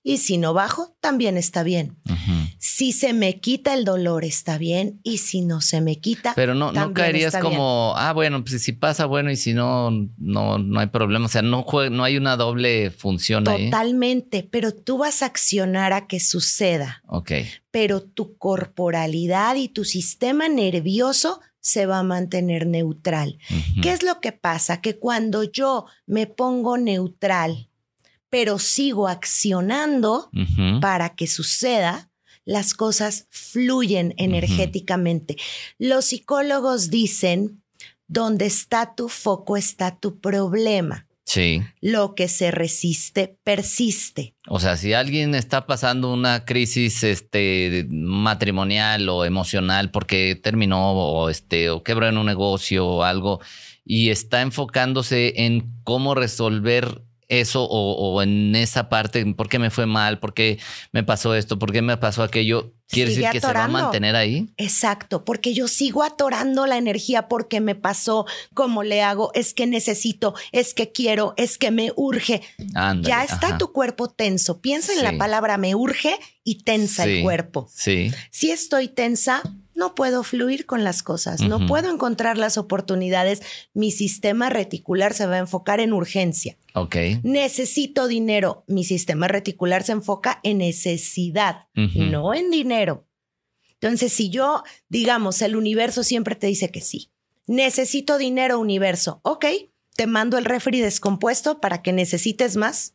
y 0.08 0.16
si 0.16 0.38
no 0.38 0.54
bajo, 0.54 0.96
también 1.00 1.36
está 1.36 1.62
bien. 1.62 1.98
Si 2.58 2.92
se 2.92 3.12
me 3.12 3.40
quita 3.40 3.74
el 3.74 3.84
dolor, 3.84 4.24
está 4.24 4.56
bien. 4.56 5.00
Y 5.02 5.18
si 5.18 5.42
no 5.42 5.60
se 5.60 5.82
me 5.82 6.00
quita. 6.00 6.32
Pero 6.34 6.54
no, 6.54 6.72
no 6.72 6.94
caerías 6.94 7.36
como, 7.36 7.92
ah, 7.94 8.14
bueno, 8.14 8.42
pues 8.42 8.62
si 8.62 8.72
pasa, 8.72 9.04
bueno, 9.04 9.30
y 9.30 9.36
si 9.36 9.52
no, 9.52 9.90
no, 10.16 10.56
no 10.56 10.80
hay 10.80 10.86
problema. 10.86 11.26
O 11.26 11.28
sea, 11.28 11.42
no, 11.42 11.66
no 11.90 12.04
hay 12.04 12.16
una 12.16 12.36
doble 12.36 12.90
función 12.90 13.44
Totalmente, 13.44 13.66
ahí. 13.66 13.70
Totalmente, 13.70 14.48
pero 14.50 14.72
tú 14.72 14.96
vas 14.96 15.20
a 15.20 15.26
accionar 15.26 15.92
a 15.92 16.06
que 16.06 16.20
suceda. 16.20 17.02
Ok. 17.06 17.32
Pero 17.70 18.00
tu 18.00 18.38
corporalidad 18.38 19.56
y 19.56 19.68
tu 19.68 19.84
sistema 19.84 20.48
nervioso 20.48 21.40
se 21.60 21.84
va 21.84 21.98
a 21.98 22.02
mantener 22.02 22.66
neutral. 22.66 23.38
¿Qué 23.82 23.92
es 23.92 24.02
lo 24.02 24.20
que 24.20 24.32
pasa? 24.32 24.80
Que 24.80 24.98
cuando 24.98 25.42
yo 25.42 25.84
me 26.06 26.26
pongo 26.26 26.78
neutral, 26.78 27.67
pero 28.30 28.58
sigo 28.58 29.08
accionando 29.08 30.30
para 30.80 31.14
que 31.14 31.26
suceda, 31.26 32.10
las 32.44 32.74
cosas 32.74 33.26
fluyen 33.30 34.14
energéticamente. 34.16 35.36
Los 35.78 36.06
psicólogos 36.06 36.90
dicen, 36.90 37.62
donde 38.06 38.46
está 38.46 38.94
tu 38.94 39.08
foco 39.08 39.56
está 39.56 39.98
tu 39.98 40.18
problema. 40.18 41.06
Sí. 41.24 41.62
Lo 41.82 42.14
que 42.14 42.26
se 42.26 42.50
resiste 42.50 43.36
persiste. 43.44 44.34
O 44.48 44.60
sea, 44.60 44.78
si 44.78 44.94
alguien 44.94 45.34
está 45.34 45.66
pasando 45.66 46.10
una 46.10 46.46
crisis 46.46 47.02
este, 47.02 47.86
matrimonial 47.90 49.06
o 49.10 49.26
emocional 49.26 49.90
porque 49.90 50.40
terminó 50.42 50.92
o, 50.92 51.28
este, 51.28 51.68
o 51.68 51.82
quebró 51.82 52.08
en 52.08 52.16
un 52.16 52.24
negocio 52.24 52.86
o 52.86 53.02
algo 53.02 53.40
y 53.84 54.08
está 54.08 54.40
enfocándose 54.40 55.34
en 55.44 55.70
cómo 55.84 56.14
resolver 56.14 57.02
eso 57.28 57.64
o, 57.64 58.22
en 58.22 58.56
esa 58.56 58.88
parte, 58.88 59.24
por 59.34 59.48
qué 59.48 59.58
me 59.58 59.70
fue 59.70 59.86
mal, 59.86 60.18
por 60.18 60.34
qué 60.34 60.58
me 60.92 61.04
pasó 61.04 61.34
esto, 61.34 61.58
por 61.58 61.72
qué 61.72 61.82
me 61.82 61.96
pasó 61.96 62.22
aquello, 62.22 62.72
quiere 62.88 63.10
decir 63.10 63.26
que 63.30 63.40
se 63.40 63.52
va 63.52 63.64
a 63.64 63.68
mantener 63.68 64.16
ahí. 64.16 64.48
Exacto, 64.56 65.24
porque 65.24 65.52
yo 65.52 65.68
sigo 65.68 66.02
atorando 66.02 66.66
la 66.66 66.78
energía 66.78 67.28
porque 67.28 67.60
me 67.60 67.74
pasó, 67.74 68.26
cómo 68.54 68.82
le 68.82 69.02
hago, 69.02 69.30
es 69.34 69.52
que 69.52 69.66
necesito, 69.66 70.34
es 70.52 70.72
que 70.72 70.90
quiero, 70.90 71.34
es 71.36 71.58
que 71.58 71.70
me 71.70 71.92
urge. 71.96 72.42
ya 73.02 73.24
está 73.24 73.58
tu 73.58 73.72
cuerpo 73.72 74.08
tenso. 74.08 74.60
Piensa 74.60 74.92
en 74.92 75.02
la 75.02 75.18
palabra 75.18 75.58
me 75.58 75.74
urge 75.74 76.18
y 76.44 76.62
tensa 76.62 77.04
el 77.04 77.22
cuerpo. 77.22 77.68
Sí. 77.74 78.10
Si 78.30 78.50
estoy 78.50 78.88
tensa, 78.88 79.42
no 79.78 79.94
puedo 79.94 80.24
fluir 80.24 80.66
con 80.66 80.82
las 80.82 81.04
cosas, 81.04 81.40
no 81.40 81.66
puedo 81.66 81.88
encontrar 81.88 82.36
las 82.36 82.58
oportunidades, 82.58 83.40
mi 83.72 83.92
sistema 83.92 84.50
reticular 84.50 85.14
se 85.14 85.26
va 85.26 85.36
a 85.36 85.38
enfocar 85.38 85.78
en 85.78 85.92
urgencia. 85.92 86.58
Ok. 86.74 86.96
Necesito 87.22 88.08
dinero, 88.08 88.64
mi 88.66 88.82
sistema 88.82 89.28
reticular 89.28 89.84
se 89.84 89.92
enfoca 89.92 90.40
en 90.42 90.58
necesidad, 90.58 91.68
no 91.74 92.34
en 92.34 92.50
dinero. 92.50 93.06
Entonces, 93.74 94.12
si 94.12 94.30
yo, 94.30 94.64
digamos, 94.88 95.40
el 95.42 95.54
universo 95.54 96.02
siempre 96.02 96.34
te 96.34 96.48
dice 96.48 96.70
que 96.72 96.80
sí, 96.80 97.12
necesito 97.46 98.18
dinero, 98.18 98.58
universo, 98.58 99.20
ok, 99.22 99.46
te 99.94 100.08
mando 100.08 100.38
el 100.38 100.44
refri 100.44 100.80
descompuesto 100.80 101.60
para 101.60 101.82
que 101.82 101.92
necesites 101.92 102.56
más. 102.56 102.94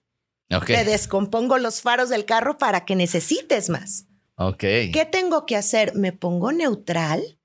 Te 0.68 0.84
descompongo 0.84 1.58
los 1.58 1.82
faros 1.82 2.10
del 2.10 2.26
carro 2.26 2.58
para 2.58 2.84
que 2.84 2.96
necesites 2.96 3.70
más. 3.70 4.06
Ok. 4.36 4.60
¿Qué 4.60 5.08
tengo 5.12 5.46
que 5.46 5.56
hacer? 5.56 5.96
¿Me 5.96 6.12
pongo 6.12 6.52
neutral? 6.52 7.40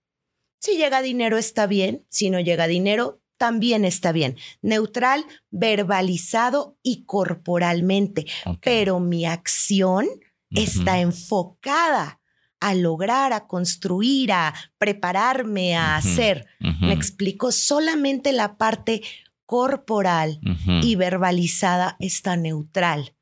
Si 0.60 0.76
llega 0.76 1.02
dinero 1.02 1.38
está 1.38 1.66
bien, 1.66 2.04
si 2.08 2.30
no 2.30 2.40
llega 2.40 2.66
dinero 2.66 3.20
también 3.36 3.84
está 3.84 4.12
bien. 4.12 4.36
Neutral, 4.62 5.24
verbalizado 5.50 6.76
y 6.82 7.04
corporalmente. 7.04 8.26
Pero 8.60 9.00
mi 9.00 9.24
acción 9.24 10.08
está 10.50 11.00
enfocada 11.00 12.20
a 12.60 12.74
lograr, 12.74 13.32
a 13.32 13.46
construir, 13.46 14.32
a 14.32 14.52
prepararme, 14.78 15.76
a 15.76 15.96
hacer. 15.96 16.46
Me 16.58 16.92
explico 16.92 17.52
solamente 17.52 18.32
la 18.32 18.56
parte 18.56 19.02
corporal 19.46 20.40
y 20.82 20.96
verbalizada 20.96 21.96
está 22.00 22.36
neutral. 22.36 23.14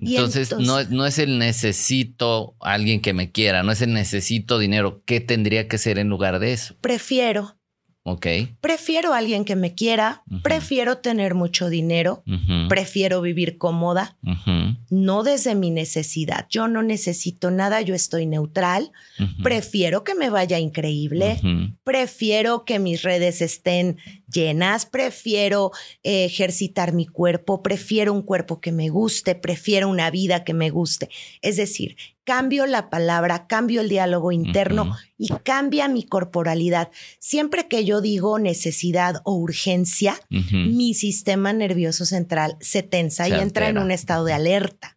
Entonces, 0.00 0.52
no, 0.58 0.82
no, 0.84 1.06
es 1.06 1.18
el 1.18 1.38
necesito 1.38 2.56
alguien 2.60 3.00
que 3.00 3.12
me 3.12 3.30
quiera, 3.30 3.62
no 3.62 3.72
es 3.72 3.82
el 3.82 3.92
necesito 3.92 4.58
dinero. 4.58 5.02
¿Qué 5.04 5.20
tendría 5.20 5.68
que 5.68 5.78
ser 5.78 5.98
en 5.98 6.08
lugar 6.08 6.38
de 6.38 6.52
eso? 6.52 6.74
Prefiero 6.80 7.60
Ok. 8.02 8.26
Prefiero 8.62 9.12
a 9.12 9.18
alguien 9.18 9.44
que 9.44 9.56
me 9.56 9.74
quiera, 9.74 10.22
prefiero 10.42 10.98
tener 10.98 11.34
mucho 11.34 11.68
dinero, 11.68 12.24
prefiero 12.68 13.20
vivir 13.20 13.58
cómoda, 13.58 14.16
no 14.88 15.22
desde 15.22 15.54
mi 15.54 15.70
necesidad. 15.70 16.46
Yo 16.48 16.66
no 16.66 16.82
necesito 16.82 17.50
nada, 17.50 17.82
yo 17.82 17.94
estoy 17.94 18.24
neutral, 18.24 18.90
prefiero 19.42 20.02
que 20.02 20.14
me 20.14 20.30
vaya 20.30 20.58
increíble, 20.58 21.40
prefiero 21.84 22.64
que 22.64 22.78
mis 22.78 23.02
redes 23.02 23.42
estén 23.42 23.98
llenas, 24.30 24.86
prefiero 24.86 25.72
eh, 26.02 26.24
ejercitar 26.24 26.92
mi 26.92 27.06
cuerpo, 27.06 27.62
prefiero 27.62 28.12
un 28.12 28.22
cuerpo 28.22 28.60
que 28.60 28.72
me 28.72 28.88
guste, 28.88 29.34
prefiero 29.34 29.88
una 29.88 30.10
vida 30.10 30.44
que 30.44 30.54
me 30.54 30.70
guste. 30.70 31.10
Es 31.42 31.56
decir, 31.56 31.96
cambio 32.30 32.66
la 32.66 32.90
palabra, 32.90 33.48
cambio 33.48 33.80
el 33.80 33.88
diálogo 33.88 34.30
interno 34.30 34.96
y 35.18 35.30
cambia 35.42 35.88
mi 35.88 36.04
corporalidad. 36.04 36.90
Siempre 37.18 37.66
que 37.66 37.84
yo 37.84 38.00
digo 38.00 38.38
necesidad 38.38 39.20
o 39.24 39.34
urgencia, 39.34 40.14
mi 40.28 40.94
sistema 40.94 41.52
nervioso 41.52 42.06
central 42.06 42.56
se 42.60 42.84
tensa 42.84 43.28
y 43.28 43.32
entra 43.32 43.68
en 43.68 43.78
un 43.78 43.90
estado 43.90 44.24
de 44.26 44.32
alerta. 44.32 44.94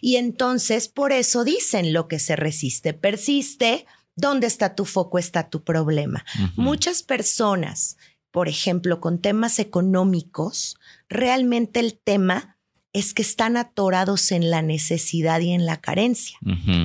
Y 0.00 0.16
entonces, 0.16 0.86
por 0.86 1.10
eso 1.10 1.42
dicen 1.42 1.92
lo 1.92 2.06
que 2.06 2.20
se 2.20 2.36
resiste, 2.36 2.94
persiste. 2.94 3.84
¿Dónde 4.14 4.46
está 4.46 4.74
tu 4.74 4.84
foco? 4.84 5.18
Está 5.18 5.48
tu 5.48 5.64
problema. 5.64 6.22
Muchas 6.54 7.02
personas, 7.02 7.96
por 8.32 8.48
ejemplo, 8.48 9.00
con 9.00 9.20
temas 9.20 9.58
económicos, 9.58 10.76
realmente 11.08 11.80
el 11.80 11.98
tema 11.98 12.58
es 12.92 13.14
que 13.14 13.22
están 13.22 13.56
atorados 13.56 14.32
en 14.32 14.50
la 14.50 14.62
necesidad 14.62 15.40
y 15.40 15.52
en 15.52 15.64
la 15.66 15.80
carencia. 15.80 16.38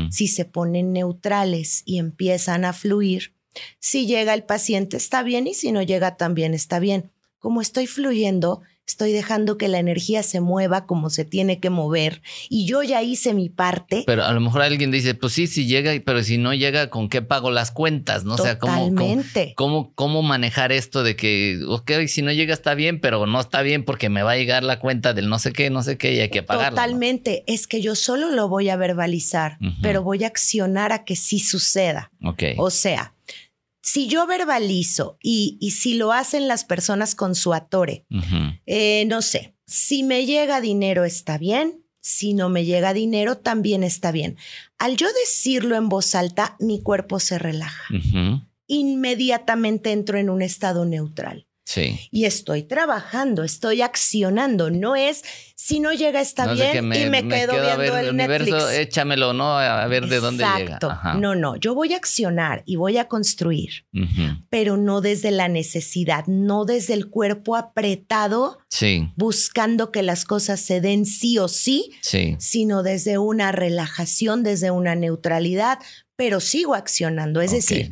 Si 0.09 0.27
se 0.27 0.45
ponen 0.45 0.93
neutrales 0.93 1.83
y 1.85 1.97
empiezan 1.97 2.65
a 2.65 2.73
fluir, 2.73 3.33
si 3.79 4.05
llega 4.05 4.33
el 4.33 4.43
paciente 4.43 4.97
está 4.97 5.23
bien 5.23 5.47
y 5.47 5.53
si 5.53 5.71
no 5.71 5.81
llega 5.81 6.17
también 6.17 6.53
está 6.53 6.79
bien. 6.79 7.11
Como 7.39 7.61
estoy 7.61 7.87
fluyendo, 7.87 8.61
estoy 8.87 9.11
dejando 9.11 9.57
que 9.57 9.67
la 9.67 9.79
energía 9.79 10.23
se 10.23 10.39
mueva 10.39 10.85
como 10.85 11.09
se 11.09 11.25
tiene 11.25 11.59
que 11.59 11.69
mover 11.69 12.21
y 12.49 12.65
yo 12.65 12.83
ya 12.83 13.03
hice 13.03 13.33
mi 13.33 13.49
parte. 13.49 14.03
Pero 14.07 14.23
a 14.23 14.31
lo 14.31 14.39
mejor 14.39 14.61
alguien 14.61 14.91
dice, 14.91 15.13
pues 15.13 15.33
sí, 15.33 15.45
sí 15.45 15.67
llega, 15.67 15.91
pero 16.05 16.23
si 16.23 16.37
no 16.37 16.53
llega, 16.53 16.89
¿con 16.89 17.09
qué 17.09 17.21
pago 17.21 17.51
las 17.51 17.71
cuentas? 17.71 18.23
¿No? 18.23 18.37
sea, 18.37 18.57
¿cómo, 18.57 18.89
cómo, 19.55 19.91
cómo, 19.93 20.21
manejar 20.21 20.71
esto 20.71 21.03
de 21.03 21.17
que, 21.17 21.59
ok, 21.67 21.91
si 22.07 22.21
no 22.21 22.31
llega 22.31 22.53
está 22.53 22.75
bien, 22.75 23.01
pero 23.01 23.25
no 23.25 23.39
está 23.39 23.61
bien 23.61 23.83
porque 23.83 24.09
me 24.09 24.23
va 24.23 24.31
a 24.31 24.37
llegar 24.37 24.63
la 24.63 24.79
cuenta 24.79 25.13
del 25.13 25.27
no 25.27 25.37
sé 25.37 25.51
qué, 25.51 25.69
no 25.69 25.83
sé 25.83 25.97
qué 25.97 26.13
y 26.13 26.19
hay 26.21 26.29
que 26.29 26.43
pagarlo. 26.43 26.77
Totalmente. 26.77 27.43
Es 27.45 27.67
que 27.67 27.81
yo 27.81 27.93
solo 27.93 28.31
lo 28.31 28.47
voy 28.47 28.69
a 28.69 28.77
verbalizar, 28.77 29.57
pero 29.81 30.01
voy 30.01 30.23
a 30.23 30.27
accionar 30.27 30.93
a 30.93 31.03
que 31.03 31.17
sí 31.17 31.39
suceda. 31.39 32.09
Ok. 32.23 32.43
O 32.57 32.69
sea, 32.69 33.13
si 33.87 34.07
yo 34.07 34.27
verbalizo 34.27 35.17
y, 35.23 35.57
si 35.71 35.93
lo 35.93 36.11
hacen 36.11 36.49
las 36.49 36.65
personas 36.65 37.15
con 37.15 37.35
su 37.35 37.53
atore, 37.53 38.05
eh, 38.65 39.05
no 39.07 39.21
sé, 39.21 39.55
si 39.65 40.03
me 40.03 40.25
llega 40.25 40.59
dinero 40.59 41.05
está 41.05 41.37
bien, 41.37 41.85
si 42.01 42.33
no 42.33 42.49
me 42.49 42.65
llega 42.65 42.93
dinero 42.93 43.37
también 43.37 43.83
está 43.83 44.11
bien. 44.11 44.35
Al 44.77 44.97
yo 44.97 45.07
decirlo 45.23 45.77
en 45.77 45.87
voz 45.87 46.15
alta, 46.15 46.57
mi 46.59 46.81
cuerpo 46.81 47.21
se 47.21 47.39
relaja. 47.39 47.85
Inmediatamente 48.67 49.93
entro 49.93 50.17
en 50.17 50.29
un 50.29 50.41
estado 50.41 50.83
neutral. 50.83 51.46
Y 52.11 52.25
estoy 52.25 52.63
trabajando, 52.63 53.43
estoy 53.43 53.81
accionando. 53.81 54.69
No 54.69 54.95
es 54.95 55.23
si 55.55 55.79
no 55.79 55.91
llega 55.91 56.21
está 56.21 56.53
bien 56.53 56.85
y 56.93 57.09
me, 57.09 57.27
quedo, 57.27 57.53
viendo 57.53 57.97
el, 57.97 58.09
universo, 58.11 58.69
échamelo, 58.69 59.33
¿no? 59.33 59.57
A 59.57 59.85
ver 59.87 60.07
de 60.07 60.19
dónde 60.19 60.43
llega. 60.43 60.75
Exacto. 60.75 61.19
No, 61.19 61.35
no, 61.35 61.55
yo 61.55 61.73
voy 61.73 61.93
a 61.93 61.97
accionar 61.97 62.63
y 62.65 62.75
voy 62.75 62.97
a 62.97 63.07
construir, 63.07 63.85
pero 64.49 64.77
no 64.77 65.01
desde 65.01 65.31
la 65.31 65.49
necesidad, 65.49 66.25
no 66.27 66.63
desde 66.63 66.93
el 66.93 67.09
cuerpo 67.09 67.55
apretado, 67.55 68.59
buscando 69.15 69.91
que 69.91 70.03
las 70.03 70.25
cosas 70.25 70.61
se 70.61 70.79
den 70.79 71.05
sí 71.05 71.37
o 71.37 71.47
sí, 71.47 71.91
sino 72.37 72.83
desde 72.83 73.17
una 73.17 73.51
relajación, 73.51 74.43
desde 74.43 74.71
una 74.71 74.95
neutralidad, 74.95 75.79
pero 76.15 76.39
sigo 76.39 76.75
accionando. 76.75 77.41
Es 77.41 77.51
decir, 77.51 77.91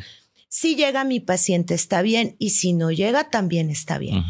si 0.56 0.78
llega 0.78 1.04
mi 1.04 1.20
paciente 1.20 1.74
está 1.74 2.02
bien 2.02 2.38
y 2.40 2.52
si 2.52 2.72
no 2.72 2.90
llega 2.90 3.30
también 3.30 3.70
está 3.70 3.98
bien. 3.98 4.24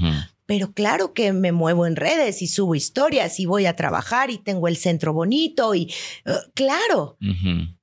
Pero 0.48 0.74
claro 0.74 1.14
que 1.14 1.32
me 1.34 1.52
muevo 1.52 1.86
en 1.86 1.96
redes 1.96 2.42
y 2.42 2.48
subo 2.48 2.74
historias 2.74 3.40
y 3.40 3.46
voy 3.46 3.68
a 3.68 3.76
trabajar 3.76 4.32
y 4.32 4.40
tengo 4.40 4.68
el 4.68 4.76
centro 4.76 5.14
bonito 5.14 5.76
y 5.76 5.94
uh, 6.26 6.32
claro, 6.56 7.20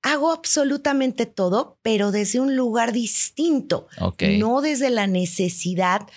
hago 0.03 0.33
absolutamente 0.33 1.25
todo, 1.25 1.79
pero 1.83 2.11
desde 2.11 2.41
un 2.41 2.57
lugar 2.57 2.93
distinto, 2.93 3.87
no 4.39 4.61
desde 4.61 4.91
la 4.91 5.07
necesidad, 5.07 6.09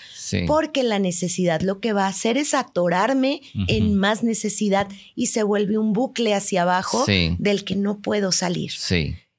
porque 0.48 0.82
la 0.82 0.98
necesidad 0.98 1.62
lo 1.62 1.80
que 1.80 1.94
va 1.94 2.06
a 2.06 2.10
hacer 2.10 2.38
es 2.38 2.56
atorarme 2.56 3.42
en 3.68 3.94
más 3.94 4.24
necesidad 4.24 4.88
y 5.14 5.28
se 5.28 5.44
vuelve 5.44 5.78
un 5.78 5.94
bucle 5.94 6.34
hacia 6.34 6.64
abajo 6.64 7.06
del 7.38 7.64
que 7.64 7.76
no 7.76 8.00
puedo 8.00 8.32
salir. 8.32 8.72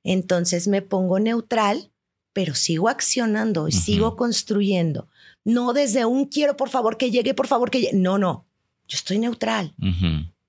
Entonces 0.04 0.68
me 0.68 0.82
pongo 0.82 1.18
neutral 1.18 1.90
pero 2.36 2.54
sigo 2.54 2.90
accionando 2.90 3.66
y 3.66 3.72
sigo 3.72 4.14
construyendo. 4.14 5.08
No 5.42 5.72
desde 5.72 6.04
un 6.04 6.26
quiero, 6.26 6.54
por 6.54 6.68
favor, 6.68 6.98
que 6.98 7.10
llegue, 7.10 7.32
por 7.32 7.46
favor, 7.46 7.70
que 7.70 7.80
llegue. 7.80 7.96
No, 7.96 8.18
no. 8.18 8.44
Yo 8.86 8.96
estoy 8.96 9.18
neutral. 9.18 9.74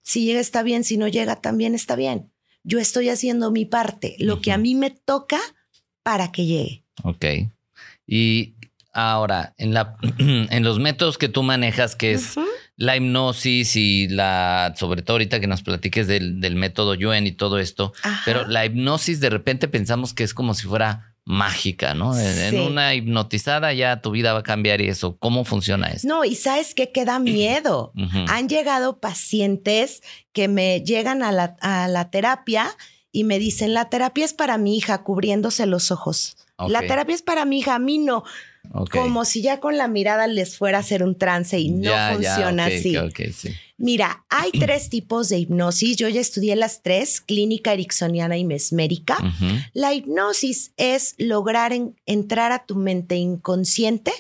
Si 0.01 0.25
llega 0.25 0.41
está 0.41 0.63
bien, 0.63 0.83
si 0.83 0.97
no 0.97 1.07
llega 1.07 1.38
también 1.38 1.75
está 1.75 1.95
bien. 1.95 2.29
Yo 2.65 2.79
estoy 2.79 3.07
haciendo 3.07 3.51
mi 3.51 3.63
parte, 3.63 4.17
lo 4.19 4.41
que 4.41 4.51
a 4.51 4.57
mí 4.57 4.75
me 4.75 4.89
toca 4.89 5.39
para 6.03 6.33
que 6.33 6.45
llegue. 6.45 6.83
Ok. 7.03 7.23
Y 8.05 8.55
ahora, 8.91 9.53
en, 9.57 9.73
la, 9.73 9.95
en 10.17 10.63
los 10.65 10.79
métodos 10.79 11.17
que 11.17 11.29
tú 11.29 11.41
manejas, 11.41 11.95
que 11.95 12.11
es 12.11 12.35
la 12.75 12.97
hipnosis 12.97 13.77
y 13.77 14.09
la, 14.09 14.73
sobre 14.75 15.03
todo 15.03 15.13
ahorita 15.13 15.39
que 15.39 15.47
nos 15.47 15.61
platiques 15.61 16.05
del, 16.07 16.41
del 16.41 16.57
método 16.57 16.95
Yuen 16.95 17.27
y 17.27 17.31
todo 17.31 17.59
esto, 17.59 17.93
pero 18.25 18.45
la 18.45 18.65
hipnosis 18.65 19.21
de 19.21 19.29
repente 19.29 19.69
pensamos 19.69 20.13
que 20.13 20.25
es 20.25 20.33
como 20.33 20.53
si 20.53 20.67
fuera 20.67 21.13
mágica, 21.28 21.93
¿no? 21.93 22.17
En 22.17 22.57
una 22.57 22.95
hipnotizada 22.95 23.73
ya 23.73 24.01
tu 24.01 24.11
vida 24.11 24.32
va 24.32 24.39
a 24.39 24.43
cambiar 24.43 24.80
y 24.80 24.88
eso. 24.88 25.17
¿Cómo 25.17 25.43
funciona 25.43 25.88
eso? 25.88 26.07
No, 26.07 26.23
y 26.23 26.36
sabes 26.36 26.73
que 26.73 26.93
queda 26.93 27.19
miedo. 27.19 27.91
Han 28.30 28.47
llegado 28.47 29.01
pacientes 29.01 30.01
que 30.32 30.47
me 30.47 30.82
llegan 30.82 31.23
a 31.23 31.34
la, 31.34 31.57
a 31.59 31.89
la, 31.89 32.09
terapia 32.09 32.69
y 33.11 33.25
me 33.25 33.39
dicen, 33.39 33.73
la 33.73 33.89
terapia 33.89 34.23
es 34.23 34.34
para 34.34 34.57
mi 34.57 34.78
hija, 34.78 35.03
cubriéndose 35.03 35.65
los 35.65 35.91
ojos. 35.91 36.38
La 36.69 36.80
terapia 36.82 37.13
es 37.13 37.21
para 37.21 37.43
mi 37.43 37.59
hija, 37.59 37.75
a 37.75 37.80
mí 37.80 37.97
no. 37.97 38.23
Como 38.91 39.25
si 39.25 39.41
ya 39.41 39.59
con 39.59 39.78
la 39.78 39.88
mirada 39.88 40.28
les 40.28 40.57
fuera 40.57 40.78
a 40.78 40.82
hacer 40.82 41.03
un 41.03 41.17
trance 41.17 41.59
y 41.59 41.71
no 41.71 41.91
funciona 42.13 42.65
así. 42.67 42.95
Mira, 43.78 44.25
hay 44.30 44.51
tres 44.51 44.89
tipos 44.89 45.30
de 45.30 45.38
hipnosis. 45.38 45.97
Yo 45.97 46.09
ya 46.09 46.19
estudié 46.19 46.55
las 46.55 46.82
tres, 46.82 47.21
clínica 47.21 47.73
ericksoniana 47.73 48.38
y 48.38 48.43
mesmérica. 48.43 49.17
La 49.73 49.93
hipnosis 49.93 50.71
es 50.78 51.13
lograr 51.17 51.73
entrar 52.05 52.51
a 52.51 52.65
tu 52.65 52.75
mente 52.75 53.17
inconsciente 53.17 54.11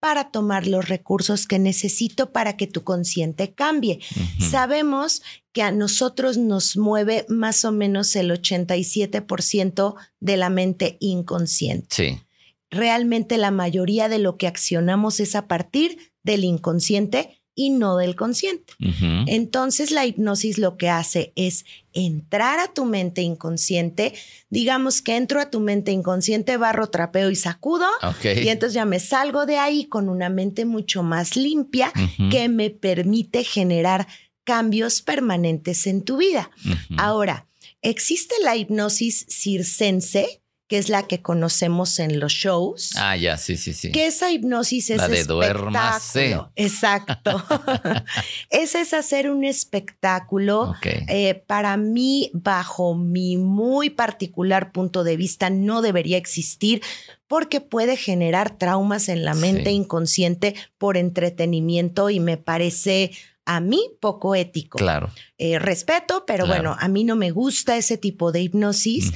para 0.00 0.30
tomar 0.30 0.66
los 0.66 0.88
recursos 0.88 1.46
que 1.46 1.58
necesito 1.58 2.32
para 2.32 2.56
que 2.56 2.66
tu 2.66 2.82
consciente 2.84 3.52
cambie. 3.52 4.00
Sabemos 4.38 5.22
que 5.52 5.62
a 5.62 5.70
nosotros 5.72 6.36
nos 6.36 6.76
mueve 6.76 7.24
más 7.28 7.64
o 7.64 7.72
menos 7.72 8.14
el 8.16 8.30
87% 8.30 9.94
de 10.20 10.36
la 10.36 10.50
mente 10.50 10.96
inconsciente. 11.00 11.88
Sí 11.90 12.20
realmente 12.70 13.38
la 13.38 13.50
mayoría 13.50 14.08
de 14.08 14.18
lo 14.18 14.36
que 14.36 14.46
accionamos 14.46 15.20
es 15.20 15.34
a 15.34 15.46
partir 15.48 16.12
del 16.22 16.44
inconsciente 16.44 17.37
y 17.58 17.70
no 17.70 17.96
del 17.96 18.14
consciente. 18.14 18.72
Entonces 19.26 19.90
la 19.90 20.06
hipnosis 20.06 20.58
lo 20.58 20.76
que 20.76 20.88
hace 20.88 21.32
es 21.34 21.64
entrar 21.92 22.60
a 22.60 22.72
tu 22.72 22.84
mente 22.84 23.20
inconsciente, 23.22 24.14
digamos 24.48 25.02
que 25.02 25.16
entro 25.16 25.40
a 25.40 25.50
tu 25.50 25.58
mente 25.58 25.90
inconsciente, 25.90 26.56
barro, 26.56 26.86
trapeo 26.86 27.30
y 27.30 27.34
sacudo, 27.34 27.88
y 28.22 28.48
entonces 28.48 28.74
ya 28.74 28.84
me 28.84 29.00
salgo 29.00 29.44
de 29.44 29.58
ahí 29.58 29.86
con 29.86 30.08
una 30.08 30.28
mente 30.28 30.66
mucho 30.66 31.02
más 31.02 31.36
limpia 31.36 31.92
que 32.30 32.48
me 32.48 32.70
permite 32.70 33.42
generar 33.42 34.06
cambios 34.44 35.02
permanentes 35.02 35.88
en 35.88 36.02
tu 36.02 36.16
vida. 36.16 36.52
Ahora, 36.96 37.48
existe 37.82 38.36
la 38.44 38.54
hipnosis 38.54 39.26
circense, 39.28 40.42
que 40.68 40.76
es 40.76 40.90
la 40.90 41.06
que 41.06 41.22
conocemos 41.22 41.98
en 41.98 42.20
los 42.20 42.32
shows. 42.32 42.92
Ah, 42.96 43.16
ya, 43.16 43.38
sí, 43.38 43.56
sí, 43.56 43.72
sí. 43.72 43.90
Que 43.90 44.06
esa 44.06 44.30
hipnosis 44.30 44.90
es 44.90 44.98
la 44.98 45.08
de 45.08 45.20
espectáculo. 45.20 46.52
Exacto. 46.56 47.42
Ese 48.50 48.82
es 48.82 48.92
hacer 48.92 49.30
un 49.30 49.44
espectáculo. 49.44 50.74
Eh, 50.82 51.42
para 51.46 51.78
mí, 51.78 52.30
bajo 52.34 52.94
mi 52.94 53.38
muy 53.38 53.88
particular 53.88 54.70
punto 54.70 55.04
de 55.04 55.16
vista, 55.16 55.48
no 55.48 55.80
debería 55.80 56.18
existir 56.18 56.82
porque 57.28 57.62
puede 57.62 57.96
generar 57.96 58.58
traumas 58.58 59.08
en 59.08 59.24
la 59.24 59.32
mente 59.32 59.70
inconsciente 59.70 60.54
por 60.76 60.98
entretenimiento 60.98 62.10
y 62.10 62.20
me 62.20 62.36
parece 62.36 63.12
a 63.46 63.60
mí 63.60 63.80
poco 64.00 64.34
ético. 64.34 64.76
Claro. 64.76 65.10
Eh, 65.38 65.58
respeto, 65.58 66.24
pero 66.26 66.46
bueno, 66.46 66.76
a 66.78 66.88
mí 66.88 67.04
no 67.04 67.16
me 67.16 67.30
gusta 67.30 67.78
ese 67.78 67.96
tipo 67.96 68.32
de 68.32 68.42
hipnosis 68.42 69.12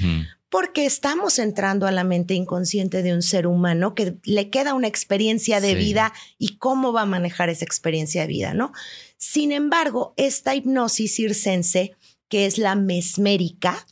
porque 0.52 0.84
estamos 0.84 1.38
entrando 1.38 1.86
a 1.86 1.92
la 1.92 2.04
mente 2.04 2.34
inconsciente 2.34 3.02
de 3.02 3.14
un 3.14 3.22
ser 3.22 3.46
humano 3.46 3.94
que 3.94 4.18
le 4.24 4.50
queda 4.50 4.74
una 4.74 4.86
experiencia 4.86 5.62
de 5.62 5.74
vida 5.74 6.12
y 6.36 6.58
cómo 6.58 6.92
va 6.92 7.02
a 7.02 7.06
manejar 7.06 7.48
esa 7.48 7.64
experiencia 7.64 8.20
de 8.20 8.26
vida, 8.26 8.52
¿no? 8.52 8.70
Sin 9.16 9.50
embargo, 9.50 10.12
esta 10.18 10.54
hipnosis 10.54 11.16
circense, 11.16 11.96
que 12.28 12.44
es 12.44 12.58
la 12.58 12.74
mesmérica, 12.74 13.86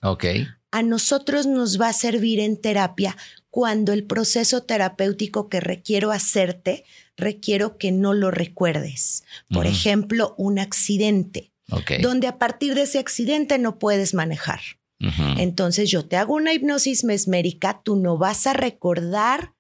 a 0.71 0.83
nosotros 0.83 1.47
nos 1.47 1.81
va 1.81 1.89
a 1.89 1.95
servir 1.95 2.41
en 2.41 2.61
terapia 2.61 3.17
cuando 3.49 3.95
el 3.95 4.05
proceso 4.05 4.63
terapéutico 4.63 5.49
que 5.49 5.61
requiero 5.61 6.13
hacerte, 6.13 6.85
requiero 7.17 7.79
que 7.79 7.91
no 7.91 8.13
lo 8.13 8.31
recuerdes. 8.31 9.25
Por 9.49 9.67
ejemplo, 9.67 10.35
un 10.37 10.59
accidente, 10.59 11.53
donde 12.03 12.27
a 12.27 12.39
partir 12.39 12.75
de 12.75 12.83
ese 12.83 12.99
accidente 12.99 13.59
no 13.59 13.79
puedes 13.79 14.13
manejar. 14.13 14.61
Entonces 15.39 15.91
yo 15.91 16.05
te 16.07 16.17
hago 16.17 16.35
una 16.35 16.53
hipnosis 16.53 17.05
mesmérica, 17.05 17.81
tú 17.83 17.97
no 17.97 18.19
vas 18.19 18.47
a 18.47 18.53
recordar 18.53 19.55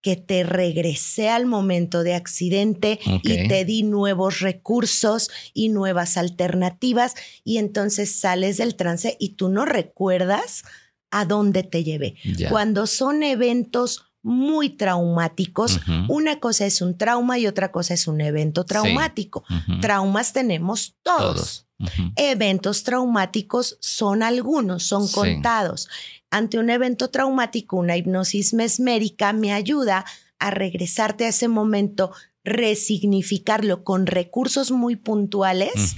que 0.00 0.14
te 0.14 0.44
regresé 0.44 1.28
al 1.28 1.46
momento 1.46 2.04
de 2.04 2.14
accidente 2.14 3.00
y 3.24 3.48
te 3.48 3.64
di 3.64 3.82
nuevos 3.82 4.38
recursos 4.38 5.30
y 5.52 5.68
nuevas 5.68 6.16
alternativas 6.16 7.14
y 7.42 7.58
entonces 7.58 8.14
sales 8.14 8.56
del 8.58 8.76
trance 8.76 9.16
y 9.18 9.30
tú 9.30 9.48
no 9.48 9.64
recuerdas 9.64 10.62
a 11.10 11.24
dónde 11.24 11.64
te 11.64 11.82
llevé. 11.82 12.14
Cuando 12.50 12.86
son 12.86 13.24
eventos 13.24 14.12
muy 14.26 14.70
traumáticos, 14.70 15.78
una 16.08 16.40
cosa 16.40 16.66
es 16.66 16.82
un 16.82 16.98
trauma 16.98 17.38
y 17.38 17.46
otra 17.46 17.70
cosa 17.70 17.94
es 17.94 18.08
un 18.08 18.20
evento 18.20 18.64
traumático. 18.64 19.44
Traumas 19.80 20.32
tenemos 20.32 20.96
todos. 21.04 21.68
Eventos 22.16 22.82
traumáticos 22.82 23.78
son 23.80 24.24
algunos, 24.24 24.82
son 24.82 25.06
contados. 25.06 25.88
Ante 26.28 26.58
un 26.58 26.70
evento 26.70 27.08
traumático, 27.10 27.76
una 27.76 27.96
hipnosis 27.96 28.52
mesmérica 28.52 29.32
me 29.32 29.52
ayuda 29.52 30.04
a 30.40 30.50
regresarte 30.50 31.24
a 31.24 31.28
ese 31.28 31.46
momento, 31.46 32.10
resignificarlo 32.42 33.84
con 33.84 34.06
recursos 34.06 34.72
muy 34.72 34.96
puntuales 34.96 35.94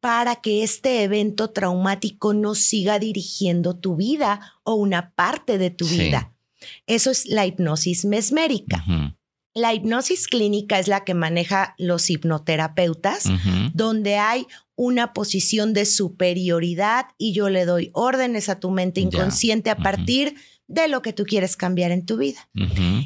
para 0.00 0.36
que 0.36 0.62
este 0.62 1.02
evento 1.02 1.50
traumático 1.50 2.32
no 2.32 2.54
siga 2.54 2.98
dirigiendo 2.98 3.76
tu 3.76 3.94
vida 3.96 4.54
o 4.62 4.72
una 4.74 5.10
parte 5.10 5.58
de 5.58 5.68
tu 5.68 5.86
vida. 5.86 6.32
Eso 6.86 7.10
es 7.10 7.26
la 7.26 7.46
hipnosis 7.46 8.04
mesmérica. 8.04 8.84
La 9.54 9.74
hipnosis 9.74 10.28
clínica 10.28 10.78
es 10.78 10.86
la 10.86 11.04
que 11.04 11.14
maneja 11.14 11.74
los 11.78 12.10
hipnoterapeutas, 12.10 13.24
donde 13.72 14.16
hay 14.16 14.46
una 14.76 15.12
posición 15.12 15.72
de 15.72 15.84
superioridad 15.84 17.06
y 17.18 17.32
yo 17.32 17.48
le 17.48 17.64
doy 17.64 17.90
órdenes 17.94 18.48
a 18.48 18.60
tu 18.60 18.70
mente 18.70 19.00
inconsciente 19.00 19.70
a 19.70 19.76
partir 19.76 20.36
de 20.68 20.86
lo 20.86 21.02
que 21.02 21.12
tú 21.12 21.24
quieres 21.24 21.56
cambiar 21.56 21.90
en 21.90 22.06
tu 22.06 22.18
vida. 22.18 22.48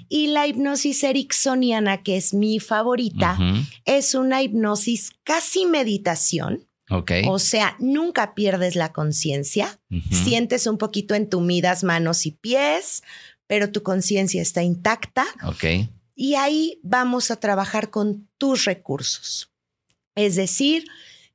Y 0.09 0.27
la 0.27 0.47
hipnosis 0.47 1.03
ericksoniana, 1.05 2.03
que 2.03 2.17
es 2.17 2.35
mi 2.35 2.61
favorita, 2.61 3.39
es 3.87 4.15
una 4.15 4.43
hipnosis 4.43 5.13
casi 5.25 5.65
meditación. 5.65 6.67
O 7.27 7.39
sea, 7.39 7.75
nunca 7.79 8.35
pierdes 8.35 8.77
la 8.77 8.93
conciencia, 8.93 9.81
sientes 10.11 10.67
un 10.67 10.77
poquito 10.77 11.15
entumidas 11.15 11.85
manos 11.85 12.27
y 12.27 12.33
pies, 12.33 13.03
pero 13.53 13.71
tu 13.71 13.83
conciencia 13.83 14.41
está 14.41 14.63
intacta. 14.63 15.27
Y 16.15 16.37
ahí 16.37 16.81
vamos 16.83 17.31
a 17.31 17.37
trabajar 17.37 17.91
con 17.91 18.27
tus 18.39 18.65
recursos. 18.65 19.53
Es 20.15 20.37
decir, 20.37 20.87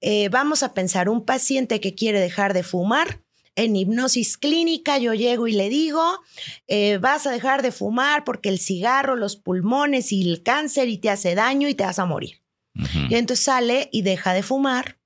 eh, 0.01 0.27
vamos 0.29 0.63
a 0.63 0.73
pensar 0.73 1.09
un 1.09 1.25
paciente 1.25 1.79
que 1.79 1.93
quiere 1.93 2.19
dejar 2.19 2.55
de 2.55 2.63
fumar. 2.63 3.21
En 3.53 3.75
hipnosis 3.75 4.35
clínica 4.39 4.97
yo 4.97 5.13
llego 5.13 5.47
y 5.47 5.51
le 5.51 5.69
digo, 5.69 6.01
eh, 6.65 6.97
vas 6.97 7.27
a 7.27 7.31
dejar 7.31 7.61
de 7.61 7.71
fumar 7.71 8.23
porque 8.23 8.49
el 8.49 8.57
cigarro, 8.57 9.15
los 9.15 9.35
pulmones 9.35 10.11
y 10.11 10.27
el 10.27 10.41
cáncer 10.41 10.89
y 10.89 10.97
te 10.97 11.11
hace 11.11 11.35
daño 11.35 11.69
y 11.69 11.75
te 11.75 11.83
vas 11.83 11.99
a 11.99 12.05
morir. 12.05 12.41
Y 13.11 13.13
entonces 13.13 13.45
sale 13.45 13.89
y 13.91 14.01
deja 14.01 14.33
de 14.33 14.41
fumar 14.41 14.97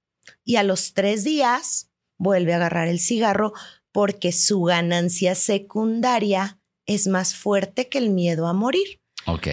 y 0.46 0.56
a 0.56 0.64
los 0.64 0.94
tres 0.94 1.26
días 1.26 1.90
vuelve 2.18 2.54
a 2.54 2.56
agarrar 2.56 2.88
el 2.88 3.02
cigarro 3.02 3.52
porque 3.92 4.32
su 4.32 4.62
ganancia 4.62 5.36
secundaria 5.36 6.61
es 6.94 7.08
más 7.08 7.36
fuerte 7.36 7.90
que 7.90 7.98
el 7.98 8.10
miedo 8.10 8.48
a 8.48 8.54
morir. 8.54 9.02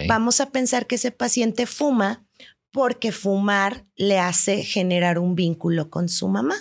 Vamos 0.07 0.41
a 0.41 0.51
pensar 0.51 0.87
que 0.87 0.95
ese 0.95 1.11
paciente 1.11 1.65
fuma 1.65 2.25
porque 2.71 3.11
fumar 3.11 3.85
le 3.95 4.19
hace 4.19 4.63
generar 4.63 5.19
un 5.19 5.35
vínculo 5.35 5.89
con 5.89 6.09
su 6.09 6.27
mamá. 6.27 6.55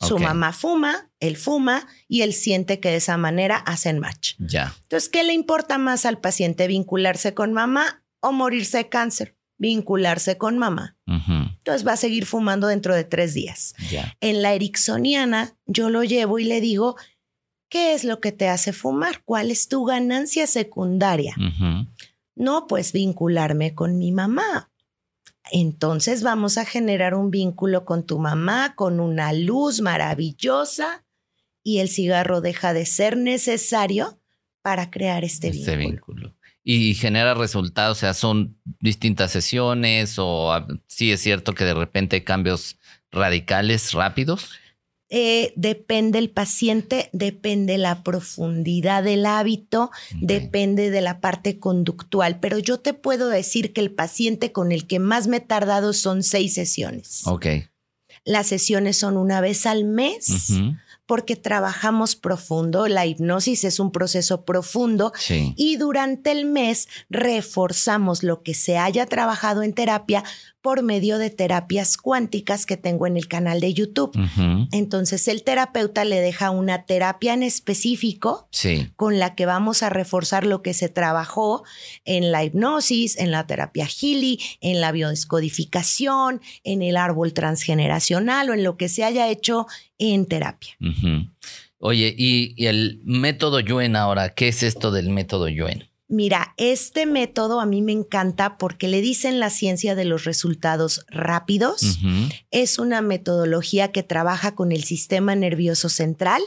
Su 0.00 0.18
mamá 0.18 0.54
fuma, 0.54 1.10
él 1.20 1.36
fuma 1.36 1.86
y 2.08 2.22
él 2.22 2.32
siente 2.32 2.80
que 2.80 2.88
de 2.88 2.96
esa 2.96 3.18
manera 3.18 3.56
hacen 3.56 3.98
match. 3.98 4.34
Ya. 4.38 4.74
Entonces, 4.84 5.10
¿qué 5.10 5.24
le 5.24 5.34
importa 5.34 5.76
más 5.76 6.06
al 6.06 6.18
paciente? 6.18 6.66
¿Vincularse 6.66 7.34
con 7.34 7.52
mamá 7.52 8.02
o 8.20 8.32
morirse 8.32 8.78
de 8.78 8.88
cáncer? 8.88 9.36
Vincularse 9.58 10.38
con 10.38 10.56
mamá. 10.56 10.96
Entonces 11.06 11.86
va 11.86 11.92
a 11.92 11.98
seguir 11.98 12.24
fumando 12.24 12.66
dentro 12.66 12.94
de 12.94 13.04
tres 13.04 13.34
días. 13.34 13.74
En 14.20 14.40
la 14.40 14.54
ericksoniana, 14.54 15.54
yo 15.66 15.90
lo 15.90 16.02
llevo 16.02 16.38
y 16.38 16.44
le 16.44 16.62
digo, 16.62 16.96
¿qué 17.70 17.94
es 17.94 18.04
lo 18.04 18.20
que 18.20 18.32
te 18.32 18.48
hace 18.48 18.74
fumar? 18.74 19.22
¿Cuál 19.24 19.50
es 19.50 19.68
tu 19.68 19.86
ganancia 19.86 20.46
secundaria? 20.46 21.34
No, 22.34 22.66
pues 22.66 22.92
vincularme 22.92 23.74
con 23.74 23.96
mi 23.96 24.12
mamá 24.12 24.70
entonces 25.52 26.22
vamos 26.22 26.58
a 26.58 26.64
generar 26.64 27.14
un 27.14 27.30
vínculo 27.30 27.84
con 27.84 28.06
tu 28.06 28.18
mamá, 28.18 28.74
con 28.74 29.00
una 29.00 29.32
luz 29.32 29.80
maravillosa 29.80 31.04
y 31.62 31.78
el 31.78 31.88
cigarro 31.88 32.40
deja 32.40 32.72
de 32.72 32.86
ser 32.86 33.16
necesario 33.16 34.18
para 34.62 34.90
crear 34.90 35.24
este, 35.24 35.48
este 35.48 35.76
vínculo. 35.76 36.34
Y 36.62 36.94
genera 36.94 37.34
resultados, 37.34 37.98
o 37.98 38.00
sea, 38.00 38.14
son 38.14 38.58
distintas 38.80 39.32
sesiones 39.32 40.18
o 40.18 40.52
ah, 40.52 40.66
sí 40.86 41.10
es 41.10 41.20
cierto 41.20 41.54
que 41.54 41.64
de 41.64 41.74
repente 41.74 42.16
hay 42.16 42.22
cambios 42.22 42.78
radicales 43.10 43.92
rápidos. 43.92 44.50
Eh, 45.12 45.52
depende 45.56 46.20
el 46.20 46.30
paciente, 46.30 47.10
depende 47.12 47.78
la 47.78 48.04
profundidad 48.04 49.02
del 49.02 49.26
hábito, 49.26 49.90
depende 50.20 50.90
de 50.90 51.00
la 51.00 51.20
parte 51.20 51.58
conductual, 51.58 52.38
pero 52.38 52.58
yo 52.58 52.78
te 52.78 52.94
puedo 52.94 53.28
decir 53.28 53.72
que 53.72 53.80
el 53.80 53.90
paciente 53.90 54.52
con 54.52 54.70
el 54.70 54.86
que 54.86 55.00
más 55.00 55.26
me 55.26 55.38
he 55.38 55.40
tardado 55.40 55.92
son 55.92 56.22
seis 56.22 56.54
sesiones. 56.54 57.22
Ok. 57.26 57.46
Las 58.24 58.46
sesiones 58.46 58.98
son 58.98 59.16
una 59.16 59.40
vez 59.40 59.66
al 59.66 59.84
mes 59.84 60.52
porque 61.10 61.34
trabajamos 61.34 62.14
profundo. 62.14 62.86
La 62.86 63.04
hipnosis 63.04 63.64
es 63.64 63.80
un 63.80 63.90
proceso 63.90 64.44
profundo 64.44 65.12
y 65.56 65.76
durante 65.76 66.30
el 66.30 66.44
mes 66.44 66.86
reforzamos 67.08 68.22
lo 68.22 68.44
que 68.44 68.54
se 68.54 68.78
haya 68.78 69.06
trabajado 69.06 69.64
en 69.64 69.72
terapia 69.72 70.22
por 70.62 70.82
medio 70.82 71.18
de 71.18 71.30
terapias 71.30 71.96
cuánticas 71.96 72.66
que 72.66 72.76
tengo 72.76 73.06
en 73.06 73.16
el 73.16 73.28
canal 73.28 73.60
de 73.60 73.72
YouTube. 73.72 74.12
Entonces 74.72 75.26
el 75.28 75.42
terapeuta 75.42 76.04
le 76.04 76.20
deja 76.20 76.50
una 76.50 76.84
terapia 76.84 77.34
en 77.34 77.42
específico 77.42 78.48
con 78.96 79.18
la 79.18 79.34
que 79.34 79.46
vamos 79.46 79.82
a 79.82 79.90
reforzar 79.90 80.44
lo 80.44 80.62
que 80.62 80.74
se 80.74 80.88
trabajó 80.88 81.64
en 82.04 82.32
la 82.32 82.44
hipnosis, 82.44 83.16
en 83.18 83.30
la 83.30 83.46
terapia 83.46 83.86
Healy, 83.86 84.38
en 84.60 84.80
la 84.80 84.92
biodescodificación, 84.92 86.40
en 86.64 86.82
el 86.82 86.96
árbol 86.96 87.32
transgeneracional 87.32 88.50
o 88.50 88.54
en 88.54 88.64
lo 88.64 88.76
que 88.76 88.88
se 88.88 89.04
haya 89.04 89.28
hecho 89.28 89.66
en 89.98 90.26
terapia. 90.26 90.76
Oye, 91.78 92.14
¿y, 92.16 92.54
¿y, 92.56 92.66
el 92.66 93.00
método 93.04 93.60
Yuen 93.60 93.96
ahora? 93.96 94.34
¿Qué 94.34 94.48
es 94.48 94.62
esto 94.62 94.90
del 94.90 95.08
método 95.08 95.48
Yuen? 95.48 95.89
Mira, 96.12 96.54
este 96.56 97.06
método 97.06 97.60
a 97.60 97.66
mí 97.66 97.82
me 97.82 97.92
encanta 97.92 98.58
porque 98.58 98.88
le 98.88 99.00
dicen 99.00 99.38
la 99.38 99.48
ciencia 99.48 99.94
de 99.94 100.04
los 100.04 100.24
resultados 100.24 101.06
rápidos. 101.08 102.00
Es 102.50 102.80
una 102.80 103.00
metodología 103.00 103.92
que 103.92 104.02
trabaja 104.02 104.56
con 104.56 104.72
el 104.72 104.82
sistema 104.82 105.36
nervioso 105.36 105.88
central, 105.88 106.42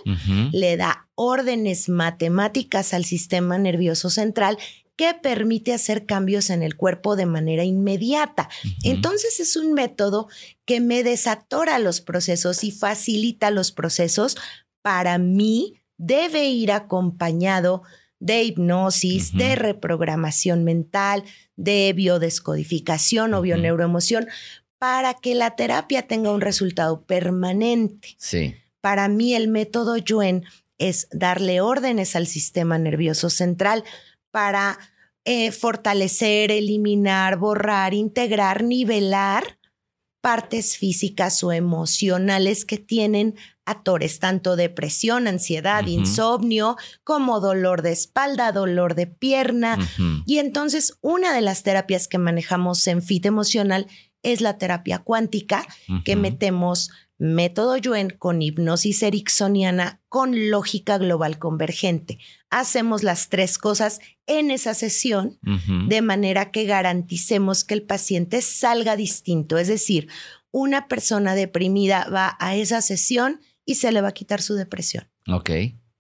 le 0.52 0.76
da 0.76 1.08
órdenes 1.16 1.88
matemáticas 1.88 2.94
al 2.94 3.06
sistema 3.06 3.58
nervioso 3.58 4.10
central 4.10 4.58
que 4.98 5.14
permite 5.14 5.74
hacer 5.74 6.06
cambios 6.06 6.50
en 6.50 6.62
el 6.62 6.76
cuerpo 6.76 7.16
de 7.16 7.26
manera 7.26 7.64
inmediata. 7.64 8.50
Entonces 8.84 9.40
es 9.40 9.56
un 9.56 9.72
método 9.72 10.28
que 10.66 10.82
me 10.82 11.04
desatora 11.04 11.80
los 11.80 12.02
procesos 12.02 12.66
y 12.66 12.72
facilita 12.72 13.50
los 13.50 13.72
procesos. 13.72 14.36
Para 14.82 15.18
mí 15.20 15.76
debe 15.98 16.50
ir 16.50 16.74
acompañado 16.74 17.84
de 17.84 18.03
hipnosis, 18.28 19.34
de 19.34 19.56
reprogramación 19.56 20.64
mental, 20.64 21.24
de 21.56 21.94
biodescodificación 21.94 23.34
o 23.34 23.42
bioneuroemoción, 23.42 24.28
para 24.80 25.14
que 25.14 25.36
la 25.36 25.56
terapia 25.56 26.08
tenga 26.08 26.32
un 26.32 26.42
resultado 26.42 27.04
permanente. 27.04 28.16
Sí. 28.18 28.56
Para 28.82 29.08
mí 29.08 29.34
el 29.34 29.48
método 29.48 29.98
Yuen 29.98 30.44
es 30.78 31.08
darle 31.12 31.62
órdenes 31.62 32.16
al 32.16 32.28
sistema 32.28 32.78
nervioso 32.78 33.30
central 33.30 33.84
para 34.32 34.78
eh, 35.26 35.52
fortalecer, 35.52 36.52
eliminar, 36.52 37.38
borrar, 37.38 37.94
integrar, 37.94 38.64
nivelar 38.64 39.58
partes 40.22 40.78
físicas 40.78 41.44
o 41.44 41.52
emocionales 41.52 42.66
que 42.66 42.78
tienen 42.78 43.36
atores, 43.66 44.20
tanto 44.20 44.56
depresión, 44.56 45.28
ansiedad, 45.28 45.86
insomnio, 45.88 46.78
como 47.04 47.40
dolor 47.40 47.82
de 47.82 47.92
espalda, 47.92 48.52
dolor 48.52 48.96
de 48.96 49.08
pierna. 49.08 49.78
Y 50.26 50.40
entonces 50.40 50.98
una 51.02 51.34
de 51.34 51.42
las 51.42 51.64
terapias 51.64 52.08
que 52.08 52.18
manejamos 52.18 52.86
en 52.88 53.02
FIT 53.02 53.26
emocional 53.26 53.88
es 54.22 54.42
la 54.42 54.58
terapia 54.58 55.00
cuántica, 55.00 55.66
que 56.06 56.16
metemos 56.16 56.90
método 57.18 57.78
Yuen 57.78 58.10
con 58.10 58.42
hipnosis 58.42 59.04
ericksoniana 59.04 60.02
con 60.10 60.50
lógica 60.50 60.98
global 60.98 61.40
convergente. 61.40 62.20
Hacemos 62.50 63.04
las 63.04 63.30
tres 63.30 63.58
cosas 63.58 64.00
en 64.28 64.52
esa 64.52 64.74
sesión 64.74 65.40
de 65.88 66.02
manera 66.02 66.52
que 66.52 66.66
garanticemos 66.66 67.64
que 67.64 67.76
el 67.76 67.84
paciente 67.84 68.42
salga 68.42 68.96
distinto. 68.96 69.58
Es 69.58 69.68
decir, 69.68 70.08
una 70.52 70.88
persona 70.88 71.36
deprimida 71.36 72.08
va 72.14 72.38
a 72.40 72.56
esa 72.56 72.82
sesión 72.82 73.42
y 73.66 73.76
se 73.76 73.92
le 73.92 74.02
va 74.02 74.10
a 74.10 74.14
quitar 74.14 74.42
su 74.42 74.56
depresión. 74.56 75.10
Ok. 75.28 75.50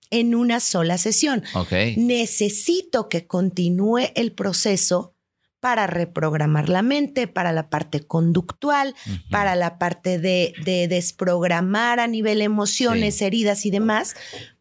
En 0.09 0.35
una 0.35 0.59
sola 0.59 0.97
sesión. 0.97 1.43
Ok. 1.53 1.71
Necesito 1.97 3.09
que 3.09 3.25
continúe 3.25 4.11
el 4.15 4.31
proceso 4.31 5.13
para 5.63 5.87
reprogramar 5.87 6.67
la 6.67 6.81
mente, 6.81 7.27
para 7.27 7.53
la 7.53 7.69
parte 7.69 8.01
conductual, 8.01 8.95
para 9.31 9.55
la 9.55 9.79
parte 9.79 10.19
de, 10.19 10.53
desprogramar 10.89 12.01
a 12.01 12.07
nivel 12.07 12.41
emociones, 12.41 13.21
heridas 13.21 13.65
y 13.65 13.71
demás, 13.71 14.13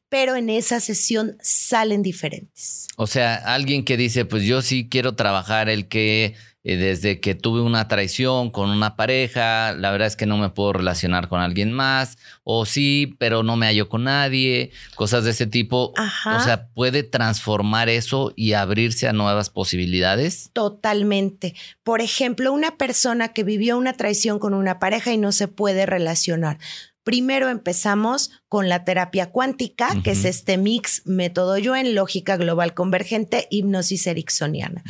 pero 0.09 0.36
en 0.36 0.48
esa 0.48 0.78
sesión 0.78 1.36
salen 1.42 2.03
diferentes. 2.03 2.86
O 2.96 3.09
sea, 3.09 3.34
alguien 3.34 3.84
que 3.84 3.96
dice, 3.96 4.24
pues 4.24 4.44
yo 4.44 4.62
sí 4.62 4.88
quiero 4.88 5.16
trabajar 5.16 5.68
el 5.68 5.88
que 5.88 6.36
desde 6.64 7.18
que 7.18 7.34
tuve 7.34 7.60
una 7.60 7.88
traición 7.88 8.50
con 8.50 8.70
una 8.70 8.94
pareja, 8.94 9.72
la 9.72 9.90
verdad 9.90 10.06
es 10.06 10.16
que 10.16 10.26
no 10.26 10.38
me 10.38 10.50
puedo 10.50 10.72
relacionar 10.74 11.28
con 11.28 11.40
alguien 11.40 11.72
más, 11.72 12.18
o 12.44 12.66
sí, 12.66 13.16
pero 13.18 13.42
no 13.42 13.56
me 13.56 13.66
hallo 13.66 13.88
con 13.88 14.04
nadie, 14.04 14.70
cosas 14.94 15.24
de 15.24 15.30
ese 15.30 15.46
tipo. 15.46 15.92
O 15.92 16.40
sea, 16.40 16.68
puede 16.68 17.02
transformar 17.02 17.88
eso 17.88 18.32
y 18.36 18.52
abrirse 18.52 19.08
a 19.08 19.12
nuevas 19.12 19.50
posibilidades. 19.50 20.50
Totalmente. 20.52 21.54
Por 21.82 22.00
ejemplo, 22.00 22.52
una 22.52 22.76
persona 22.76 23.28
que 23.28 23.42
vivió 23.42 23.76
una 23.76 23.94
traición 23.94 24.38
con 24.38 24.54
una 24.54 24.78
pareja 24.78 25.12
y 25.12 25.18
no 25.18 25.32
se 25.32 25.48
puede 25.48 25.84
relacionar. 25.84 26.58
Primero 27.05 27.48
empezamos 27.48 28.30
con 28.48 28.68
la 28.68 28.84
terapia 28.84 29.30
cuántica, 29.30 29.90
que 30.05 30.12
es 30.12 30.24
este 30.24 30.57
mix 30.57 31.03
método 31.05 31.59
yo 31.59 31.74
en 31.74 31.94
lógica 31.94 32.36
global 32.36 32.74
convergente, 32.74 33.48
hipnosis 33.50 34.07
ericksoniana. 34.07 34.84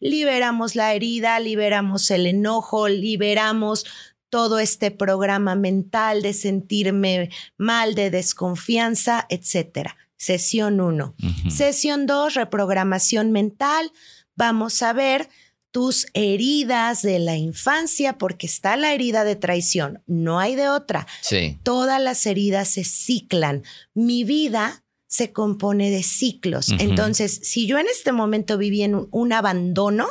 Liberamos 0.00 0.74
la 0.74 0.92
herida, 0.94 1.38
liberamos 1.38 2.10
el 2.10 2.26
enojo, 2.26 2.88
liberamos 2.88 3.86
todo 4.28 4.58
este 4.58 4.90
programa 4.90 5.54
mental 5.54 6.22
de 6.22 6.32
sentirme 6.32 7.30
mal, 7.58 7.94
de 7.94 8.10
desconfianza, 8.10 9.26
etcétera. 9.28 9.96
Sesión 10.16 10.80
1. 10.80 11.14
Sesión 11.48 12.06
2, 12.06 12.34
reprogramación 12.34 13.30
mental. 13.30 13.92
Vamos 14.34 14.82
a 14.82 14.92
ver 14.92 15.28
tus 15.72 16.06
heridas 16.12 17.02
de 17.02 17.18
la 17.18 17.36
infancia, 17.36 18.18
porque 18.18 18.46
está 18.46 18.76
la 18.76 18.92
herida 18.92 19.24
de 19.24 19.36
traición, 19.36 20.02
no 20.06 20.38
hay 20.38 20.54
de 20.54 20.68
otra. 20.68 21.06
Sí. 21.22 21.58
Todas 21.62 22.00
las 22.00 22.24
heridas 22.26 22.68
se 22.68 22.84
ciclan. 22.84 23.64
Mi 23.94 24.22
vida 24.22 24.84
se 25.08 25.32
compone 25.32 25.90
de 25.90 26.02
ciclos. 26.02 26.70
Entonces, 26.78 27.40
si 27.42 27.66
yo 27.66 27.78
en 27.78 27.86
este 27.86 28.12
momento 28.12 28.56
viví 28.56 28.82
en 28.82 29.08
un, 29.10 29.32
abandono, 29.32 30.06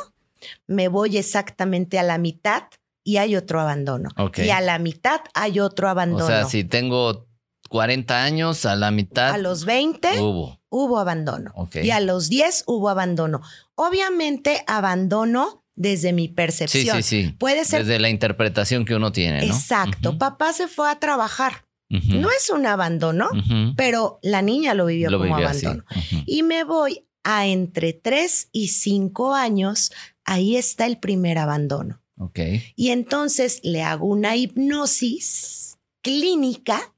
me 0.66 0.88
voy 0.88 1.16
exactamente 1.16 1.98
a 1.98 2.04
la 2.04 2.18
mitad 2.18 2.64
y 3.02 3.16
hay 3.16 3.34
otro 3.34 3.60
abandono. 3.60 4.10
Y 4.36 4.50
a 4.50 4.60
la 4.60 4.78
mitad 4.78 5.20
hay 5.34 5.58
otro 5.58 5.88
abandono. 5.88 6.24
O 6.24 6.28
sea, 6.28 6.44
si 6.44 6.62
tengo 6.62 7.26
40 7.72 8.22
años, 8.22 8.66
a 8.66 8.76
la 8.76 8.90
mitad. 8.90 9.30
A 9.30 9.38
los 9.38 9.64
20 9.64 10.20
hubo, 10.20 10.60
hubo 10.68 10.98
abandono. 10.98 11.52
Y 11.72 11.90
a 11.90 12.00
los 12.00 12.28
10 12.28 12.64
hubo 12.66 12.90
abandono. 12.90 13.40
Obviamente, 13.74 14.62
abandono 14.66 15.64
desde 15.74 16.12
mi 16.12 16.28
percepción. 16.28 16.98
Sí, 16.98 17.02
sí, 17.02 17.24
sí. 17.24 17.32
Puede 17.32 17.64
ser. 17.64 17.86
Desde 17.86 17.98
la 17.98 18.10
interpretación 18.10 18.84
que 18.84 18.94
uno 18.94 19.10
tiene, 19.10 19.46
¿no? 19.46 19.54
Exacto. 19.54 20.18
Papá 20.18 20.52
se 20.52 20.68
fue 20.68 20.90
a 20.90 21.00
trabajar. 21.00 21.64
No 21.88 22.30
es 22.30 22.50
un 22.50 22.66
abandono, 22.66 23.28
pero 23.76 24.18
la 24.22 24.42
niña 24.42 24.74
lo 24.74 24.86
vivió 24.86 25.10
como 25.10 25.34
abandono. 25.34 25.84
Y 26.26 26.42
me 26.42 26.64
voy 26.64 27.06
a 27.24 27.46
entre 27.46 27.92
3 27.94 28.48
y 28.52 28.68
5 28.68 29.34
años, 29.34 29.92
ahí 30.24 30.56
está 30.56 30.86
el 30.86 30.98
primer 30.98 31.38
abandono. 31.38 32.02
Ok. 32.18 32.38
Y 32.76 32.90
entonces 32.90 33.60
le 33.62 33.82
hago 33.82 34.06
una 34.06 34.36
hipnosis 34.36 35.61
clínica 36.02 36.92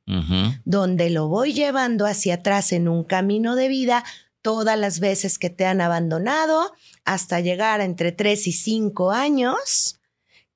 donde 0.65 1.11
lo 1.11 1.29
voy 1.29 1.53
llevando 1.53 2.07
hacia 2.07 2.35
atrás 2.35 2.73
en 2.73 2.89
un 2.89 3.05
camino 3.05 3.57
de 3.57 3.69
vida 3.69 4.05
todas 4.43 4.79
las 4.79 5.01
veces 5.01 5.39
que 5.39 5.51
te 5.51 5.65
han 5.65 5.81
abandonado 5.81 6.73
hasta 7.05 7.41
llegar 7.41 7.81
a 7.81 7.85
entre 7.85 8.13
3 8.13 8.47
y 8.47 8.53
5 8.53 9.13
años 9.13 10.01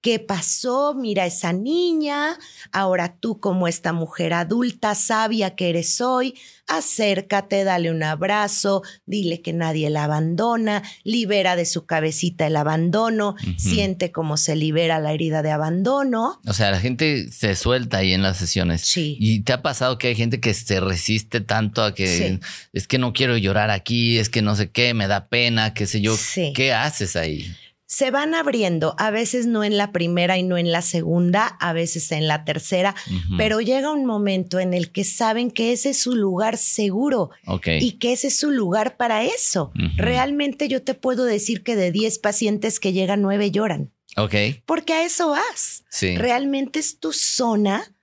¿Qué 0.00 0.20
pasó? 0.20 0.94
Mira 0.94 1.26
esa 1.26 1.52
niña. 1.52 2.38
Ahora 2.70 3.16
tú 3.18 3.40
como 3.40 3.66
esta 3.66 3.92
mujer 3.92 4.32
adulta, 4.32 4.94
sabia 4.94 5.56
que 5.56 5.70
eres 5.70 6.00
hoy, 6.00 6.38
acércate, 6.68 7.64
dale 7.64 7.90
un 7.90 8.02
abrazo, 8.02 8.82
dile 9.06 9.40
que 9.40 9.52
nadie 9.52 9.90
la 9.90 10.04
abandona, 10.04 10.82
libera 11.02 11.56
de 11.56 11.66
su 11.66 11.86
cabecita 11.86 12.46
el 12.46 12.56
abandono, 12.56 13.34
siente 13.56 14.12
cómo 14.12 14.36
se 14.36 14.54
libera 14.54 15.00
la 15.00 15.12
herida 15.12 15.42
de 15.42 15.50
abandono. 15.50 16.40
O 16.46 16.52
sea, 16.52 16.70
la 16.70 16.80
gente 16.80 17.32
se 17.32 17.56
suelta 17.56 17.98
ahí 17.98 18.12
en 18.12 18.22
las 18.22 18.36
sesiones. 18.36 18.82
Sí. 18.82 19.16
¿Y 19.18 19.40
te 19.40 19.52
ha 19.52 19.62
pasado 19.62 19.98
que 19.98 20.08
hay 20.08 20.14
gente 20.14 20.40
que 20.40 20.54
se 20.54 20.80
resiste 20.80 21.40
tanto 21.40 21.82
a 21.82 21.94
que 21.94 22.38
es 22.72 22.86
que 22.86 22.98
no 22.98 23.12
quiero 23.12 23.36
llorar 23.36 23.70
aquí, 23.70 24.18
es 24.18 24.28
que 24.28 24.42
no 24.42 24.54
sé 24.54 24.70
qué, 24.70 24.94
me 24.94 25.08
da 25.08 25.28
pena, 25.28 25.74
qué 25.74 25.86
sé 25.86 26.00
yo? 26.00 26.16
¿Qué 26.54 26.72
haces 26.72 27.16
ahí? 27.16 27.50
Se 27.88 28.10
van 28.10 28.34
abriendo, 28.34 28.94
a 28.98 29.10
veces 29.10 29.46
no 29.46 29.64
en 29.64 29.78
la 29.78 29.92
primera 29.92 30.36
y 30.36 30.42
no 30.42 30.58
en 30.58 30.70
la 30.70 30.82
segunda, 30.82 31.46
a 31.46 31.72
veces 31.72 32.12
en 32.12 32.28
la 32.28 32.44
tercera, 32.44 32.94
pero 33.38 33.62
llega 33.62 33.90
un 33.90 34.04
momento 34.04 34.60
en 34.60 34.74
el 34.74 34.92
que 34.92 35.04
saben 35.04 35.50
que 35.50 35.72
ese 35.72 35.90
es 35.90 35.98
su 35.98 36.14
lugar 36.14 36.58
seguro 36.58 37.30
y 37.64 37.92
que 37.92 38.12
ese 38.12 38.26
es 38.26 38.38
su 38.38 38.50
lugar 38.50 38.98
para 38.98 39.24
eso. 39.24 39.72
Realmente 39.96 40.68
yo 40.68 40.82
te 40.82 40.92
puedo 40.92 41.24
decir 41.24 41.62
que 41.62 41.76
de 41.76 41.90
10 41.90 42.18
pacientes 42.18 42.78
que 42.78 42.92
llegan, 42.92 43.22
9 43.22 43.50
lloran. 43.50 43.90
Ok. 44.18 44.34
Porque 44.66 44.92
a 44.92 45.06
eso 45.06 45.30
vas. 45.30 45.84
Sí. 45.88 46.14
Realmente 46.18 46.80
es 46.80 47.00
tu 47.00 47.14
zona 47.14 47.94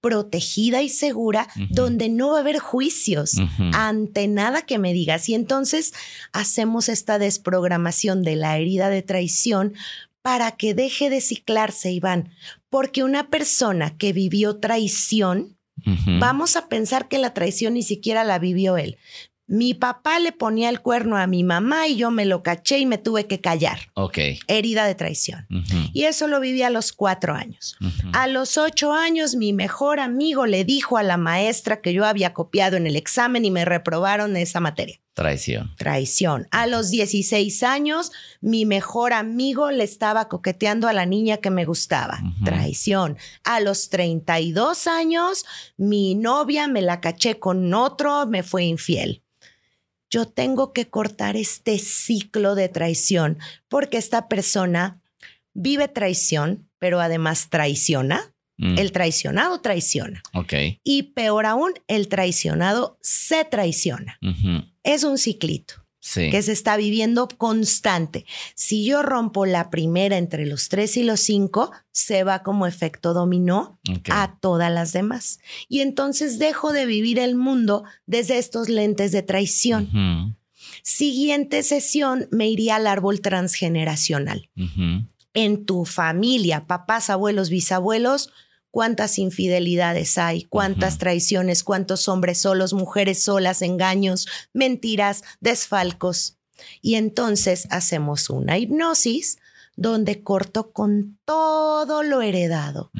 protegida 0.00 0.82
y 0.82 0.88
segura 0.88 1.48
donde 1.68 2.08
no 2.08 2.30
va 2.30 2.38
a 2.38 2.40
haber 2.40 2.58
juicios 2.58 3.36
ante 3.72 4.28
nada 4.28 4.62
que 4.62 4.78
me 4.78 4.92
digas. 4.92 5.28
Y 5.28 5.34
entonces 5.34 5.92
hacemos 6.32 6.88
esta 6.88 7.18
desprogramación 7.18 8.22
de 8.22 8.36
la 8.36 8.56
herida 8.58 8.88
de 8.88 9.02
traición 9.02 9.74
para 10.22 10.52
que 10.52 10.74
deje 10.74 11.10
de 11.10 11.20
ciclarse, 11.20 11.92
Iván. 11.92 12.30
Porque 12.68 13.04
una 13.04 13.28
persona 13.28 13.96
que 13.96 14.12
vivió 14.12 14.56
traición, 14.58 15.56
vamos 16.18 16.56
a 16.56 16.68
pensar 16.68 17.08
que 17.08 17.18
la 17.18 17.32
traición 17.32 17.74
ni 17.74 17.82
siquiera 17.82 18.24
la 18.24 18.38
vivió 18.38 18.76
él. 18.76 18.98
Mi 19.50 19.74
papá 19.74 20.20
le 20.20 20.30
ponía 20.30 20.68
el 20.68 20.80
cuerno 20.80 21.16
a 21.16 21.26
mi 21.26 21.42
mamá 21.42 21.88
y 21.88 21.96
yo 21.96 22.12
me 22.12 22.24
lo 22.24 22.44
caché 22.44 22.78
y 22.78 22.86
me 22.86 22.98
tuve 22.98 23.26
que 23.26 23.40
callar. 23.40 23.80
Ok. 23.94 24.18
Herida 24.46 24.86
de 24.86 24.94
traición. 24.94 25.44
Y 25.92 26.04
eso 26.04 26.28
lo 26.28 26.38
viví 26.38 26.62
a 26.62 26.70
los 26.70 26.92
cuatro 26.92 27.34
años. 27.34 27.76
A 28.12 28.28
los 28.28 28.56
ocho 28.56 28.92
años, 28.92 29.34
mi 29.34 29.52
mejor 29.52 29.98
amigo 29.98 30.46
le 30.46 30.64
dijo 30.64 30.98
a 30.98 31.02
la 31.02 31.16
maestra 31.16 31.80
que 31.80 31.92
yo 31.92 32.04
había 32.04 32.32
copiado 32.32 32.76
en 32.76 32.86
el 32.86 32.94
examen 32.94 33.44
y 33.44 33.50
me 33.50 33.64
reprobaron 33.64 34.36
esa 34.36 34.60
materia. 34.60 35.00
Traición. 35.14 35.74
Traición. 35.76 36.46
A 36.52 36.68
los 36.68 36.92
16 36.92 37.64
años, 37.64 38.12
mi 38.40 38.66
mejor 38.66 39.12
amigo 39.12 39.72
le 39.72 39.82
estaba 39.82 40.28
coqueteando 40.28 40.86
a 40.86 40.92
la 40.92 41.06
niña 41.06 41.38
que 41.38 41.50
me 41.50 41.64
gustaba. 41.64 42.20
Traición. 42.44 43.18
A 43.42 43.58
los 43.58 43.90
32 43.90 44.86
años, 44.86 45.44
mi 45.76 46.14
novia 46.14 46.68
me 46.68 46.82
la 46.82 47.00
caché 47.00 47.40
con 47.40 47.74
otro, 47.74 48.26
me 48.28 48.44
fue 48.44 48.62
infiel 48.62 49.24
yo 50.10 50.26
tengo 50.26 50.72
que 50.72 50.88
cortar 50.88 51.36
este 51.36 51.78
ciclo 51.78 52.54
de 52.54 52.68
traición 52.68 53.38
porque 53.68 53.96
esta 53.96 54.28
persona 54.28 55.00
vive 55.54 55.88
traición, 55.88 56.68
pero 56.78 57.00
además 57.00 57.48
traiciona. 57.48 58.34
Mm. 58.58 58.78
El 58.78 58.92
traicionado 58.92 59.60
traiciona. 59.60 60.22
Ok. 60.34 60.52
Y 60.84 61.14
peor 61.14 61.46
aún, 61.46 61.72
el 61.88 62.08
traicionado 62.08 62.98
se 63.00 63.44
traiciona. 63.46 64.18
Es 64.82 65.04
un 65.04 65.16
ciclito. 65.16 65.79
Que 66.00 66.42
se 66.42 66.52
está 66.52 66.76
viviendo 66.76 67.28
constante. 67.28 68.24
Si 68.54 68.84
yo 68.84 69.02
rompo 69.02 69.44
la 69.46 69.70
primera 69.70 70.16
entre 70.16 70.46
los 70.46 70.68
tres 70.68 70.96
y 70.96 71.02
los 71.02 71.20
cinco, 71.20 71.72
se 71.92 72.24
va 72.24 72.42
como 72.42 72.66
efecto 72.66 73.12
dominó 73.12 73.78
a 74.10 74.38
todas 74.40 74.72
las 74.72 74.92
demás. 74.92 75.40
Y 75.68 75.80
entonces 75.80 76.38
dejo 76.38 76.72
de 76.72 76.86
vivir 76.86 77.18
el 77.18 77.36
mundo 77.36 77.84
desde 78.06 78.38
estos 78.38 78.68
lentes 78.68 79.12
de 79.12 79.22
traición. 79.22 80.36
Siguiente 80.82 81.62
sesión 81.62 82.28
me 82.30 82.48
iría 82.48 82.76
al 82.76 82.86
árbol 82.86 83.20
transgeneracional. 83.20 84.48
En 85.34 85.64
tu 85.66 85.84
familia, 85.84 86.66
papás, 86.66 87.10
abuelos, 87.10 87.50
bisabuelos, 87.50 88.32
cuántas 88.70 89.18
infidelidades 89.18 90.18
hay, 90.18 90.44
cuántas 90.44 90.98
traiciones, 90.98 91.64
cuántos 91.64 92.08
hombres 92.08 92.38
solos, 92.38 92.72
mujeres 92.72 93.22
solas, 93.22 93.62
engaños, 93.62 94.28
mentiras, 94.52 95.22
desfalcos. 95.40 96.36
Y 96.82 96.96
entonces 96.96 97.66
hacemos 97.70 98.30
una 98.30 98.58
hipnosis 98.58 99.38
donde 99.76 100.22
corto 100.22 100.72
con 100.72 101.18
todo 101.24 102.02
lo 102.02 102.20
heredado. 102.20 102.90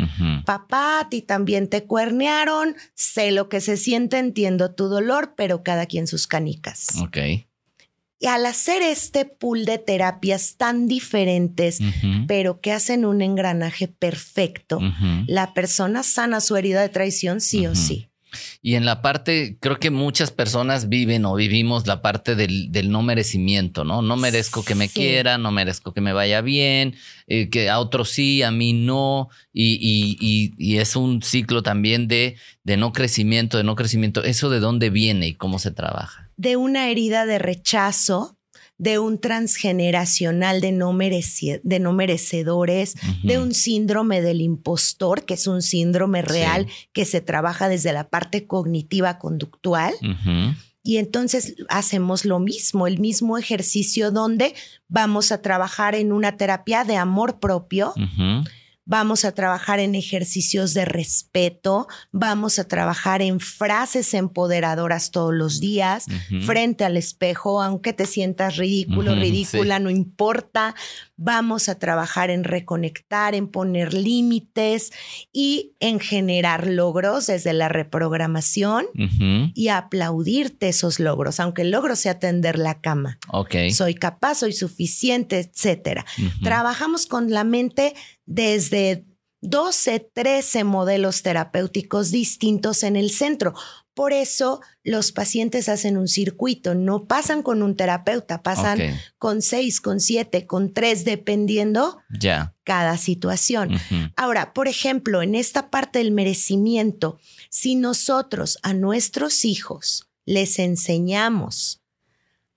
Papá, 0.47 1.01
a 1.01 1.09
ti 1.11 1.21
también 1.21 1.69
te 1.69 1.85
cuernearon, 1.85 2.75
sé 2.95 3.33
lo 3.33 3.49
que 3.51 3.61
se 3.61 3.77
siente, 3.77 4.19
entiendo 4.19 4.75
tu 4.75 4.89
dolor, 4.89 5.35
pero 5.37 5.63
cada 5.63 5.85
quien 5.85 6.07
sus 6.07 6.27
canicas. 6.27 6.89
Ok. 7.03 7.19
Y 8.23 8.27
al 8.27 8.45
hacer 8.45 8.83
este 8.83 9.25
pool 9.25 9.65
de 9.65 9.79
terapias 9.79 10.57
tan 10.59 10.87
diferentes, 10.87 11.79
pero 12.29 12.61
que 12.61 12.71
hacen 12.71 13.07
un 13.07 13.23
engranaje 13.23 13.89
perfecto, 13.89 14.79
la 15.27 15.55
persona 15.55 16.03
sana 16.03 16.43
su 16.43 16.57
herida 16.57 16.83
de 16.83 16.91
traición 16.91 17.41
sí 17.41 17.67
o 17.67 17.75
sí. 17.75 18.11
Y 18.63 18.75
en 18.75 18.85
la 18.85 19.03
parte, 19.03 19.57
creo 19.61 19.79
que 19.79 19.91
muchas 19.91 20.31
personas 20.31 20.89
viven 20.89 21.25
o 21.25 21.35
vivimos 21.35 21.87
la 21.87 22.03
parte 22.03 22.37
del, 22.37 22.71
no 22.91 23.03
merecimiento, 23.03 23.85
¿no? 23.85 24.03
No 24.03 24.17
merezco 24.17 24.65
que 24.65 24.75
me 24.75 24.89
quieran, 24.89 25.43
no 25.43 25.51
merezco 25.51 25.93
que 25.93 26.01
me 26.01 26.13
vaya 26.13 26.41
bien, 26.41 26.97
eh, 27.27 27.49
que 27.49 27.71
a 27.71 27.81
otros 27.81 28.11
sí, 28.11 28.43
a 28.43 28.51
mí 28.51 28.73
no. 28.73 29.31
Y, 29.53 30.55
y, 30.59 30.77
es 30.79 30.95
un 30.95 31.23
ciclo 31.23 31.63
también 31.63 32.07
de, 32.07 32.37
de 32.65 32.77
no 32.77 32.93
crecimiento, 32.93 33.57
de 33.57 33.65
no 33.65 33.77
crecimiento. 33.77 34.23
¿Eso 34.23 34.51
de 34.51 34.61
dónde 34.61 34.91
viene 34.91 35.27
y 35.29 35.35
cómo 35.35 35.59
se 35.59 35.71
trabaja? 35.71 36.30
De 36.41 36.57
una 36.57 36.89
herida 36.89 37.27
de 37.27 37.39
rechazo, 37.39 38.39
de 38.79 38.99
un 38.99 39.21
transgeneracional 39.21 40.63
de 40.63 40.73
no, 40.73 40.97
de 40.97 41.79
no 41.81 41.93
merecedores, 41.93 42.95
de 43.23 43.39
un 43.39 43.53
síndrome 43.53 44.23
del 44.23 44.41
impostor, 44.41 45.27
que 45.27 45.35
es 45.35 45.47
un 45.47 45.61
síndrome 45.61 46.23
real 46.23 46.67
que 46.95 47.05
se 47.05 47.21
trabaja 47.21 47.69
desde 47.69 47.93
la 47.93 48.09
parte 48.09 48.47
cognitiva 48.47 49.19
conductual. 49.19 49.93
Y 50.83 50.97
entonces 50.97 51.57
hacemos 51.69 52.25
lo 52.25 52.39
mismo, 52.39 52.87
el 52.87 53.01
mismo 53.01 53.37
ejercicio 53.37 54.11
donde 54.11 54.55
vamos 54.89 55.33
a 55.33 55.43
trabajar 55.43 55.95
en 55.95 56.11
una 56.11 56.39
terapia 56.39 56.85
de 56.85 56.97
amor 56.97 57.39
propio. 57.39 57.93
Vamos 58.91 59.25
a 59.25 59.31
trabajar 59.31 59.79
en 59.79 59.95
ejercicios 59.95 60.75
de 60.75 60.85
respeto, 60.85 61.87
vamos 62.11 62.59
a 62.59 62.67
trabajar 62.67 63.23
en 63.23 63.39
frases 63.39 64.15
empoderadoras 64.15 65.13
todos 65.13 65.33
los 65.33 65.61
días, 65.61 66.07
frente 66.45 66.85
al 66.85 66.97
espejo, 66.97 67.63
aunque 67.63 67.93
te 67.93 68.05
sientas 68.05 68.57
ridículo, 68.57 69.15
ridícula, 69.15 69.79
no 69.79 69.91
importa. 69.91 70.75
Vamos 71.17 71.69
a 71.69 71.79
trabajar 71.79 72.31
en 72.31 72.43
reconectar, 72.43 73.37
en 73.37 73.47
poner 73.47 73.95
límites 73.95 74.91
y 75.33 75.77
en 75.79 76.01
generar 76.01 76.67
logros 76.67 77.29
desde 77.29 77.53
la 77.53 77.69
reprogramación 77.69 78.87
y 79.55 79.69
aplaudirte 79.69 80.69
esos 80.69 80.99
logros, 80.99 81.39
aunque 81.39 81.63
el 81.63 81.71
logro 81.71 81.95
sea 81.95 82.19
tender 82.19 82.59
la 82.59 82.81
cama. 82.81 83.21
Soy 83.71 83.95
capaz, 83.95 84.39
soy 84.39 84.53
suficiente, 84.53 85.39
etcétera. 85.39 86.05
Trabajamos 86.43 87.07
con 87.07 87.31
la 87.31 87.45
mente 87.45 87.95
desde 88.27 89.05
12, 89.43 90.11
13 90.13 90.65
modelos 90.65 91.23
terapéuticos 91.23 92.11
distintos 92.11 92.83
en 92.83 92.97
el 92.97 93.11
centro. 93.11 93.55
Por 93.95 94.13
eso 94.13 94.61
los 94.83 95.13
pacientes 95.13 95.69
hacen 95.69 95.97
un 95.97 96.09
circuito, 96.09 96.75
no 96.75 97.07
pasan 97.07 97.43
con 97.43 97.63
un 97.63 97.77
terapeuta, 97.77 98.43
pasan 98.43 98.79
con 99.19 99.43
seis, 99.43 99.81
con 99.81 100.01
siete, 100.01 100.47
con 100.47 100.73
tres, 100.73 101.05
dependiendo 101.05 101.99
cada 102.65 102.97
situación. 102.97 103.73
Ahora, 104.17 104.55
por 104.55 104.69
ejemplo, 104.69 105.23
en 105.23 105.35
esta 105.35 105.71
parte 105.71 105.99
del 105.99 106.13
merecimiento, 106.13 107.19
si 107.51 107.75
nosotros 107.75 108.59
a 108.63 108.75
nuestros 108.75 109.45
hijos 109.45 110.09
les 110.25 110.59
enseñamos 110.59 111.83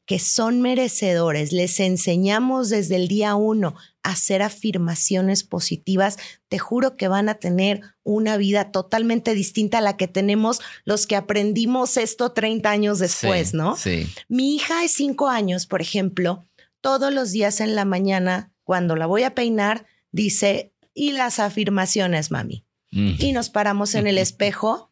que 0.06 0.20
son 0.20 0.62
merecedores, 0.62 1.52
les 1.52 1.80
enseñamos 1.80 2.70
desde 2.70 2.98
el 2.98 3.08
día 3.08 3.36
uno 3.36 3.76
hacer 4.04 4.42
afirmaciones 4.42 5.44
positivas, 5.44 6.18
te 6.50 6.60
juro 6.60 6.98
que 6.98 7.08
van 7.08 7.30
a 7.30 7.36
tener 7.36 7.82
una 8.04 8.38
vida 8.38 8.72
totalmente 8.72 9.34
distinta 9.34 9.78
a 9.78 9.82
la 9.82 9.98
que 9.98 10.10
tenemos 10.10 10.60
los 10.84 11.08
que 11.08 11.16
aprendimos 11.16 11.98
esto 11.98 12.34
30 12.34 12.70
años 12.70 13.00
después, 13.00 13.54
¿no? 13.54 13.78
Sí. 13.78 14.08
Mi 14.28 14.56
hija 14.56 14.82
de 14.82 14.90
cinco 14.90 15.30
años, 15.30 15.66
por 15.66 15.82
ejemplo, 15.82 16.46
todos 16.82 17.14
los 17.14 17.32
días 17.32 17.62
en 17.62 17.76
la 17.76 17.86
mañana, 17.86 18.52
cuando 18.66 18.98
la 18.98 19.06
voy 19.06 19.24
a 19.24 19.34
peinar, 19.34 19.86
dice, 20.12 20.74
y 20.94 21.14
las 21.14 21.40
afirmaciones, 21.40 22.30
mami. 22.30 22.66
Mm. 22.92 23.16
Y 23.20 23.32
nos 23.32 23.50
paramos 23.50 23.96
en 23.96 24.06
el 24.06 24.18
espejo 24.20 24.92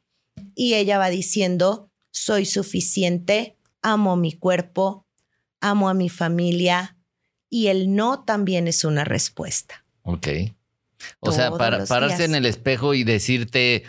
y 0.55 0.75
ella 0.75 0.97
va 0.97 1.09
diciendo, 1.09 1.91
soy 2.11 2.45
suficiente, 2.45 3.57
amo 3.81 4.15
mi 4.15 4.31
cuerpo, 4.31 5.05
amo 5.59 5.89
a 5.89 5.93
mi 5.93 6.07
familia 6.07 6.97
y 7.51 7.67
el 7.67 7.93
no 7.93 8.23
también 8.23 8.67
es 8.67 8.83
una 8.85 9.03
respuesta. 9.03 9.83
Ok. 10.03 10.27
O 11.19 11.31
sea, 11.31 11.51
para, 11.51 11.85
pararse 11.85 12.23
en 12.23 12.33
el 12.33 12.45
espejo 12.45 12.93
y 12.93 13.03
decirte, 13.03 13.83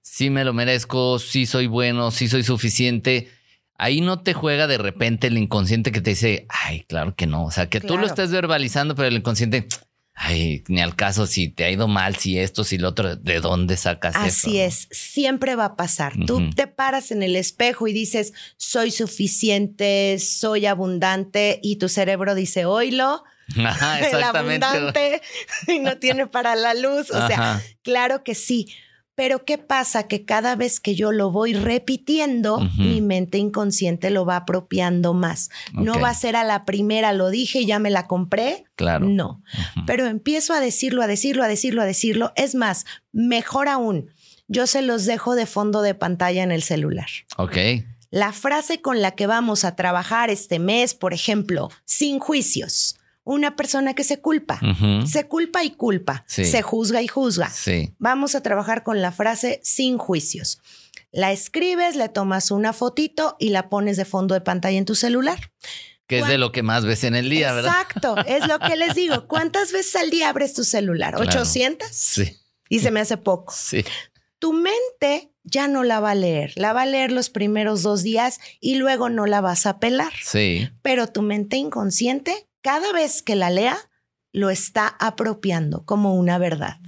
sí 0.00 0.30
me 0.30 0.44
lo 0.44 0.54
merezco, 0.54 1.18
sí 1.18 1.44
soy 1.46 1.66
bueno, 1.66 2.10
sí 2.10 2.26
soy 2.26 2.42
suficiente. 2.42 3.30
Ahí 3.76 4.00
no 4.00 4.20
te 4.22 4.32
juega 4.32 4.66
de 4.66 4.78
repente 4.78 5.26
el 5.26 5.36
inconsciente 5.36 5.92
que 5.92 6.00
te 6.00 6.10
dice, 6.10 6.46
ay, 6.48 6.84
claro 6.88 7.14
que 7.14 7.26
no. 7.26 7.44
O 7.44 7.50
sea, 7.50 7.68
que 7.68 7.80
tú 7.80 7.98
lo 7.98 8.06
estés 8.06 8.30
verbalizando, 8.30 8.94
pero 8.94 9.08
el 9.08 9.16
inconsciente, 9.16 9.66
Ay, 10.14 10.62
ni 10.68 10.80
al 10.80 10.94
caso 10.94 11.26
si 11.26 11.48
te 11.48 11.64
ha 11.64 11.70
ido 11.70 11.88
mal, 11.88 12.16
si 12.16 12.38
esto, 12.38 12.64
si 12.64 12.78
lo 12.78 12.90
otro, 12.90 13.16
¿de 13.16 13.40
dónde 13.40 13.76
sacas 13.76 14.14
Así 14.14 14.28
eso? 14.28 14.48
Así 14.48 14.60
es, 14.60 14.88
siempre 14.90 15.56
va 15.56 15.64
a 15.66 15.76
pasar. 15.76 16.12
Tú 16.26 16.50
te 16.50 16.66
paras 16.66 17.10
en 17.10 17.22
el 17.22 17.34
espejo 17.34 17.88
y 17.88 17.92
dices, 17.92 18.32
soy 18.56 18.90
suficiente, 18.90 20.18
soy 20.18 20.66
abundante, 20.66 21.60
y 21.62 21.76
tu 21.76 21.88
cerebro 21.88 22.34
dice, 22.34 22.66
oílo. 22.66 23.24
el 23.56 24.22
abundante 24.22 25.20
y 25.66 25.78
no 25.78 25.98
tiene 25.98 26.26
para 26.26 26.56
la 26.56 26.74
luz. 26.74 27.10
O 27.10 27.26
sea, 27.26 27.62
claro 27.82 28.22
que 28.22 28.34
sí. 28.34 28.68
Pero 29.22 29.44
¿qué 29.44 29.56
pasa? 29.56 30.08
Que 30.08 30.24
cada 30.24 30.56
vez 30.56 30.80
que 30.80 30.96
yo 30.96 31.12
lo 31.12 31.30
voy 31.30 31.54
repitiendo, 31.54 32.58
mi 32.76 33.00
mente 33.00 33.38
inconsciente 33.38 34.10
lo 34.10 34.26
va 34.26 34.34
apropiando 34.34 35.14
más. 35.14 35.48
No 35.72 36.00
va 36.00 36.08
a 36.08 36.14
ser 36.14 36.34
a 36.34 36.42
la 36.42 36.64
primera, 36.64 37.12
lo 37.12 37.30
dije 37.30 37.60
y 37.60 37.66
ya 37.66 37.78
me 37.78 37.90
la 37.90 38.08
compré. 38.08 38.64
Claro. 38.74 39.06
No. 39.06 39.40
Pero 39.86 40.06
empiezo 40.06 40.54
a 40.54 40.60
decirlo, 40.60 41.02
a 41.02 41.06
decirlo, 41.06 41.44
a 41.44 41.46
decirlo, 41.46 41.82
a 41.82 41.84
decirlo. 41.84 42.32
Es 42.34 42.56
más, 42.56 42.84
mejor 43.12 43.68
aún, 43.68 44.10
yo 44.48 44.66
se 44.66 44.82
los 44.82 45.06
dejo 45.06 45.36
de 45.36 45.46
fondo 45.46 45.82
de 45.82 45.94
pantalla 45.94 46.42
en 46.42 46.50
el 46.50 46.64
celular. 46.64 47.06
Ok. 47.36 47.58
La 48.10 48.32
frase 48.32 48.80
con 48.80 49.02
la 49.02 49.12
que 49.12 49.28
vamos 49.28 49.64
a 49.64 49.76
trabajar 49.76 50.30
este 50.30 50.58
mes, 50.58 50.94
por 50.94 51.14
ejemplo, 51.14 51.70
sin 51.84 52.18
juicios 52.18 52.96
una 53.24 53.56
persona 53.56 53.94
que 53.94 54.04
se 54.04 54.20
culpa. 54.20 54.60
Se 55.06 55.28
culpa 55.28 55.64
y 55.64 55.70
culpa. 55.70 56.24
Se 56.26 56.62
juzga 56.62 57.02
y 57.02 57.08
juzga. 57.08 57.50
Vamos 57.98 58.34
a 58.34 58.42
trabajar 58.42 58.82
con 58.82 59.00
la 59.00 59.12
frase 59.12 59.60
sin 59.62 59.98
juicios. 59.98 60.60
La 61.10 61.30
escribes, 61.30 61.94
le 61.94 62.08
tomas 62.08 62.50
una 62.50 62.72
fotito 62.72 63.36
y 63.38 63.50
la 63.50 63.68
pones 63.68 63.96
de 63.96 64.06
fondo 64.06 64.34
de 64.34 64.40
pantalla 64.40 64.78
en 64.78 64.86
tu 64.86 64.94
celular. 64.94 65.52
Que 66.06 66.18
es 66.18 66.26
de 66.26 66.38
lo 66.38 66.52
que 66.52 66.62
más 66.62 66.84
ves 66.84 67.04
en 67.04 67.14
el 67.14 67.30
día, 67.30 67.52
¿verdad? 67.52 67.70
Exacto, 67.70 68.16
es 68.26 68.46
lo 68.46 68.58
que 68.58 68.76
les 68.76 68.94
digo. 68.94 69.28
¿Cuántas 69.28 69.72
veces 69.72 69.96
al 69.96 70.10
día 70.10 70.28
abres 70.28 70.52
tu 70.52 70.64
celular? 70.64 71.14
¿800? 71.14 71.84
Sí. 71.90 72.36
Y 72.68 72.80
se 72.80 72.90
me 72.90 73.00
hace 73.00 73.16
poco. 73.16 73.54
Sí. 73.56 73.84
Tu 74.38 74.52
mente 74.52 75.32
ya 75.44 75.68
no 75.68 75.84
la 75.84 76.00
va 76.00 76.10
a 76.10 76.14
leer. 76.14 76.52
La 76.56 76.72
va 76.72 76.82
a 76.82 76.86
leer 76.86 77.12
los 77.12 77.30
primeros 77.30 77.82
dos 77.82 78.02
días 78.02 78.40
y 78.60 78.74
luego 78.74 79.08
no 79.08 79.26
la 79.26 79.40
vas 79.40 79.66
a 79.66 79.78
pelar. 79.78 80.12
Sí. 80.22 80.68
Pero 80.82 81.06
tu 81.06 81.22
mente 81.22 81.56
inconsciente 81.56 82.48
cada 82.62 82.92
vez 82.92 83.22
que 83.22 83.36
la 83.36 83.50
lea, 83.50 83.76
lo 84.32 84.48
está 84.48 84.88
apropiando 84.98 85.84
como 85.84 86.14
una 86.14 86.38
verdad. 86.38 86.78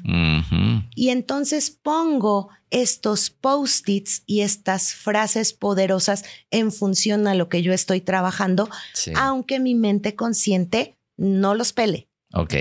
Y 0.97 1.11
entonces 1.11 1.71
pongo 1.71 2.49
estos 2.71 3.31
post-its 3.31 4.23
y 4.27 4.41
estas 4.41 4.95
frases 4.95 5.53
poderosas 5.53 6.25
en 6.51 6.73
función 6.73 7.27
a 7.27 7.35
lo 7.35 7.49
que 7.49 7.63
yo 7.63 7.73
estoy 7.73 8.01
trabajando, 8.01 8.69
aunque 9.15 9.61
mi 9.61 9.75
mente 9.75 10.15
consciente 10.15 10.97
no 11.17 11.55
los 11.55 11.73
pele. 11.73 12.09
Ok. 12.33 12.55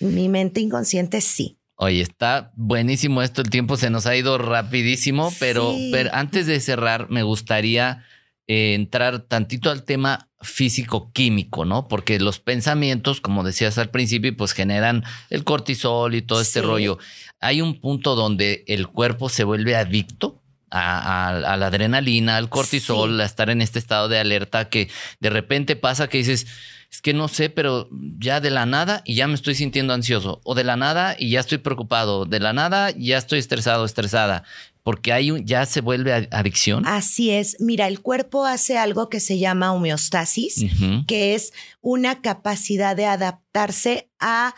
Mi 0.00 0.28
mente 0.28 0.60
inconsciente 0.60 1.20
sí. 1.20 1.58
Oye, 1.74 2.02
está 2.02 2.52
buenísimo 2.56 3.22
esto, 3.22 3.42
el 3.42 3.50
tiempo 3.50 3.76
se 3.76 3.90
nos 3.90 4.06
ha 4.06 4.16
ido 4.16 4.38
rapidísimo, 4.38 5.32
pero, 5.38 5.74
pero 5.92 6.10
antes 6.12 6.46
de 6.46 6.60
cerrar, 6.60 7.08
me 7.08 7.22
gustaría 7.22 8.04
eh, 8.46 8.74
entrar 8.74 9.20
tantito 9.20 9.70
al 9.70 9.84
tema 9.84 10.27
físico-químico, 10.40 11.64
¿no? 11.64 11.88
Porque 11.88 12.20
los 12.20 12.38
pensamientos, 12.38 13.20
como 13.20 13.42
decías 13.42 13.78
al 13.78 13.90
principio, 13.90 14.36
pues 14.36 14.52
generan 14.52 15.04
el 15.30 15.44
cortisol 15.44 16.14
y 16.14 16.22
todo 16.22 16.40
este 16.40 16.62
rollo. 16.62 16.98
Hay 17.40 17.60
un 17.60 17.80
punto 17.80 18.14
donde 18.14 18.64
el 18.68 18.88
cuerpo 18.88 19.28
se 19.28 19.44
vuelve 19.44 19.76
adicto 19.76 20.40
a, 20.70 21.56
la 21.58 21.66
adrenalina, 21.66 22.36
al 22.36 22.48
cortisol, 22.48 23.20
a 23.20 23.24
estar 23.24 23.50
en 23.50 23.62
este 23.62 23.78
estado 23.78 24.08
de 24.08 24.18
alerta 24.18 24.68
que 24.68 24.88
de 25.20 25.30
repente 25.30 25.76
pasa 25.76 26.08
que 26.08 26.18
dices, 26.18 26.46
es 26.90 27.02
que 27.02 27.12
no 27.12 27.28
sé, 27.28 27.50
pero 27.50 27.88
ya 28.18 28.40
de 28.40 28.50
la 28.50 28.66
nada 28.66 29.02
y 29.04 29.14
ya 29.14 29.26
me 29.26 29.34
estoy 29.34 29.54
sintiendo 29.54 29.92
ansioso, 29.92 30.40
o 30.44 30.54
de 30.54 30.64
la 30.64 30.76
nada 30.76 31.16
y 31.18 31.30
ya 31.30 31.40
estoy 31.40 31.58
preocupado, 31.58 32.24
de 32.24 32.40
la 32.40 32.52
nada 32.52 32.90
ya 32.96 33.18
estoy 33.18 33.38
estresado, 33.38 33.84
estresada, 33.84 34.44
porque 34.88 35.12
hay 35.12 35.30
un, 35.30 35.44
ya 35.44 35.66
se 35.66 35.82
vuelve 35.82 36.30
adicción. 36.30 36.86
Así 36.86 37.30
es. 37.30 37.58
Mira, 37.60 37.88
el 37.88 38.00
cuerpo 38.00 38.46
hace 38.46 38.78
algo 38.78 39.10
que 39.10 39.20
se 39.20 39.38
llama 39.38 39.74
homeostasis, 39.74 40.64
que 41.06 41.34
es 41.34 41.52
una 41.82 42.22
capacidad 42.22 42.96
de 42.96 43.04
adaptarse 43.04 44.08
a 44.18 44.54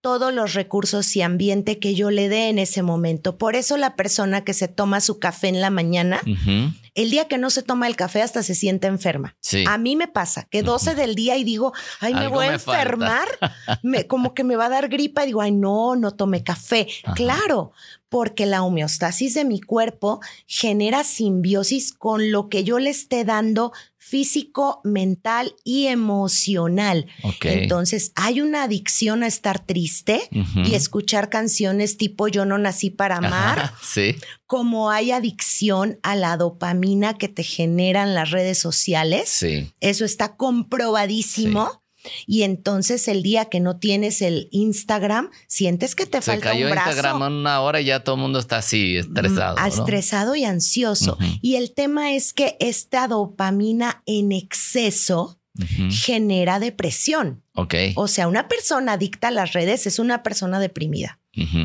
todos 0.00 0.34
los 0.34 0.54
recursos 0.54 1.14
y 1.14 1.22
ambiente 1.22 1.78
que 1.78 1.94
yo 1.94 2.10
le 2.10 2.28
dé 2.28 2.48
en 2.48 2.58
ese 2.58 2.82
momento. 2.82 3.38
Por 3.38 3.54
eso 3.54 3.76
la 3.76 3.94
persona 3.94 4.42
que 4.42 4.54
se 4.54 4.66
toma 4.66 5.00
su 5.00 5.20
café 5.20 5.46
en 5.46 5.60
la 5.60 5.70
mañana, 5.70 6.20
el 6.94 7.10
día 7.10 7.26
que 7.26 7.38
no 7.38 7.50
se 7.50 7.62
toma 7.62 7.86
el 7.86 7.96
café 7.96 8.22
hasta 8.22 8.42
se 8.42 8.54
siente 8.54 8.86
enferma. 8.86 9.36
A 9.66 9.78
mí 9.78 9.96
me 9.96 10.08
pasa 10.08 10.46
que 10.50 10.62
12 10.62 10.94
del 10.94 11.14
día 11.14 11.36
y 11.36 11.44
digo, 11.44 11.72
ay, 12.00 12.14
me 12.14 12.28
voy 12.28 12.46
a 12.46 12.54
enfermar, 12.54 13.26
me, 13.82 14.06
como 14.06 14.34
que 14.34 14.44
me 14.44 14.56
va 14.56 14.66
a 14.66 14.70
dar 14.70 14.88
gripa 14.88 15.24
y 15.24 15.26
digo, 15.26 15.40
ay, 15.40 15.52
no, 15.52 15.96
no 15.96 16.12
tome 16.12 16.44
café. 16.44 16.86
Claro, 17.14 17.72
porque 18.08 18.46
la 18.46 18.62
homeostasis 18.62 19.34
de 19.34 19.44
mi 19.44 19.60
cuerpo 19.60 20.20
genera 20.46 21.02
simbiosis 21.02 21.92
con 21.92 22.30
lo 22.30 22.48
que 22.48 22.62
yo 22.62 22.78
le 22.78 22.90
esté 22.90 23.24
dando 23.24 23.72
físico, 24.04 24.82
mental 24.84 25.56
y 25.64 25.86
emocional. 25.86 27.06
Entonces, 27.40 28.12
hay 28.14 28.42
una 28.42 28.64
adicción 28.64 29.22
a 29.22 29.26
estar 29.26 29.64
triste 29.64 30.20
y 30.54 30.74
escuchar 30.74 31.30
canciones 31.30 31.96
tipo 31.96 32.28
Yo 32.28 32.44
no 32.44 32.58
nací 32.58 32.90
para 32.90 33.16
amar, 33.16 33.72
sí. 33.82 34.14
Como 34.46 34.90
hay 34.90 35.10
adicción 35.10 35.98
a 36.02 36.16
la 36.16 36.36
dopamina 36.36 37.14
que 37.14 37.28
te 37.28 37.42
generan 37.42 38.14
las 38.14 38.30
redes 38.30 38.58
sociales. 38.58 39.28
Sí. 39.28 39.72
Eso 39.80 40.04
está 40.04 40.36
comprobadísimo. 40.36 41.82
Y 42.26 42.42
entonces 42.42 43.08
el 43.08 43.22
día 43.22 43.46
que 43.46 43.60
no 43.60 43.78
tienes 43.78 44.20
el 44.20 44.48
Instagram, 44.50 45.30
sientes 45.46 45.94
que 45.94 46.04
te 46.04 46.18
Se 46.20 46.32
falta 46.32 46.50
cayó 46.50 46.66
un 46.66 46.72
brazo. 46.72 46.90
Instagram 46.90 47.22
en 47.22 47.32
una 47.32 47.60
hora 47.62 47.80
y 47.80 47.86
ya 47.86 48.00
todo 48.00 48.16
el 48.16 48.20
mundo 48.20 48.38
está 48.38 48.58
así, 48.58 48.96
estresado. 48.96 49.56
Mm, 49.56 49.66
estresado 49.66 50.36
y 50.36 50.44
ansioso. 50.44 51.16
Y 51.40 51.56
el 51.56 51.72
tema 51.72 52.12
es 52.12 52.34
que 52.34 52.56
esta 52.60 53.08
dopamina 53.08 54.02
en 54.04 54.32
exceso 54.32 55.38
genera 55.90 56.58
depresión. 56.58 57.42
Ok. 57.54 57.74
O 57.94 58.08
sea, 58.08 58.28
una 58.28 58.48
persona 58.48 58.94
adicta 58.94 59.28
a 59.28 59.30
las 59.30 59.52
redes 59.52 59.86
es 59.86 59.98
una 59.98 60.22
persona 60.22 60.58
deprimida. 60.58 61.20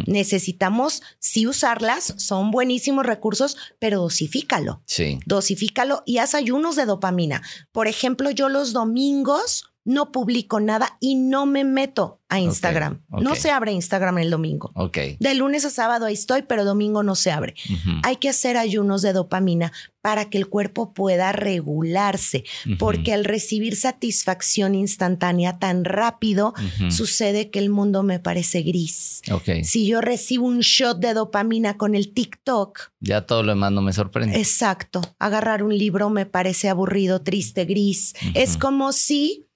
Necesitamos 0.08 1.02
sí 1.20 1.48
usarlas, 1.48 2.16
son 2.18 2.52
buenísimos 2.52 3.06
recursos, 3.06 3.58
pero 3.80 4.02
dosifícalo. 4.02 4.82
Sí. 4.86 5.20
Dosifícalo 5.26 6.04
y 6.06 6.18
haz 6.18 6.36
ayunos 6.36 6.76
de 6.76 6.86
dopamina. 6.86 7.42
Por 7.72 7.88
ejemplo, 7.88 8.32
yo 8.32 8.50
los 8.50 8.74
domingos 8.74 9.69
no 9.90 10.12
publico 10.12 10.60
nada 10.60 10.98
y 11.00 11.16
no 11.16 11.48
me 11.48 11.64
meto 11.64 12.22
a 12.30 12.40
Instagram. 12.40 13.02
No 13.10 13.34
se 13.34 13.50
abre 13.50 13.72
Instagram 13.72 14.20
el 14.20 14.30
domingo. 14.30 14.72
De 15.20 15.34
lunes 15.34 15.66
a 15.66 15.72
sábado 15.72 16.06
ahí 16.06 16.14
estoy, 16.14 16.44
pero 16.44 16.64
domingo 16.64 17.02
no 17.02 17.16
se 17.16 17.32
abre. 17.32 17.56
Hay 18.04 18.18
que 18.18 18.30
hacer 18.30 18.56
ayunos 18.56 19.02
de 19.02 19.14
dopamina 19.14 19.72
para 20.02 20.30
que 20.30 20.38
el 20.38 20.48
cuerpo 20.48 20.94
pueda 20.94 21.32
regularse, 21.32 22.44
porque 22.78 23.14
al 23.14 23.26
recibir 23.26 23.76
satisfacción 23.76 24.76
instantánea 24.76 25.58
tan 25.58 25.84
rápido, 25.84 26.54
sucede 26.92 27.50
que 27.50 27.58
el 27.58 27.72
mundo 27.72 28.04
me 28.04 28.20
parece 28.20 28.62
gris. 28.62 29.24
Si 29.64 29.88
yo 29.88 30.02
recibo 30.02 30.46
un 30.46 30.60
shot 30.60 31.00
de 31.00 31.16
dopamina 31.16 31.78
con 31.78 31.96
el 31.96 32.14
TikTok, 32.14 32.92
ya 33.00 33.26
todo 33.26 33.42
lo 33.42 33.54
demás 33.54 33.72
no 33.72 33.82
me 33.82 33.92
sorprende. 33.92 34.38
Exacto. 34.38 35.02
Agarrar 35.18 35.64
un 35.64 35.76
libro 35.76 36.12
me 36.12 36.28
parece 36.28 36.70
aburrido, 36.70 37.24
triste, 37.24 37.66
gris. 37.66 38.14
Es 38.36 38.56
como 38.56 38.92
si 38.92 39.48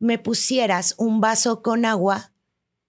me 0.00 0.18
pusieras 0.18 0.94
un 0.98 1.20
vaso 1.20 1.62
con 1.62 1.84
agua 1.84 2.32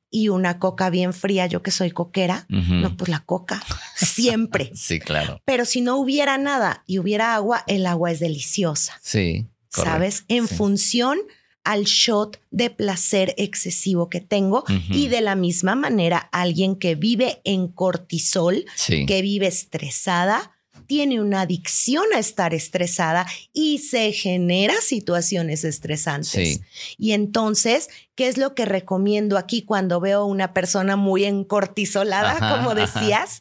y 0.10 0.30
una 0.30 0.60
coca 0.60 0.90
bien 0.90 1.14
fría, 1.14 1.46
yo 1.46 1.62
que 1.62 1.72
soy 1.72 1.92
coquera, 1.92 2.46
no, 2.50 2.98
pues 2.98 3.10
la 3.10 3.20
coca, 3.20 3.64
siempre. 3.96 4.72
sí, 4.76 5.00
claro. 5.00 5.42
Pero 5.46 5.66
si 5.66 5.80
no 5.80 5.98
hubiera 5.98 6.38
nada 6.38 6.84
y 6.86 7.00
hubiera 7.00 7.36
agua, 7.36 7.64
el 7.68 7.86
agua 7.86 8.12
es 8.12 8.20
deliciosa. 8.20 9.00
Sí. 9.02 9.48
¿Sabes? 9.70 10.26
En 10.28 10.50
función 10.50 11.20
al 11.64 11.86
shot 11.86 12.42
de 12.50 12.70
placer 12.72 13.34
excesivo 13.38 14.10
que 14.10 14.20
tengo 14.20 14.66
y 14.90 15.08
de 15.08 15.22
la 15.22 15.36
misma 15.36 15.76
manera 15.76 16.18
alguien 16.18 16.76
que 16.76 16.96
vive 16.96 17.40
en 17.46 17.68
cortisol, 17.70 18.66
que 18.86 19.22
vive 19.22 19.48
estresada, 19.48 20.52
tiene 20.92 21.22
una 21.22 21.40
adicción 21.40 22.04
a 22.14 22.20
estar 22.20 22.54
estresada 22.54 23.26
y 23.54 23.78
se 23.78 24.12
genera 24.12 24.74
situaciones 24.82 25.64
estresantes. 25.64 26.60
Y 26.98 27.14
entonces, 27.14 27.88
¿qué 28.14 28.28
es 28.28 28.38
lo 28.38 28.56
que 28.56 28.66
recomiendo 28.66 29.38
aquí 29.38 29.62
cuando 29.62 30.02
veo 30.02 30.26
una 30.26 30.54
persona 30.54 30.98
muy 30.98 31.24
encortisolada, 31.24 32.58
como 32.58 32.76
decías? 32.76 33.40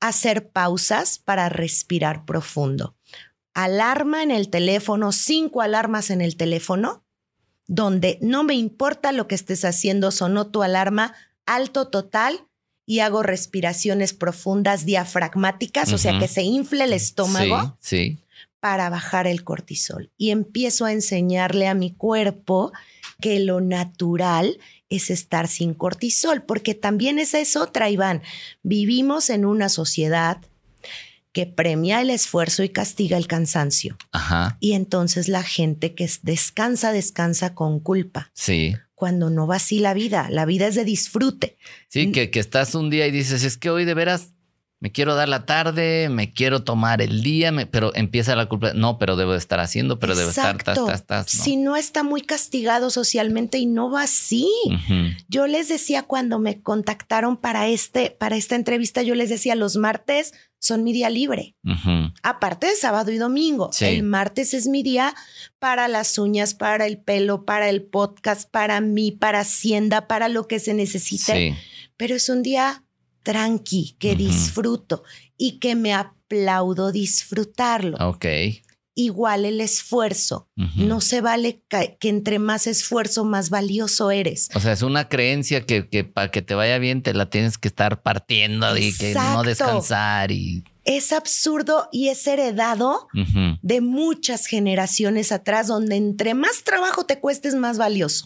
Hacer 0.00 0.50
pausas 0.50 1.20
para 1.20 1.48
respirar 1.48 2.24
profundo. 2.24 2.96
Alarma 3.54 4.24
en 4.24 4.32
el 4.32 4.50
teléfono, 4.50 5.12
cinco 5.12 5.62
alarmas 5.62 6.10
en 6.10 6.20
el 6.20 6.36
teléfono, 6.36 7.04
donde 7.68 8.18
no 8.20 8.42
me 8.42 8.54
importa 8.54 9.12
lo 9.12 9.28
que 9.28 9.36
estés 9.36 9.64
haciendo, 9.64 10.10
sonó 10.10 10.48
tu 10.48 10.64
alarma, 10.64 11.14
alto 11.46 11.86
total 11.86 12.48
y 12.90 12.98
hago 12.98 13.22
respiraciones 13.22 14.12
profundas 14.14 14.84
diafragmáticas, 14.84 15.92
o 15.92 15.98
sea, 15.98 16.18
que 16.18 16.26
se 16.26 16.42
infle 16.42 16.82
el 16.82 16.92
estómago. 16.92 17.76
Sí, 17.78 18.18
Para 18.58 18.90
bajar 18.90 19.28
el 19.28 19.44
cortisol. 19.44 20.10
Y 20.16 20.30
empiezo 20.30 20.86
a 20.86 20.92
enseñarle 20.92 21.68
a 21.68 21.74
mi 21.74 21.92
cuerpo 21.92 22.72
que 23.20 23.38
lo 23.38 23.60
natural 23.60 24.58
es 24.88 25.08
estar 25.10 25.46
sin 25.46 25.72
cortisol, 25.72 26.42
porque 26.42 26.74
también 26.74 27.20
esa 27.20 27.38
es 27.38 27.54
otra, 27.54 27.90
Iván. 27.90 28.22
Vivimos 28.64 29.30
en 29.30 29.44
una 29.44 29.68
sociedad 29.68 30.38
que 31.30 31.46
premia 31.46 32.00
el 32.00 32.10
esfuerzo 32.10 32.64
y 32.64 32.70
castiga 32.70 33.16
el 33.16 33.28
cansancio. 33.28 33.96
Ajá. 34.10 34.56
Y 34.58 34.72
entonces 34.72 35.28
la 35.28 35.44
gente 35.44 35.94
que 35.94 36.10
descansa, 36.22 36.90
descansa 36.90 37.54
con 37.54 37.78
culpa. 37.78 38.32
Sí 38.34 38.74
cuando 39.00 39.30
no 39.30 39.46
va 39.46 39.56
así 39.56 39.78
la 39.78 39.94
vida. 39.94 40.28
La 40.28 40.44
vida 40.44 40.66
es 40.66 40.74
de 40.74 40.84
disfrute. 40.84 41.56
Sí, 41.88 42.12
que, 42.12 42.30
que 42.30 42.38
estás 42.38 42.74
un 42.74 42.90
día 42.90 43.06
y 43.06 43.10
dices, 43.10 43.44
es 43.44 43.56
que 43.56 43.70
hoy 43.70 43.86
de 43.86 43.94
veras 43.94 44.34
me 44.78 44.92
quiero 44.92 45.14
dar 45.14 45.26
la 45.26 45.46
tarde, 45.46 46.10
me 46.10 46.34
quiero 46.34 46.64
tomar 46.64 47.00
el 47.00 47.22
día, 47.22 47.50
pero 47.70 47.94
empieza 47.94 48.36
la 48.36 48.44
culpa. 48.44 48.74
No, 48.74 48.98
pero 48.98 49.16
debo 49.16 49.32
de 49.32 49.38
estar 49.38 49.58
haciendo, 49.58 49.98
pero 49.98 50.14
debo 50.14 50.28
estar. 50.28 50.58
Si 51.26 51.56
no 51.56 51.76
está 51.76 52.02
muy 52.02 52.20
castigado 52.20 52.90
socialmente 52.90 53.56
y 53.56 53.64
no 53.64 53.90
va 53.90 54.02
así. 54.02 54.46
Yo 55.28 55.46
les 55.46 55.68
decía 55.68 56.02
cuando 56.02 56.38
me 56.38 56.60
contactaron 56.60 57.38
para, 57.38 57.68
este, 57.68 58.10
para 58.10 58.36
esta 58.36 58.54
entrevista, 58.54 59.02
yo 59.02 59.14
les 59.14 59.30
decía, 59.30 59.54
los 59.54 59.76
martes 59.76 60.34
son 60.60 60.84
mi 60.84 60.92
día 60.92 61.10
libre. 61.10 61.56
Aparte 62.22 62.68
de 62.68 62.76
sábado 62.76 63.10
y 63.10 63.16
domingo. 63.16 63.70
El 63.80 64.04
martes 64.04 64.54
es 64.54 64.68
mi 64.68 64.82
día 64.82 65.14
para 65.58 65.88
las 65.88 66.16
uñas, 66.18 66.54
para 66.54 66.86
el 66.86 66.98
pelo, 66.98 67.44
para 67.44 67.68
el 67.68 67.82
podcast, 67.82 68.48
para 68.48 68.80
mí, 68.80 69.10
para 69.10 69.40
Hacienda, 69.40 70.06
para 70.06 70.28
lo 70.28 70.46
que 70.46 70.60
se 70.60 70.74
necesite. 70.74 71.56
Pero 71.96 72.14
es 72.14 72.28
un 72.28 72.42
día 72.42 72.84
tranqui, 73.22 73.96
que 73.98 74.14
disfruto 74.14 75.02
y 75.36 75.58
que 75.58 75.74
me 75.74 75.94
aplaudo 75.94 76.92
disfrutarlo. 76.92 77.96
Ok. 78.08 78.26
Igual 78.94 79.44
el 79.44 79.60
esfuerzo. 79.60 80.48
No 80.76 81.00
se 81.00 81.20
vale 81.20 81.62
que, 81.68 82.08
entre 82.08 82.38
más 82.38 82.66
esfuerzo, 82.66 83.24
más 83.24 83.48
valioso 83.48 84.10
eres. 84.10 84.48
O 84.54 84.60
sea, 84.60 84.72
es 84.72 84.82
una 84.82 85.08
creencia 85.08 85.64
que, 85.64 86.04
para 86.04 86.30
que 86.30 86.42
te 86.42 86.54
vaya 86.54 86.78
bien 86.78 87.02
te 87.02 87.14
la 87.14 87.30
tienes 87.30 87.56
que 87.56 87.68
estar 87.68 88.02
partiendo 88.02 88.76
y 88.76 88.92
que 88.96 89.14
no 89.14 89.42
descansar 89.42 90.32
y 90.32 90.64
es 90.84 91.12
absurdo 91.12 91.88
y 91.92 92.08
es 92.08 92.26
heredado 92.26 93.08
de 93.62 93.80
muchas 93.80 94.46
generaciones 94.46 95.30
atrás, 95.30 95.68
donde 95.68 95.96
entre 95.96 96.34
más 96.34 96.64
trabajo 96.64 97.04
te 97.04 97.20
cuestes, 97.20 97.54
más 97.54 97.78
valioso. 97.78 98.24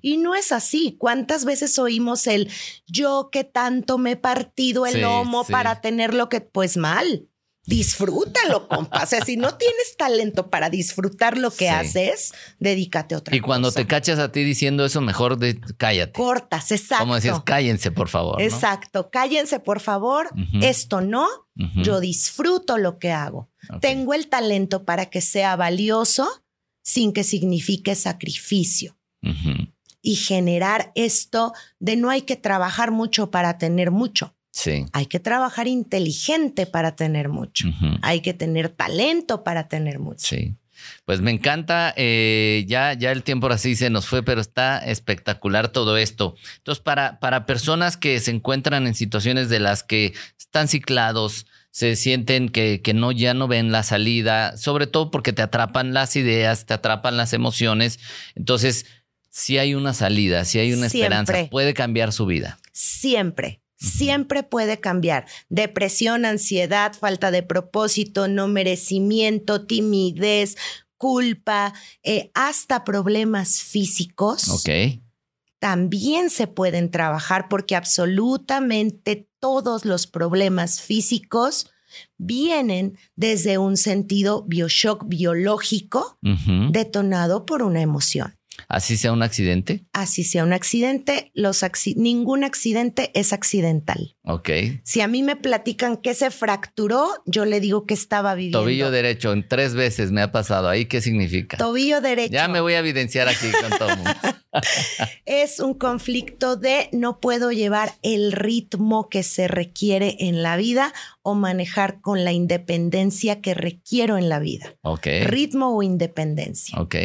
Y 0.00 0.18
no 0.18 0.34
es 0.34 0.52
así. 0.52 0.96
¿Cuántas 0.98 1.44
veces 1.44 1.78
oímos 1.78 2.26
el 2.26 2.50
yo 2.86 3.30
que 3.32 3.44
tanto 3.44 3.98
me 3.98 4.12
he 4.12 4.16
partido 4.16 4.86
el 4.86 5.00
lomo 5.00 5.44
para 5.44 5.80
tener 5.80 6.14
lo 6.14 6.28
que, 6.28 6.40
pues 6.40 6.76
mal? 6.76 7.26
Disfrútalo, 7.66 8.68
compa. 8.68 9.02
O 9.02 9.06
sea, 9.06 9.24
si 9.24 9.36
no 9.36 9.54
tienes 9.54 9.96
talento 9.96 10.50
para 10.50 10.70
disfrutar 10.70 11.38
lo 11.38 11.50
que 11.50 11.70
haces, 11.70 12.32
dedícate 12.58 13.14
a 13.14 13.18
otra 13.18 13.32
cosa. 13.32 13.36
Y 13.36 13.40
cuando 13.40 13.72
te 13.72 13.86
cachas 13.86 14.18
a 14.18 14.30
ti 14.32 14.44
diciendo 14.44 14.84
eso, 14.84 15.00
mejor 15.00 15.38
de, 15.38 15.60
cállate. 15.76 16.12
Cortas, 16.12 16.72
exacto. 16.72 17.04
Como 17.04 17.14
decías, 17.14 17.40
cállense, 17.44 17.90
por 17.90 18.08
favor. 18.08 18.40
Exacto, 18.40 19.10
cállense, 19.10 19.60
por 19.60 19.80
favor. 19.80 20.30
Esto 20.60 21.00
no, 21.00 21.26
yo 21.54 22.00
disfruto 22.00 22.78
lo 22.78 22.98
que 22.98 23.12
hago. 23.12 23.50
Tengo 23.80 24.14
el 24.14 24.28
talento 24.28 24.84
para 24.84 25.06
que 25.06 25.20
sea 25.20 25.56
valioso 25.56 26.28
sin 26.82 27.12
que 27.12 27.24
signifique 27.24 27.94
sacrificio. 27.94 28.98
Y 30.02 30.16
generar 30.16 30.92
esto 30.94 31.54
de 31.78 31.96
no 31.96 32.10
hay 32.10 32.22
que 32.22 32.36
trabajar 32.36 32.90
mucho 32.90 33.30
para 33.30 33.56
tener 33.56 33.90
mucho. 33.90 34.33
Sí. 34.54 34.86
Hay 34.92 35.06
que 35.06 35.18
trabajar 35.18 35.66
inteligente 35.66 36.64
para 36.64 36.94
tener 36.94 37.28
mucho. 37.28 37.68
Hay 38.02 38.20
que 38.20 38.34
tener 38.34 38.68
talento 38.68 39.42
para 39.42 39.66
tener 39.66 39.98
mucho. 39.98 40.24
Sí. 40.24 40.54
Pues 41.04 41.20
me 41.20 41.32
encanta, 41.32 41.92
eh, 41.96 42.64
ya, 42.68 42.92
ya 42.92 43.10
el 43.10 43.24
tiempo 43.24 43.48
así 43.48 43.74
se 43.74 43.90
nos 43.90 44.06
fue, 44.06 44.22
pero 44.22 44.40
está 44.40 44.78
espectacular 44.78 45.68
todo 45.68 45.96
esto. 45.96 46.36
Entonces, 46.58 46.82
para, 46.82 47.18
para 47.18 47.46
personas 47.46 47.96
que 47.96 48.20
se 48.20 48.30
encuentran 48.30 48.86
en 48.86 48.94
situaciones 48.94 49.48
de 49.48 49.58
las 49.58 49.82
que 49.82 50.14
están 50.38 50.68
ciclados, 50.68 51.46
se 51.72 51.96
sienten 51.96 52.48
que, 52.48 52.80
que, 52.80 52.94
no, 52.94 53.10
ya 53.10 53.34
no 53.34 53.48
ven 53.48 53.72
la 53.72 53.82
salida, 53.82 54.56
sobre 54.56 54.86
todo 54.86 55.10
porque 55.10 55.32
te 55.32 55.42
atrapan 55.42 55.94
las 55.94 56.14
ideas, 56.14 56.64
te 56.64 56.74
atrapan 56.74 57.16
las 57.16 57.32
emociones. 57.32 57.98
Entonces, 58.36 58.86
si 59.30 59.58
hay 59.58 59.74
una 59.74 59.94
salida, 59.94 60.44
si 60.44 60.60
hay 60.60 60.72
una 60.72 60.86
esperanza, 60.86 61.48
puede 61.50 61.74
cambiar 61.74 62.12
su 62.12 62.26
vida. 62.26 62.60
Siempre. 62.72 63.63
Siempre 63.84 64.42
puede 64.42 64.80
cambiar. 64.80 65.26
Depresión, 65.48 66.24
ansiedad, 66.24 66.94
falta 66.94 67.30
de 67.30 67.42
propósito, 67.42 68.28
no 68.28 68.48
merecimiento, 68.48 69.66
timidez, 69.66 70.56
culpa, 70.96 71.74
eh, 72.02 72.30
hasta 72.34 72.84
problemas 72.84 73.60
físicos. 73.62 74.48
Ok. 74.48 75.00
También 75.58 76.30
se 76.30 76.46
pueden 76.46 76.90
trabajar 76.90 77.48
porque 77.48 77.76
absolutamente 77.76 79.28
todos 79.38 79.84
los 79.84 80.06
problemas 80.06 80.80
físicos 80.80 81.70
vienen 82.18 82.98
desde 83.16 83.58
un 83.58 83.76
sentido 83.76 84.44
bioshock 84.46 85.04
biológico 85.06 86.18
detonado 86.70 87.46
por 87.46 87.62
una 87.62 87.80
emoción. 87.80 88.36
Así 88.68 88.96
sea 88.96 89.12
un 89.12 89.22
accidente. 89.22 89.84
Así 89.92 90.24
sea 90.24 90.44
un 90.44 90.52
accidente, 90.52 91.30
los 91.34 91.64
ningún 91.96 92.44
accidente 92.44 93.10
es 93.14 93.32
accidental. 93.32 94.16
Ok. 94.24 94.50
Si 94.84 95.00
a 95.00 95.08
mí 95.08 95.22
me 95.22 95.36
platican 95.36 95.96
que 95.96 96.14
se 96.14 96.30
fracturó, 96.30 97.08
yo 97.26 97.44
le 97.44 97.60
digo 97.60 97.84
que 97.86 97.94
estaba 97.94 98.34
viviendo. 98.34 98.60
Tobillo 98.60 98.90
derecho, 98.90 99.32
en 99.32 99.46
tres 99.46 99.74
veces 99.74 100.12
me 100.12 100.22
ha 100.22 100.32
pasado. 100.32 100.68
¿Ahí 100.68 100.86
qué 100.86 101.00
significa? 101.00 101.56
Tobillo 101.56 102.00
derecho. 102.00 102.32
Ya 102.32 102.48
me 102.48 102.60
voy 102.60 102.74
a 102.74 102.78
evidenciar 102.78 103.28
aquí 103.28 103.46
con 103.60 103.78
todo 103.78 103.96
mundo. 103.96 104.10
es 105.24 105.60
un 105.60 105.74
conflicto 105.74 106.56
de 106.56 106.88
no 106.92 107.20
puedo 107.20 107.52
llevar 107.52 107.94
el 108.02 108.32
ritmo 108.32 109.08
que 109.08 109.22
se 109.22 109.48
requiere 109.48 110.16
en 110.20 110.42
la 110.42 110.56
vida 110.56 110.92
o 111.22 111.34
manejar 111.34 112.00
con 112.00 112.24
la 112.24 112.32
independencia 112.32 113.40
que 113.40 113.54
requiero 113.54 114.16
en 114.16 114.28
la 114.28 114.38
vida. 114.38 114.74
Ok. 114.82 115.06
Ritmo 115.26 115.76
o 115.76 115.82
independencia. 115.82 116.80
Ok. 116.80 116.96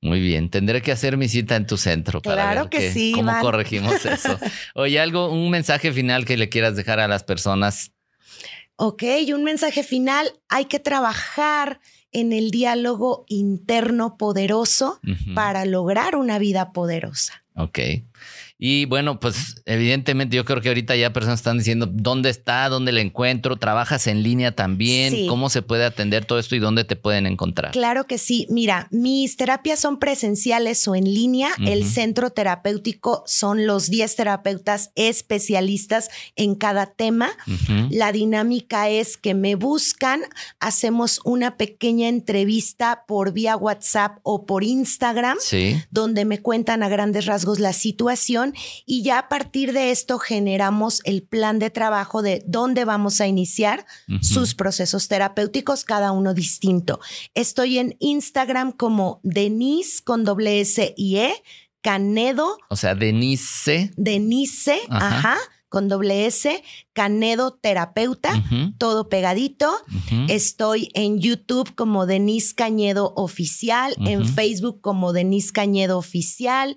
Muy 0.00 0.20
bien, 0.20 0.48
tendré 0.48 0.80
que 0.80 0.92
hacer 0.92 1.16
mi 1.16 1.28
cita 1.28 1.56
en 1.56 1.66
tu 1.66 1.76
centro 1.76 2.22
para 2.22 2.54
ver 2.54 2.68
que 2.68 2.92
sí, 2.92 3.12
cómo 3.14 3.32
corregimos 3.40 4.04
eso. 4.06 4.38
Oye, 4.74 5.00
algo, 5.00 5.30
un 5.30 5.50
mensaje 5.50 5.92
final 5.92 6.24
que 6.24 6.36
le 6.36 6.48
quieras 6.48 6.76
dejar 6.76 7.00
a 7.00 7.08
las 7.08 7.24
personas. 7.24 7.92
Ok, 8.76 9.02
un 9.34 9.42
mensaje 9.42 9.82
final. 9.82 10.32
Hay 10.48 10.66
que 10.66 10.78
trabajar 10.78 11.80
en 12.12 12.32
el 12.32 12.52
diálogo 12.52 13.24
interno 13.28 14.16
poderoso 14.16 15.00
para 15.34 15.64
lograr 15.64 16.14
una 16.14 16.38
vida 16.38 16.72
poderosa. 16.72 17.44
Ok. 17.54 17.78
Y 18.60 18.86
bueno, 18.86 19.20
pues 19.20 19.62
evidentemente 19.66 20.36
yo 20.36 20.44
creo 20.44 20.60
que 20.60 20.68
ahorita 20.68 20.96
ya 20.96 21.12
personas 21.12 21.38
están 21.38 21.58
diciendo 21.58 21.86
dónde 21.88 22.28
está, 22.28 22.68
dónde 22.68 22.90
le 22.90 23.00
encuentro, 23.00 23.56
trabajas 23.56 24.08
en 24.08 24.24
línea 24.24 24.50
también, 24.50 25.28
cómo 25.28 25.48
se 25.48 25.62
puede 25.62 25.84
atender 25.84 26.24
todo 26.24 26.40
esto 26.40 26.56
y 26.56 26.58
dónde 26.58 26.82
te 26.82 26.96
pueden 26.96 27.26
encontrar. 27.26 27.70
Claro 27.70 28.08
que 28.08 28.18
sí. 28.18 28.48
Mira, 28.50 28.88
mis 28.90 29.36
terapias 29.36 29.78
son 29.78 30.00
presenciales 30.00 30.88
o 30.88 30.96
en 30.96 31.04
línea. 31.04 31.50
El 31.64 31.84
centro 31.84 32.30
terapéutico 32.30 33.22
son 33.26 33.64
los 33.64 33.90
10 33.90 34.16
terapeutas 34.16 34.90
especialistas 34.96 36.10
en 36.34 36.56
cada 36.56 36.86
tema. 36.86 37.30
La 37.90 38.10
dinámica 38.10 38.88
es 38.88 39.16
que 39.16 39.34
me 39.34 39.54
buscan, 39.54 40.22
hacemos 40.58 41.20
una 41.24 41.56
pequeña 41.56 42.08
entrevista 42.08 43.04
por 43.06 43.32
vía 43.32 43.56
WhatsApp 43.56 44.18
o 44.24 44.46
por 44.46 44.64
Instagram, 44.64 45.38
donde 45.92 46.24
me 46.24 46.40
cuentan 46.40 46.82
a 46.82 46.88
grandes 46.88 47.26
rasgos 47.26 47.60
la 47.60 47.72
situación 47.72 48.47
y 48.86 49.02
ya 49.02 49.18
a 49.18 49.28
partir 49.28 49.72
de 49.72 49.90
esto 49.90 50.18
generamos 50.18 51.00
el 51.04 51.22
plan 51.22 51.58
de 51.58 51.70
trabajo 51.70 52.22
de 52.22 52.42
dónde 52.46 52.84
vamos 52.84 53.20
a 53.20 53.26
iniciar 53.26 53.86
sus 54.20 54.54
procesos 54.54 55.08
terapéuticos, 55.08 55.84
cada 55.84 56.12
uno 56.12 56.34
distinto. 56.34 57.00
Estoy 57.34 57.78
en 57.78 57.96
Instagram 58.00 58.72
como 58.72 59.20
Denise 59.22 60.02
con 60.02 60.24
doble 60.24 60.60
S 60.60 60.94
y 60.96 61.16
E, 61.16 61.34
Canedo. 61.80 62.58
O 62.70 62.76
sea, 62.76 62.94
Denise. 62.94 63.92
Denise, 63.96 64.80
ajá 64.90 65.38
con 65.68 65.88
doble 65.88 66.26
S, 66.26 66.62
Canedo 66.92 67.52
Terapeuta, 67.54 68.42
todo 68.78 69.08
pegadito. 69.08 69.70
Estoy 70.28 70.90
en 70.94 71.20
YouTube 71.20 71.74
como 71.74 72.06
Denise 72.06 72.54
Cañedo 72.54 73.12
Oficial, 73.16 73.94
en 74.04 74.26
Facebook 74.26 74.80
como 74.80 75.12
Denise 75.12 75.52
Cañedo 75.52 75.98
Oficial, 75.98 76.76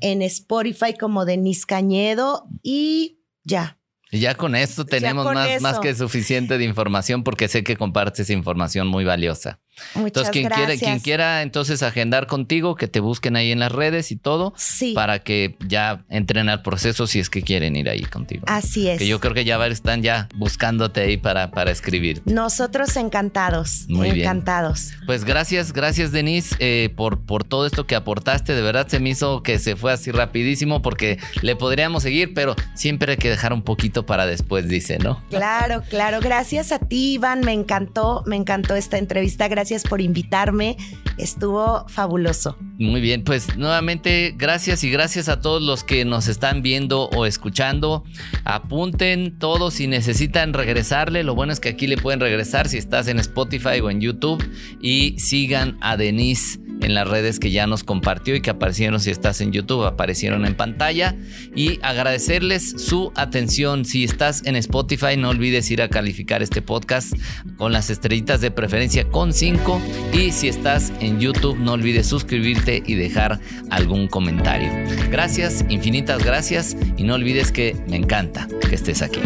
en 0.00 0.22
Spotify 0.22 0.94
como 0.98 1.24
Denise 1.24 1.64
Cañedo 1.66 2.46
y 2.62 3.20
ya. 3.44 3.78
Y 4.10 4.18
ya 4.18 4.34
con 4.34 4.54
esto 4.54 4.84
tenemos 4.84 5.24
más, 5.24 5.62
más 5.62 5.78
que 5.78 5.94
suficiente 5.94 6.58
de 6.58 6.64
información 6.64 7.24
porque 7.24 7.48
sé 7.48 7.64
que 7.64 7.78
compartes 7.78 8.28
información 8.28 8.86
muy 8.86 9.04
valiosa. 9.04 9.58
Muchas 9.94 10.06
entonces, 10.06 10.32
quien 10.32 10.44
gracias. 10.44 10.66
quiera, 10.66 10.80
quien 10.80 11.00
quiera 11.00 11.42
entonces 11.42 11.82
agendar 11.82 12.26
contigo, 12.26 12.76
que 12.76 12.88
te 12.88 13.00
busquen 13.00 13.36
ahí 13.36 13.52
en 13.52 13.58
las 13.58 13.72
redes 13.72 14.12
y 14.12 14.16
todo, 14.16 14.52
sí. 14.56 14.92
para 14.94 15.20
que 15.20 15.56
ya 15.66 16.04
entren 16.10 16.48
al 16.48 16.62
proceso 16.62 17.06
si 17.06 17.20
es 17.20 17.30
que 17.30 17.42
quieren 17.42 17.74
ir 17.76 17.88
ahí 17.88 18.02
contigo. 18.02 18.44
Así 18.46 18.88
es. 18.88 18.98
Que 18.98 19.06
yo 19.06 19.18
creo 19.20 19.32
que 19.34 19.44
ya 19.44 19.64
están 19.66 20.02
ya 20.02 20.28
buscándote 20.34 21.00
ahí 21.00 21.16
para, 21.16 21.50
para 21.50 21.70
escribir. 21.70 22.22
Nosotros 22.26 22.96
encantados. 22.96 23.86
Muy 23.88 24.10
encantados. 24.10 24.90
Pues 25.06 25.24
gracias, 25.24 25.72
gracias 25.72 26.12
Denise 26.12 26.54
eh, 26.58 26.90
por, 26.94 27.24
por 27.24 27.44
todo 27.44 27.66
esto 27.66 27.86
que 27.86 27.94
aportaste. 27.94 28.54
De 28.54 28.62
verdad 28.62 28.88
se 28.88 29.00
me 29.00 29.10
hizo 29.10 29.42
que 29.42 29.58
se 29.58 29.76
fue 29.76 29.92
así 29.92 30.10
rapidísimo 30.10 30.82
porque 30.82 31.18
le 31.40 31.56
podríamos 31.56 32.02
seguir, 32.02 32.34
pero 32.34 32.56
siempre 32.74 33.12
hay 33.12 33.18
que 33.18 33.30
dejar 33.30 33.52
un 33.52 33.62
poquito 33.62 34.04
para 34.04 34.26
después, 34.26 34.68
dice, 34.68 34.98
¿no? 34.98 35.22
Claro, 35.30 35.82
claro. 35.88 36.20
Gracias 36.20 36.72
a 36.72 36.78
ti, 36.78 37.14
Iván. 37.14 37.40
Me 37.40 37.52
encantó, 37.52 38.22
me 38.26 38.36
encantó 38.36 38.76
esta 38.76 38.98
entrevista. 38.98 39.48
Gracias 39.48 39.61
gracias 39.62 39.84
por 39.84 40.00
invitarme. 40.00 40.76
Estuvo 41.18 41.86
fabuloso. 41.88 42.56
Muy 42.78 43.00
bien, 43.00 43.22
pues 43.22 43.56
nuevamente 43.56 44.34
gracias 44.36 44.82
y 44.82 44.90
gracias 44.90 45.28
a 45.28 45.40
todos 45.40 45.62
los 45.62 45.84
que 45.84 46.04
nos 46.04 46.26
están 46.26 46.62
viendo 46.62 47.08
o 47.10 47.26
escuchando. 47.26 48.02
Apunten 48.44 49.38
todos 49.38 49.74
si 49.74 49.86
necesitan 49.86 50.52
regresarle. 50.52 51.22
Lo 51.22 51.36
bueno 51.36 51.52
es 51.52 51.60
que 51.60 51.68
aquí 51.68 51.86
le 51.86 51.96
pueden 51.96 52.18
regresar 52.18 52.68
si 52.68 52.76
estás 52.76 53.06
en 53.06 53.20
Spotify 53.20 53.78
o 53.80 53.88
en 53.88 54.00
YouTube. 54.00 54.44
Y 54.80 55.14
sigan 55.20 55.78
a 55.80 55.96
Denise 55.96 56.58
en 56.82 56.94
las 56.94 57.08
redes 57.08 57.38
que 57.38 57.50
ya 57.50 57.66
nos 57.66 57.84
compartió 57.84 58.34
y 58.34 58.40
que 58.40 58.50
aparecieron 58.50 59.00
si 59.00 59.10
estás 59.10 59.40
en 59.40 59.52
YouTube, 59.52 59.84
aparecieron 59.84 60.44
en 60.46 60.54
pantalla. 60.54 61.16
Y 61.54 61.78
agradecerles 61.82 62.74
su 62.76 63.12
atención. 63.14 63.84
Si 63.84 64.04
estás 64.04 64.44
en 64.44 64.56
Spotify, 64.56 65.16
no 65.16 65.30
olvides 65.30 65.70
ir 65.70 65.82
a 65.82 65.88
calificar 65.88 66.42
este 66.42 66.62
podcast 66.62 67.14
con 67.56 67.72
las 67.72 67.90
estrellitas 67.90 68.40
de 68.40 68.50
preferencia 68.50 69.08
con 69.08 69.32
5. 69.32 69.80
Y 70.12 70.32
si 70.32 70.48
estás 70.48 70.92
en 71.00 71.20
YouTube, 71.20 71.58
no 71.58 71.72
olvides 71.72 72.06
suscribirte 72.06 72.82
y 72.84 72.94
dejar 72.94 73.40
algún 73.70 74.08
comentario. 74.08 74.70
Gracias, 75.10 75.64
infinitas 75.68 76.24
gracias 76.24 76.76
y 76.96 77.04
no 77.04 77.14
olvides 77.14 77.52
que 77.52 77.76
me 77.88 77.96
encanta 77.96 78.48
que 78.68 78.74
estés 78.74 79.02
aquí. 79.02 79.20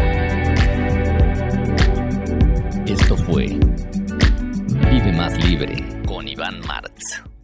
Esto 2.87 3.17
fue 3.17 3.59
Vive 4.91 5.13
más 5.13 5.37
libre 5.45 6.03
con 6.07 6.29
Iván 6.29 6.61
Martz. 6.61 7.36